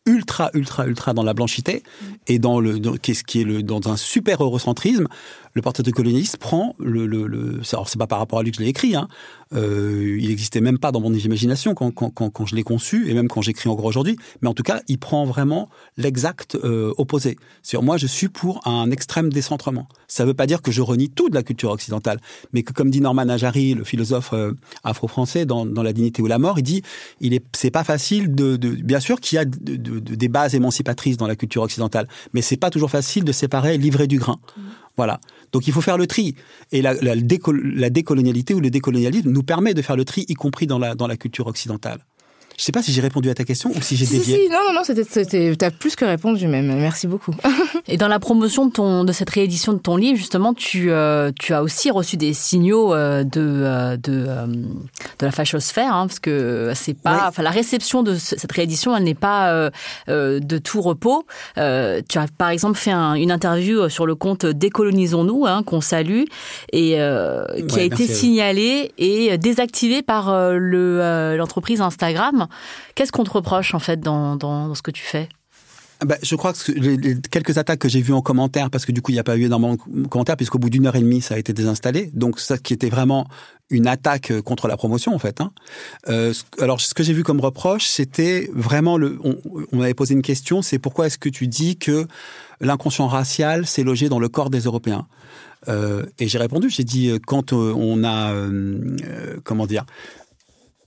ultra, 0.07 0.49
ultra, 0.53 0.87
ultra 0.87 1.13
dans 1.13 1.23
la 1.23 1.33
blanchité 1.33 1.83
et 2.27 2.39
dans 2.39 2.59
le, 2.59 2.79
qu'est-ce 2.97 3.23
qui 3.23 3.41
est 3.41 3.43
le, 3.43 3.61
dans 3.61 3.87
un 3.87 3.97
super 3.97 4.43
eurocentrisme. 4.43 5.07
Le 5.53 5.61
portrait 5.61 5.83
de 5.83 5.91
coloniste 5.91 6.37
prend 6.37 6.75
le, 6.79 7.05
le, 7.05 7.27
le 7.27 7.61
alors 7.73 7.89
c'est 7.89 7.99
pas 7.99 8.07
par 8.07 8.19
rapport 8.19 8.39
à 8.39 8.43
lui 8.43 8.51
que 8.51 8.57
je 8.57 8.63
l'ai 8.63 8.69
écrit, 8.69 8.95
hein, 8.95 9.07
euh, 9.53 10.17
il 10.19 10.29
n'existait 10.29 10.61
même 10.61 10.77
pas 10.77 10.91
dans 10.91 10.99
mon 10.99 11.13
imagination 11.13 11.73
quand, 11.73 11.91
quand, 11.91 12.09
quand, 12.09 12.29
quand 12.29 12.45
je 12.45 12.55
l'ai 12.55 12.63
conçu, 12.63 13.09
et 13.09 13.13
même 13.13 13.27
quand 13.27 13.41
j'écris 13.41 13.69
encore 13.69 13.85
aujourd'hui. 13.85 14.17
Mais 14.41 14.47
en 14.47 14.53
tout 14.53 14.63
cas, 14.63 14.81
il 14.87 14.97
prend 14.97 15.25
vraiment 15.25 15.69
l'exact 15.97 16.55
euh, 16.55 16.93
opposé. 16.97 17.37
Sur 17.63 17.83
moi, 17.83 17.97
je 17.97 18.07
suis 18.07 18.29
pour 18.29 18.65
un 18.67 18.91
extrême 18.91 19.31
décentrement. 19.31 19.87
Ça 20.07 20.23
ne 20.23 20.29
veut 20.29 20.33
pas 20.33 20.47
dire 20.47 20.61
que 20.61 20.71
je 20.71 20.81
renie 20.81 21.09
tout 21.09 21.29
de 21.29 21.35
la 21.35 21.43
culture 21.43 21.71
occidentale, 21.71 22.19
mais 22.53 22.63
que 22.63 22.73
comme 22.73 22.89
dit 22.89 23.01
Norman 23.01 23.29
Ajari, 23.29 23.73
le 23.73 23.83
philosophe 23.83 24.31
euh, 24.33 24.53
afro-français 24.83 25.45
dans, 25.45 25.65
dans, 25.65 25.83
La 25.83 25.93
dignité 25.93 26.21
ou 26.21 26.27
la 26.27 26.39
mort, 26.39 26.59
il 26.59 26.63
dit 26.63 26.81
il 27.21 27.33
est 27.33 27.43
c'est 27.55 27.71
pas 27.71 27.83
facile 27.83 28.35
de, 28.35 28.57
de 28.57 28.69
bien 28.69 28.99
sûr 28.99 29.19
qu'il 29.19 29.37
y 29.37 29.39
a 29.39 29.45
de, 29.45 29.75
de, 29.75 29.99
des 29.99 30.27
bases 30.27 30.55
émancipatrices 30.55 31.17
dans 31.17 31.27
la 31.27 31.35
culture 31.35 31.61
occidentale, 31.61 32.07
mais 32.33 32.41
c'est 32.41 32.57
pas 32.57 32.69
toujours 32.69 32.91
facile 32.91 33.23
de 33.23 33.31
séparer 33.31 33.77
livrer 33.77 34.07
du 34.07 34.19
grain. 34.19 34.39
Mmh. 34.57 34.61
Voilà. 34.97 35.19
Donc 35.51 35.67
il 35.67 35.73
faut 35.73 35.81
faire 35.81 35.97
le 35.97 36.07
tri. 36.07 36.35
Et 36.71 36.81
la, 36.81 36.93
décolonialité 37.15 38.53
ou 38.53 38.59
le 38.59 38.69
décolonialisme 38.69 39.29
nous 39.29 39.43
permet 39.43 39.73
de 39.73 39.81
faire 39.81 39.95
le 39.95 40.05
tri, 40.05 40.25
y 40.27 40.33
compris 40.33 40.67
dans 40.67 40.79
la 40.79 41.17
culture 41.17 41.47
occidentale. 41.47 41.99
Je 42.57 42.63
sais 42.63 42.71
pas 42.71 42.81
si 42.81 42.91
j'ai 42.91 43.01
répondu 43.01 43.29
à 43.29 43.35
ta 43.35 43.43
question 43.43 43.69
ou 43.75 43.81
si 43.83 43.95
j'ai 43.95 44.07
dévié. 44.07 44.35
Si, 44.35 44.49
non, 44.49 44.57
non, 44.67 44.73
non, 44.73 44.81
c'était, 44.83 45.55
t'as 45.55 45.69
plus 45.69 45.95
que 45.95 46.05
répondu 46.05 46.47
même. 46.47 46.75
Merci 46.79 47.05
beaucoup. 47.05 47.35
Et 47.87 47.97
dans 47.97 48.07
la 48.07 48.17
promotion 48.17 48.65
de 48.65 48.71
ton, 48.71 49.03
de 49.03 49.11
cette 49.11 49.29
réédition 49.29 49.73
de 49.73 49.77
ton 49.77 49.95
livre, 49.95 50.17
justement, 50.17 50.55
tu, 50.55 50.89
euh, 50.89 51.31
tu 51.39 51.53
as 51.53 51.61
aussi 51.61 51.91
reçu 51.91 52.17
des 52.17 52.33
signaux 52.33 52.95
euh, 52.95 53.23
de, 53.23 53.41
euh, 53.41 53.97
de, 53.97 54.25
de 55.19 55.25
la 55.25 55.31
fachosphère, 55.31 55.93
hein, 55.93 56.07
parce 56.07 56.19
que 56.19 56.71
c'est 56.73 56.95
pas, 56.95 57.27
enfin, 57.27 57.43
la 57.43 57.51
réception 57.51 58.01
de 58.01 58.15
cette 58.15 58.51
réédition, 58.51 58.97
elle 58.97 59.03
n'est 59.03 59.13
pas 59.13 59.69
de 60.07 60.57
tout 60.57 60.81
repos. 60.81 61.25
tu 61.55 61.61
as, 61.61 62.25
par 62.39 62.49
exemple, 62.49 62.77
fait 62.79 62.91
une 62.91 63.31
interview 63.31 63.87
sur 63.87 64.07
le 64.07 64.15
compte 64.15 64.47
Décolonisons-nous, 64.47 65.45
hein, 65.45 65.61
qu'on 65.61 65.81
salue, 65.81 66.23
et 66.73 66.97
qui 67.67 67.79
a 67.79 67.83
été 67.83 68.07
signalé 68.07 68.91
et 68.97 69.37
désactivé 69.37 70.01
par 70.01 70.31
le, 70.53 71.35
l'entreprise 71.37 71.81
Instagram. 71.81 72.46
Qu'est-ce 72.95 73.11
qu'on 73.11 73.23
te 73.23 73.31
reproche 73.31 73.73
en 73.73 73.79
fait 73.79 73.99
dans, 73.99 74.73
ce 74.75 74.81
que 74.81 74.91
tu 74.91 75.03
fais? 75.03 75.29
Ah 75.99 76.05
bah, 76.05 76.17
je 76.21 76.35
crois 76.35 76.53
que 76.53 76.71
les, 76.71 77.19
quelques 77.21 77.57
attaques 77.57 77.79
que 77.79 77.89
j'ai 77.89 78.01
vues 78.01 78.13
en 78.13 78.21
commentaire, 78.21 78.69
parce 78.69 78.85
que 78.85 78.91
du 78.91 79.01
coup 79.01 79.11
il 79.11 79.15
n'y 79.15 79.19
a 79.19 79.23
pas 79.23 79.35
eu 79.35 79.45
énormément 79.45 79.77
de 79.87 80.07
commentaires, 80.07 80.37
puisqu'au 80.37 80.59
bout 80.59 80.69
d'une 80.69 80.85
heure 80.85 80.95
et 80.95 81.01
demie 81.01 81.21
ça 81.21 81.33
a 81.35 81.37
été 81.39 81.53
désinstallé. 81.53 82.11
Donc 82.13 82.39
ça 82.39 82.59
qui 82.59 82.73
était 82.73 82.89
vraiment 82.89 83.27
une 83.71 83.87
attaque 83.87 84.31
contre 84.41 84.67
la 84.67 84.77
promotion 84.77 85.15
en 85.15 85.19
fait. 85.19 85.41
Hein. 85.41 85.51
Euh, 86.07 86.33
alors 86.59 86.81
ce 86.81 86.93
que 86.93 87.01
j'ai 87.01 87.13
vu 87.13 87.23
comme 87.23 87.39
reproche, 87.39 87.87
c'était 87.87 88.47
vraiment. 88.53 88.95
On, 88.95 89.37
on 89.71 89.77
m'avait 89.77 89.95
posé 89.95 90.13
une 90.13 90.21
question, 90.21 90.61
c'est 90.61 90.77
pourquoi 90.77 91.07
est-ce 91.07 91.17
que 91.17 91.29
tu 91.29 91.47
dis 91.47 91.77
que 91.77 92.05
l'inconscient 92.61 93.07
racial 93.07 93.65
s'est 93.65 93.83
logé 93.83 94.07
dans 94.07 94.19
le 94.19 94.29
corps 94.29 94.51
des 94.51 94.61
Européens? 94.61 95.07
Euh, 95.67 96.05
Et 96.19 96.27
j'ai 96.27 96.37
répondu, 96.37 96.69
j'ai 96.69 96.83
dit 96.83 97.09
euh, 97.09 97.17
quand 97.25 97.53
on 97.53 98.03
a 98.03 98.31
comment 99.43 99.65
dire 99.65 99.85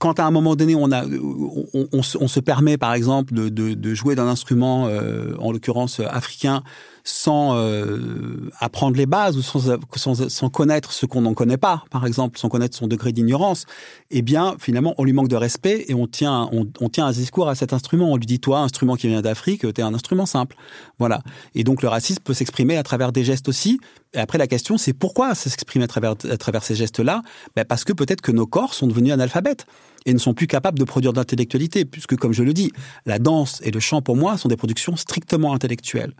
quand 0.00 0.18
à 0.18 0.24
un 0.24 0.30
moment 0.30 0.56
donné 0.56 0.74
on 0.74 0.90
a, 0.90 1.04
on, 1.04 1.88
on, 1.92 2.28
se 2.28 2.40
permet 2.40 2.78
par 2.78 2.94
exemple 2.94 3.34
de, 3.34 3.48
de, 3.50 3.94
jouer 3.94 4.14
d'un 4.14 4.26
instrument, 4.26 4.86
euh, 4.88 5.36
en 5.38 5.52
l'occurrence 5.52 6.00
africain, 6.00 6.64
sans 7.10 7.56
euh, 7.56 8.50
apprendre 8.60 8.96
les 8.96 9.06
bases 9.06 9.36
ou 9.36 9.42
sans, 9.42 10.28
sans, 10.28 10.48
connaître 10.48 10.92
ce 10.92 11.06
qu'on 11.06 11.22
n'en 11.22 11.34
connaît 11.34 11.56
pas, 11.56 11.84
par 11.90 12.06
exemple, 12.06 12.38
sans 12.38 12.48
connaître 12.48 12.76
son 12.76 12.86
degré 12.86 13.12
d'ignorance, 13.12 13.66
eh 14.10 14.22
bien, 14.22 14.54
finalement, 14.58 14.94
on 14.96 15.04
lui 15.04 15.12
manque 15.12 15.28
de 15.28 15.36
respect 15.36 15.84
et 15.88 15.94
on 15.94 16.06
tient, 16.06 16.48
on, 16.52 16.88
tient 16.88 17.06
un 17.06 17.10
discours 17.10 17.48
à 17.48 17.54
cet 17.54 17.72
instrument. 17.72 18.12
On 18.12 18.16
lui 18.16 18.26
dit, 18.26 18.38
toi, 18.38 18.60
instrument 18.60 18.94
qui 18.94 19.08
vient 19.08 19.22
d'Afrique, 19.22 19.72
t'es 19.74 19.82
un 19.82 19.92
instrument 19.92 20.26
simple. 20.26 20.56
Voilà. 20.98 21.20
Et 21.54 21.64
donc, 21.64 21.82
le 21.82 21.88
racisme 21.88 22.22
peut 22.22 22.34
s'exprimer 22.34 22.76
à 22.76 22.82
travers 22.82 23.12
des 23.12 23.24
gestes 23.24 23.48
aussi. 23.48 23.80
Et 24.14 24.18
après, 24.18 24.38
la 24.38 24.46
question, 24.46 24.78
c'est 24.78 24.92
pourquoi 24.92 25.34
ça 25.34 25.50
s'exprime 25.50 25.82
à 25.82 25.88
travers, 25.88 26.14
à 26.30 26.36
travers 26.36 26.62
ces 26.62 26.74
gestes-là? 26.74 27.22
Ben 27.56 27.64
Parce 27.64 27.84
que 27.84 27.92
peut-être 27.92 28.20
que 28.20 28.32
nos 28.32 28.46
corps 28.46 28.74
sont 28.74 28.86
devenus 28.86 29.12
analphabètes 29.12 29.66
et 30.06 30.12
ne 30.12 30.18
sont 30.18 30.34
plus 30.34 30.46
capables 30.46 30.78
de 30.78 30.84
produire 30.84 31.12
d'intellectualité, 31.12 31.84
puisque, 31.84 32.16
comme 32.16 32.32
je 32.32 32.42
le 32.42 32.52
dis, 32.52 32.70
la 33.04 33.18
danse 33.18 33.60
et 33.64 33.70
le 33.70 33.80
chant, 33.80 34.00
pour 34.00 34.16
moi, 34.16 34.38
sont 34.38 34.48
des 34.48 34.56
productions 34.56 34.96
strictement 34.96 35.52
intellectuelles. 35.54 36.14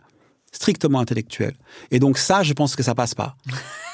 Strictement 0.51 0.99
intellectuel. 0.99 1.53
Et 1.91 1.99
donc 1.99 2.17
ça, 2.17 2.43
je 2.43 2.53
pense 2.53 2.75
que 2.75 2.83
ça 2.83 2.93
passe 2.93 3.15
pas. 3.15 3.35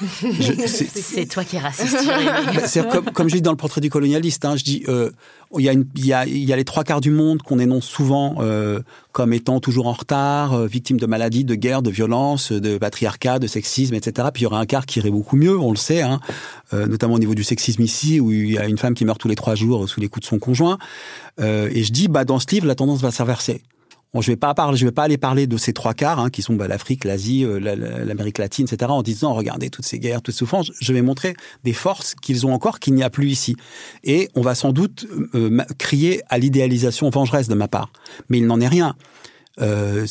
C'est 0.26 1.26
toi 1.26 1.44
qui 1.44 1.56
es 1.56 1.58
raciste. 1.58 1.96
c'est 2.66 2.88
comme, 2.88 3.06
comme 3.06 3.28
je 3.28 3.36
dis 3.36 3.42
dans 3.42 3.50
le 3.50 3.56
portrait 3.56 3.80
du 3.80 3.90
colonialiste, 3.90 4.44
hein, 4.44 4.56
je 4.56 4.64
dis 4.64 4.84
euh, 4.88 5.10
il 5.56 5.64
y, 5.64 5.68
a 5.68 5.72
une, 5.72 5.86
il, 5.96 6.06
y 6.06 6.12
a, 6.12 6.26
il 6.26 6.44
y 6.44 6.52
a 6.52 6.56
les 6.56 6.64
trois 6.64 6.84
quarts 6.84 7.00
du 7.00 7.10
monde 7.10 7.42
qu'on 7.42 7.58
énonce 7.58 7.86
souvent 7.86 8.36
euh, 8.40 8.80
comme 9.18 9.32
étant 9.32 9.58
toujours 9.58 9.88
en 9.88 9.94
retard, 9.94 10.52
euh, 10.52 10.66
victime 10.68 10.96
de 10.96 11.06
maladies, 11.06 11.44
de 11.44 11.56
guerres, 11.56 11.82
de 11.82 11.90
violences, 11.90 12.52
de 12.52 12.78
patriarcat, 12.78 13.40
de 13.40 13.48
sexisme, 13.48 13.94
etc. 13.94 14.28
Puis 14.32 14.42
il 14.42 14.44
y 14.44 14.46
aurait 14.46 14.58
un 14.58 14.64
quart 14.64 14.86
qui 14.86 15.00
irait 15.00 15.10
beaucoup 15.10 15.36
mieux, 15.36 15.58
on 15.58 15.72
le 15.72 15.76
sait, 15.76 16.02
hein, 16.02 16.20
euh, 16.72 16.86
notamment 16.86 17.14
au 17.14 17.18
niveau 17.18 17.34
du 17.34 17.42
sexisme 17.42 17.82
ici, 17.82 18.20
où 18.20 18.30
il 18.30 18.52
y 18.52 18.58
a 18.58 18.66
une 18.66 18.78
femme 18.78 18.94
qui 18.94 19.04
meurt 19.04 19.20
tous 19.20 19.26
les 19.26 19.34
trois 19.34 19.56
jours 19.56 19.88
sous 19.88 20.00
les 20.00 20.08
coups 20.08 20.24
de 20.24 20.28
son 20.28 20.38
conjoint. 20.38 20.78
Euh, 21.40 21.68
et 21.72 21.82
je 21.82 21.92
dis, 21.92 22.06
bah 22.06 22.24
dans 22.24 22.38
ce 22.38 22.46
livre, 22.50 22.68
la 22.68 22.76
tendance 22.76 23.00
va 23.00 23.10
s'inverser. 23.10 23.62
Bon, 24.14 24.22
je 24.22 24.30
vais 24.30 24.36
pas 24.36 24.54
parler, 24.54 24.78
je 24.78 24.86
vais 24.86 24.92
pas 24.92 25.02
aller 25.02 25.18
parler 25.18 25.46
de 25.46 25.56
ces 25.58 25.74
trois 25.74 25.92
quarts 25.92 26.18
hein, 26.18 26.30
qui 26.30 26.40
sont 26.40 26.54
bah, 26.54 26.66
l'Afrique, 26.66 27.04
l'Asie, 27.04 27.44
euh, 27.44 27.58
l'Amérique 27.60 28.38
latine, 28.38 28.66
etc. 28.70 28.90
En 28.90 29.02
disant 29.02 29.34
regardez 29.34 29.68
toutes 29.68 29.84
ces 29.84 29.98
guerres, 29.98 30.22
toutes 30.22 30.34
ces 30.34 30.38
souffrances. 30.38 30.72
Je 30.80 30.92
vais 30.94 31.02
montrer 31.02 31.34
des 31.64 31.74
forces 31.74 32.14
qu'ils 32.14 32.46
ont 32.46 32.54
encore 32.54 32.80
qu'il 32.80 32.94
n'y 32.94 33.02
a 33.02 33.10
plus 33.10 33.28
ici. 33.28 33.56
Et 34.04 34.30
on 34.34 34.40
va 34.40 34.54
sans 34.54 34.72
doute 34.72 35.06
euh, 35.34 35.62
crier 35.76 36.22
à 36.28 36.38
l'idéalisation 36.38 37.10
vengeresse 37.10 37.48
de 37.48 37.54
ma 37.54 37.68
part, 37.68 37.92
mais 38.30 38.38
il 38.38 38.46
n'en 38.46 38.60
est 38.60 38.68
rien. 38.68 38.96
Euh, 39.60 40.06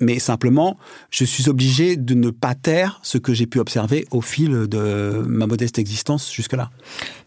mais 0.00 0.18
simplement, 0.18 0.76
je 1.10 1.24
suis 1.24 1.48
obligé 1.48 1.96
de 1.96 2.14
ne 2.14 2.30
pas 2.30 2.54
taire 2.54 3.00
ce 3.02 3.18
que 3.18 3.34
j'ai 3.34 3.46
pu 3.46 3.58
observer 3.58 4.06
au 4.10 4.20
fil 4.20 4.66
de 4.66 5.22
ma 5.26 5.46
modeste 5.46 5.78
existence 5.78 6.32
jusque-là. 6.32 6.70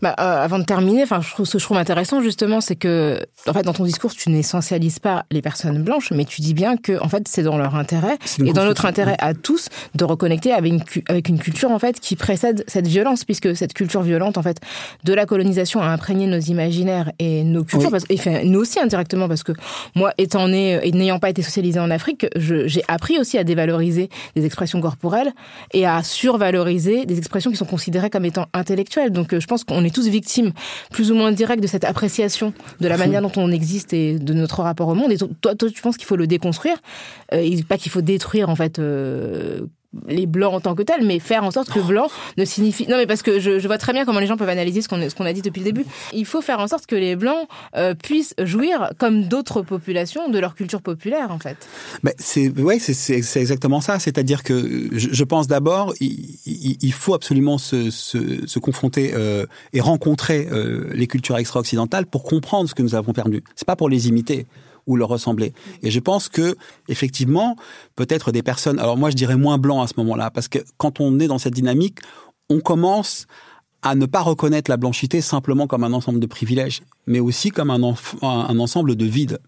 Bah, 0.02 0.16
euh, 0.20 0.44
avant 0.44 0.60
de 0.60 0.64
terminer, 0.64 1.04
enfin, 1.04 1.22
je 1.22 1.30
trouve, 1.32 1.46
ce 1.46 1.54
que 1.54 1.60
je 1.60 1.64
trouve 1.64 1.78
intéressant 1.78 2.22
justement, 2.22 2.62
c'est 2.62 2.76
que, 2.76 3.20
en 3.48 3.54
fait, 3.54 3.64
dans 3.64 3.74
ton 3.74 3.84
discours, 3.84 4.14
tu 4.14 4.30
n'essentialises 4.30 5.00
pas 5.00 5.26
les 5.32 5.42
personnes 5.42 5.84
blanches, 5.84 6.12
mais 6.12 6.26
tu 6.26 6.42
dis 6.42 6.54
bien 6.54 6.78
que, 6.78 7.02
en 7.04 7.10
fait, 7.10 7.28
c'est 7.28 7.44
dans 7.44 7.58
leur 7.58 7.76
intérêt 7.76 8.18
et 8.44 8.54
dans 8.54 8.66
notre 8.66 8.86
intérêt 8.86 9.16
à 9.20 9.34
tous 9.34 9.70
de 9.96 10.06
reconnecter 10.06 10.52
avec 10.52 10.72
une, 10.72 11.04
avec 11.08 11.30
une 11.30 11.40
culture 11.40 11.72
en 11.72 11.80
fait 11.80 12.00
qui 12.00 12.16
précède 12.16 12.64
cette 12.68 12.88
violence, 12.88 13.26
puisque 13.26 13.56
cette 13.56 13.74
culture 13.74 14.02
violente, 14.02 14.38
en 14.38 14.44
fait, 14.44 14.58
de 15.04 15.14
la 15.14 15.26
colonisation 15.26 15.82
a 15.82 15.88
imprégné 15.88 16.28
nos 16.28 16.40
imaginaires 16.40 17.12
et 17.20 17.44
nos 17.44 17.64
cultures, 17.64 17.92
parce, 17.92 18.06
et 18.10 18.44
nous 18.46 18.60
aussi 18.60 18.80
indirectement, 18.80 19.28
parce 19.28 19.44
que 19.44 19.52
moi, 19.96 20.14
étant 20.18 20.48
né 20.48 20.80
et 20.84 20.92
n'ayant 20.92 21.20
pas 21.20 21.30
été 21.30 21.42
socialisé 21.42 21.59
en 21.80 21.91
Afrique, 21.91 22.26
j'ai 22.36 22.84
appris 22.88 23.20
aussi 23.20 23.38
à 23.38 23.43
dévaloriser 23.43 24.10
des 24.36 24.45
expressions 24.45 24.82
corporelles 24.82 25.32
et 25.74 25.86
à 25.86 26.03
survaloriser 26.03 27.05
des 27.05 27.18
expressions 27.18 27.51
qui 27.51 27.57
sont 27.57 27.66
considérées 27.66 28.10
comme 28.10 28.26
étant 28.26 28.47
intellectuelles. 28.53 29.12
Donc 29.12 29.34
euh, 29.34 29.39
je 29.39 29.47
pense 29.47 29.64
qu'on 29.64 29.84
est 29.84 29.93
tous 29.93 30.07
victimes 30.07 30.51
plus 30.91 31.12
ou 31.12 31.16
moins 31.16 31.32
directes 31.32 31.62
de 31.62 31.68
cette 31.68 31.84
appréciation 31.84 32.53
de 32.80 32.88
la 32.88 32.97
manière 32.97 33.22
dont 33.22 33.32
on 33.36 33.51
existe 33.51 33.93
et 33.93 34.18
de 34.18 34.34
notre 34.34 34.62
rapport 34.62 34.88
au 34.88 34.95
monde. 34.95 35.12
Et 35.12 35.18
toi, 35.18 35.55
toi 35.55 35.70
tu 35.70 35.82
penses 35.82 35.97
qu'il 35.97 36.07
faut 36.07 36.16
le 36.16 36.28
déconstruire, 36.28 36.78
euh, 37.34 37.62
pas 37.68 37.78
qu'il 37.78 37.91
faut 37.91 38.01
détruire 38.01 38.49
en 38.49 38.55
fait 38.55 38.80
euh, 38.80 39.62
les 40.08 40.28
blancs 40.28 40.54
en 40.54 40.60
tant 40.60 40.76
que 40.76 40.84
tels, 40.84 41.06
mais 41.06 41.20
faire 41.20 41.44
en 41.44 41.52
sorte 41.52 41.72
que 41.72 41.80
blanc 41.80 42.08
ne 42.38 42.46
signifie. 42.46 42.88
Non, 42.88 42.98
mais 42.98 43.08
parce 43.08 43.24
que 43.24 43.40
je, 43.40 43.66
vois 43.68 43.78
très 43.78 43.94
bien 43.94 44.06
comment 44.06 44.20
les 44.20 44.28
gens 44.28 44.38
peuvent 44.38 44.50
analyser 44.50 44.82
ce 44.82 44.88
qu'on 44.88 45.26
a 45.26 45.34
dit 45.34 45.42
depuis 45.42 45.60
le 45.60 45.66
début. 45.66 45.86
Il 46.14 46.26
faut 46.26 46.42
faire 46.42 46.60
en 46.60 46.68
sorte 46.68 46.86
que 46.86 46.96
les 46.96 47.16
blancs 47.16 47.48
euh, 47.76 47.96
puissent 47.96 48.36
jouir, 48.40 48.92
comme 48.98 49.24
d'autres 49.24 49.62
populations, 49.62 50.30
de 50.30 50.40
leur 50.40 50.56
culture 50.56 50.82
populaire, 50.82 51.32
en 51.32 51.40
fait. 51.40 51.58
Mais 52.04 52.14
c'est 52.18 52.52
c'est 52.94 53.40
exactement 53.40 53.82
ça. 53.82 54.00
C'est-à-dire 54.00 54.44
que 54.44 54.90
je, 54.92 55.24
pense 55.24 55.48
d'abord, 55.48 55.94
il, 56.00 56.94
faut 56.94 57.14
absolument 57.14 57.58
se 57.58 58.60
confronter 58.60 59.12
euh, 59.14 59.46
et 59.74 59.82
rencontrer 59.82 60.48
euh, 60.52 60.90
les 60.94 61.08
cultures 61.08 61.38
extra-occidentales 61.38 62.06
pour 62.06 62.24
comprendre 62.24 62.70
ce 62.70 62.76
que 62.76 62.82
nous 62.82 62.96
avons 62.96 63.14
perdu. 63.14 63.44
C'est 63.56 63.66
pas 63.66 63.76
pour 63.76 63.90
les 63.90 64.08
imiter 64.08 64.46
ou 64.90 64.98
leur 64.98 65.08
ressembler. 65.08 65.54
Et 65.84 65.92
je 65.92 66.00
pense 66.00 66.28
que 66.28 66.58
effectivement, 66.90 67.56
peut-être 67.96 68.34
des 68.34 68.44
personnes, 68.44 68.80
alors 68.80 68.98
moi 68.98 69.12
je 69.12 69.16
dirais 69.16 69.38
moins 69.38 69.58
blanc 69.58 69.82
à 69.82 69.88
ce 69.88 69.94
moment-là, 69.98 70.32
parce 70.32 70.50
que 70.50 70.60
quand 70.78 71.00
on 71.00 71.20
est 71.20 71.28
dans 71.28 71.38
cette 71.38 71.54
dynamique, 71.54 72.00
on 72.50 72.60
commence 72.60 73.28
à 73.82 73.96
ne 73.96 74.06
pas 74.06 74.22
reconnaître 74.22 74.70
la 74.70 74.78
blanchité 74.78 75.22
simplement 75.22 75.68
comme 75.68 75.84
un 75.84 75.94
ensemble 75.94 76.20
de 76.20 76.26
privilèges, 76.26 76.82
mais 77.08 77.20
aussi 77.22 77.52
comme 77.52 77.70
un, 77.70 77.94
un 78.24 78.60
ensemble 78.60 78.96
de 78.96 79.06
vides. 79.06 79.40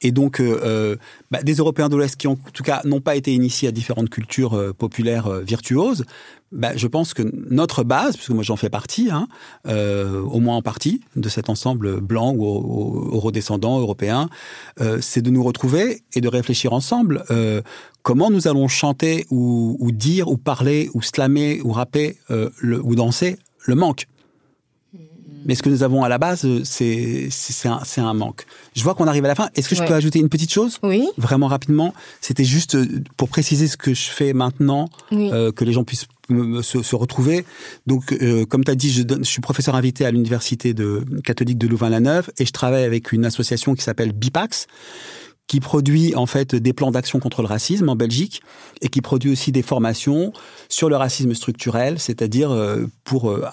Et 0.00 0.12
donc, 0.12 0.40
euh, 0.40 0.60
euh, 0.62 0.96
bah, 1.30 1.42
des 1.42 1.54
Européens 1.54 1.88
de 1.88 1.96
l'Ouest 1.96 2.16
qui, 2.16 2.28
en 2.28 2.36
tout 2.36 2.62
cas, 2.62 2.80
n'ont 2.84 3.00
pas 3.00 3.16
été 3.16 3.32
initiés 3.32 3.68
à 3.68 3.72
différentes 3.72 4.10
cultures 4.10 4.54
euh, 4.54 4.72
populaires 4.72 5.28
virtuoses, 5.40 6.04
bah, 6.52 6.76
je 6.76 6.86
pense 6.86 7.14
que 7.14 7.22
notre 7.50 7.82
base, 7.82 8.16
puisque 8.16 8.30
moi 8.30 8.42
j'en 8.42 8.56
fais 8.56 8.70
partie, 8.70 9.10
hein, 9.10 9.28
au 9.66 10.40
moins 10.40 10.56
en 10.56 10.62
partie, 10.62 11.02
de 11.14 11.28
cet 11.28 11.50
ensemble 11.50 12.00
blanc 12.00 12.32
ou 12.32 13.10
eurodescendant 13.12 13.78
européen, 13.80 14.30
c'est 15.00 15.20
de 15.20 15.28
nous 15.28 15.42
retrouver 15.42 16.04
et 16.14 16.22
de 16.22 16.28
réfléchir 16.28 16.72
ensemble 16.72 17.22
comment 18.02 18.30
nous 18.30 18.48
allons 18.48 18.66
chanter 18.66 19.26
ou, 19.28 19.76
ou, 19.78 19.92
dire 19.92 20.28
ou 20.28 20.38
parler 20.38 20.88
ou 20.94 21.02
slammer 21.02 21.60
ou 21.60 21.72
rapper 21.72 22.16
ou 22.30 22.94
danser 22.94 23.36
le 23.66 23.74
manque. 23.74 24.06
Mais 25.48 25.54
ce 25.54 25.62
que 25.62 25.70
nous 25.70 25.82
avons 25.82 26.04
à 26.04 26.08
la 26.08 26.18
base, 26.18 26.46
c'est 26.62 27.28
un, 27.64 27.80
un 27.96 28.14
manque. 28.14 28.44
Je 28.76 28.82
vois 28.84 28.94
qu'on 28.94 29.08
arrive 29.08 29.24
à 29.24 29.28
la 29.28 29.34
fin. 29.34 29.48
Est-ce 29.54 29.68
que 29.68 29.74
je 29.74 29.82
peux 29.82 29.94
ajouter 29.94 30.18
une 30.20 30.28
petite 30.28 30.52
chose? 30.52 30.78
Oui. 30.82 31.08
Vraiment 31.16 31.48
rapidement. 31.48 31.94
C'était 32.20 32.44
juste 32.44 32.74
euh, 32.74 32.86
pour 33.16 33.28
préciser 33.28 33.66
ce 33.66 33.76
que 33.76 33.94
je 33.94 34.10
fais 34.10 34.34
maintenant, 34.34 34.90
euh, 35.12 35.50
que 35.50 35.64
les 35.64 35.72
gens 35.72 35.84
puissent 35.84 36.06
se, 36.62 36.82
se, 36.82 36.94
retrouver. 36.94 37.46
Donc, 37.86 38.12
euh, 38.12 38.44
comme 38.44 38.62
tu 38.62 38.70
as 38.70 38.74
dit, 38.74 38.92
je, 38.92 39.02
donne, 39.02 39.24
je 39.24 39.30
suis 39.30 39.40
professeur 39.40 39.74
invité 39.74 40.04
à 40.04 40.10
l'université 40.10 40.74
de 40.74 41.02
catholique 41.24 41.56
de 41.56 41.66
Louvain-la-Neuve 41.66 42.30
et 42.38 42.44
je 42.44 42.52
travaille 42.52 42.84
avec 42.84 43.12
une 43.12 43.24
association 43.24 43.74
qui 43.74 43.82
s'appelle 43.82 44.12
BIPAX 44.12 44.66
qui 45.48 45.60
produit 45.60 46.14
en 46.14 46.26
fait 46.26 46.54
des 46.54 46.72
plans 46.74 46.90
d'action 46.90 47.18
contre 47.18 47.40
le 47.42 47.48
racisme 47.48 47.88
en 47.88 47.96
Belgique 47.96 48.42
et 48.82 48.88
qui 48.88 49.00
produit 49.00 49.32
aussi 49.32 49.50
des 49.50 49.62
formations 49.62 50.32
sur 50.68 50.90
le 50.90 50.96
racisme 50.96 51.34
structurel, 51.34 51.98
c'est-à-dire 51.98 52.50
euh, 52.52 52.86
pour 53.02 53.30
euh, 53.30 53.48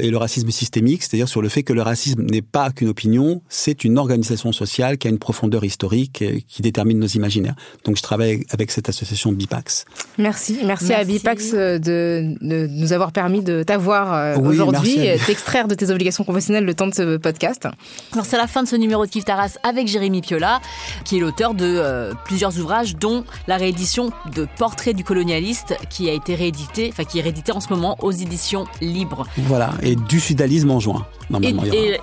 et 0.00 0.10
le 0.10 0.16
racisme 0.16 0.50
systémique, 0.50 1.02
c'est-à-dire 1.02 1.28
sur 1.28 1.42
le 1.42 1.48
fait 1.48 1.64
que 1.64 1.72
le 1.72 1.82
racisme 1.82 2.22
n'est 2.22 2.42
pas 2.42 2.70
qu'une 2.70 2.88
opinion, 2.88 3.42
c'est 3.48 3.82
une 3.82 3.98
organisation 3.98 4.52
sociale 4.52 4.96
qui 4.96 5.08
a 5.08 5.10
une 5.10 5.18
profondeur 5.18 5.64
historique 5.64 6.22
et 6.22 6.42
qui 6.42 6.62
détermine 6.62 6.98
nos 6.98 7.08
imaginaires. 7.08 7.56
Donc 7.84 7.96
je 7.96 8.02
travaille 8.02 8.46
avec 8.50 8.70
cette 8.70 8.88
association 8.88 9.32
Bipax. 9.32 9.86
Merci, 10.18 10.58
merci, 10.64 10.92
à 10.92 11.02
Bipax 11.02 11.50
euh, 11.54 11.78
de, 11.78 12.36
de, 12.40 12.68
nous 12.70 12.92
avoir 12.92 13.10
permis 13.10 13.42
de 13.42 13.64
t'avoir 13.64 14.38
aujourd'hui, 14.38 14.98
d'extraire 15.26 15.66
de 15.66 15.74
tes 15.74 15.90
obligations 15.90 16.22
professionnelles 16.22 16.64
le 16.64 16.74
temps 16.74 16.86
de 16.86 16.94
ce 16.94 17.16
podcast. 17.16 17.66
Alors 18.12 18.24
c'est 18.24 18.36
la 18.36 18.46
fin 18.46 18.62
de 18.62 18.68
ce 18.68 18.76
numéro 18.76 19.04
de 19.04 19.10
Kif 19.10 19.24
Taras 19.24 19.58
avec 19.64 19.88
Jérémy 19.88 20.20
Piola, 20.20 20.60
qui 21.04 21.16
est 21.16 21.20
l'auteur 21.20 21.39
de 21.48 21.64
euh, 21.64 22.12
plusieurs 22.26 22.58
ouvrages, 22.58 22.96
dont 22.96 23.24
la 23.48 23.56
réédition 23.56 24.10
de 24.34 24.46
Portrait 24.58 24.92
du 24.92 25.04
colonialiste, 25.04 25.74
qui 25.88 26.08
a 26.08 26.12
été 26.12 26.34
réédité, 26.34 26.90
enfin 26.92 27.04
qui 27.04 27.18
est 27.18 27.22
réédité 27.22 27.52
en 27.52 27.60
ce 27.60 27.70
moment 27.70 27.96
aux 28.00 28.12
éditions 28.12 28.66
libres. 28.80 29.26
Voilà, 29.38 29.70
et 29.82 29.96
du 29.96 30.20
sudalisme 30.20 30.70
en 30.70 30.80
juin. 30.80 31.06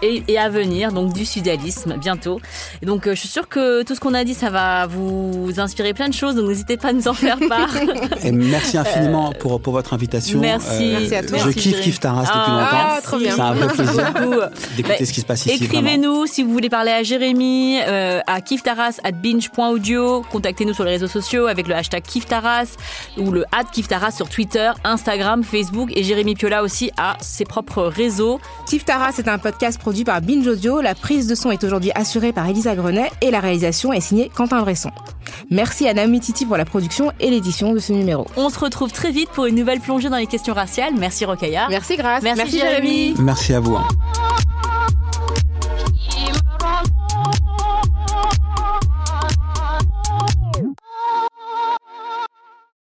Et, 0.01 0.23
et, 0.27 0.39
à 0.39 0.47
venir, 0.49 0.93
donc 0.93 1.13
du 1.13 1.25
sudalisme 1.25 1.97
bientôt. 1.97 2.39
Et 2.81 2.85
donc 2.85 3.07
euh, 3.07 3.13
je 3.13 3.19
suis 3.19 3.27
sûre 3.27 3.49
que 3.49 3.83
tout 3.83 3.93
ce 3.93 3.99
qu'on 3.99 4.13
a 4.13 4.23
dit, 4.23 4.33
ça 4.33 4.49
va 4.49 4.87
vous 4.87 5.51
inspirer 5.57 5.93
plein 5.93 6.07
de 6.07 6.13
choses, 6.13 6.35
donc 6.35 6.47
n'hésitez 6.47 6.77
pas 6.77 6.89
à 6.89 6.93
nous 6.93 7.07
en 7.07 7.13
faire 7.13 7.37
part. 7.49 7.69
et 8.23 8.31
merci 8.31 8.77
infiniment 8.77 9.33
pour, 9.37 9.59
pour 9.59 9.73
votre 9.73 9.93
invitation. 9.93 10.39
Merci. 10.39 10.91
merci 10.91 11.15
à 11.15 11.23
toi. 11.23 11.37
Je 11.39 11.49
kiffe 11.49 11.81
Kif 11.81 11.99
Taras 11.99 12.21
depuis 12.21 12.33
ah, 12.35 12.51
longtemps. 12.51 12.95
Ah, 12.95 12.99
trop 13.03 13.17
bien. 13.17 13.35
C'est 13.35 13.41
un 13.41 13.53
vrai 13.53 13.67
plaisir 13.73 14.13
d'écouter 14.77 15.05
ce 15.05 15.13
qui 15.13 15.21
se 15.21 15.25
passe 15.25 15.45
ici. 15.45 15.65
Écrivez-nous 15.65 16.25
si 16.25 16.43
vous 16.43 16.51
voulez 16.51 16.69
parler 16.69 16.91
à 16.91 17.03
Jérémy, 17.03 17.79
euh, 17.85 18.21
à 18.27 18.41
kiftaras 18.41 18.99
at 19.03 19.11
binge.audio. 19.27 20.23
Contactez-nous 20.31 20.73
sur 20.73 20.85
les 20.85 20.91
réseaux 20.91 21.07
sociaux 21.07 21.47
avec 21.47 21.67
le 21.67 21.75
hashtag 21.75 22.01
Kiftaras 22.03 22.77
ou 23.17 23.31
le 23.31 23.43
at 23.51 23.65
Kiftaras 23.65 24.11
sur 24.11 24.29
Twitter, 24.29 24.71
Instagram, 24.85 25.43
Facebook 25.43 25.91
et 25.95 26.03
Jérémy 26.03 26.35
Piola 26.35 26.63
aussi 26.63 26.91
a 26.97 27.17
ses 27.19 27.43
propres 27.43 27.83
réseaux. 27.83 28.39
Kiftaras 28.67 29.11
c'est 29.13 29.27
un 29.27 29.37
podcast 29.37 29.79
produit 29.79 30.05
par 30.05 30.21
Binge 30.21 30.47
Audio. 30.47 30.79
La 30.79 30.95
prise 30.95 31.27
de 31.27 31.35
son 31.35 31.51
est 31.51 31.63
aujourd'hui 31.63 31.91
assurée 31.93 32.31
par 32.31 32.47
Elisa 32.47 32.75
Grenet 32.75 33.11
et 33.21 33.31
la 33.31 33.39
réalisation 33.39 33.91
est 33.91 34.01
signée 34.01 34.31
Quentin 34.33 34.61
Bresson. 34.61 34.91
Merci 35.51 35.87
à 35.87 35.93
Naomi 35.93 36.21
Titi 36.21 36.45
pour 36.45 36.57
la 36.57 36.65
production 36.65 37.11
et 37.19 37.29
l'édition 37.29 37.73
de 37.73 37.79
ce 37.79 37.91
numéro. 37.91 38.27
On 38.37 38.49
se 38.49 38.59
retrouve 38.59 38.91
très 38.91 39.11
vite 39.11 39.29
pour 39.29 39.45
une 39.45 39.55
nouvelle 39.55 39.81
plongée 39.81 40.09
dans 40.09 40.17
les 40.17 40.27
questions 40.27 40.53
raciales. 40.53 40.93
Merci 40.97 41.25
Rokaya. 41.25 41.67
Merci 41.69 41.97
Grace. 41.97 42.23
Merci, 42.23 42.37
Merci 42.37 42.59
Jérémy. 42.59 43.15
Merci 43.19 43.53
à 43.53 43.59
vous. 43.59 43.75
Hein. 43.75 43.87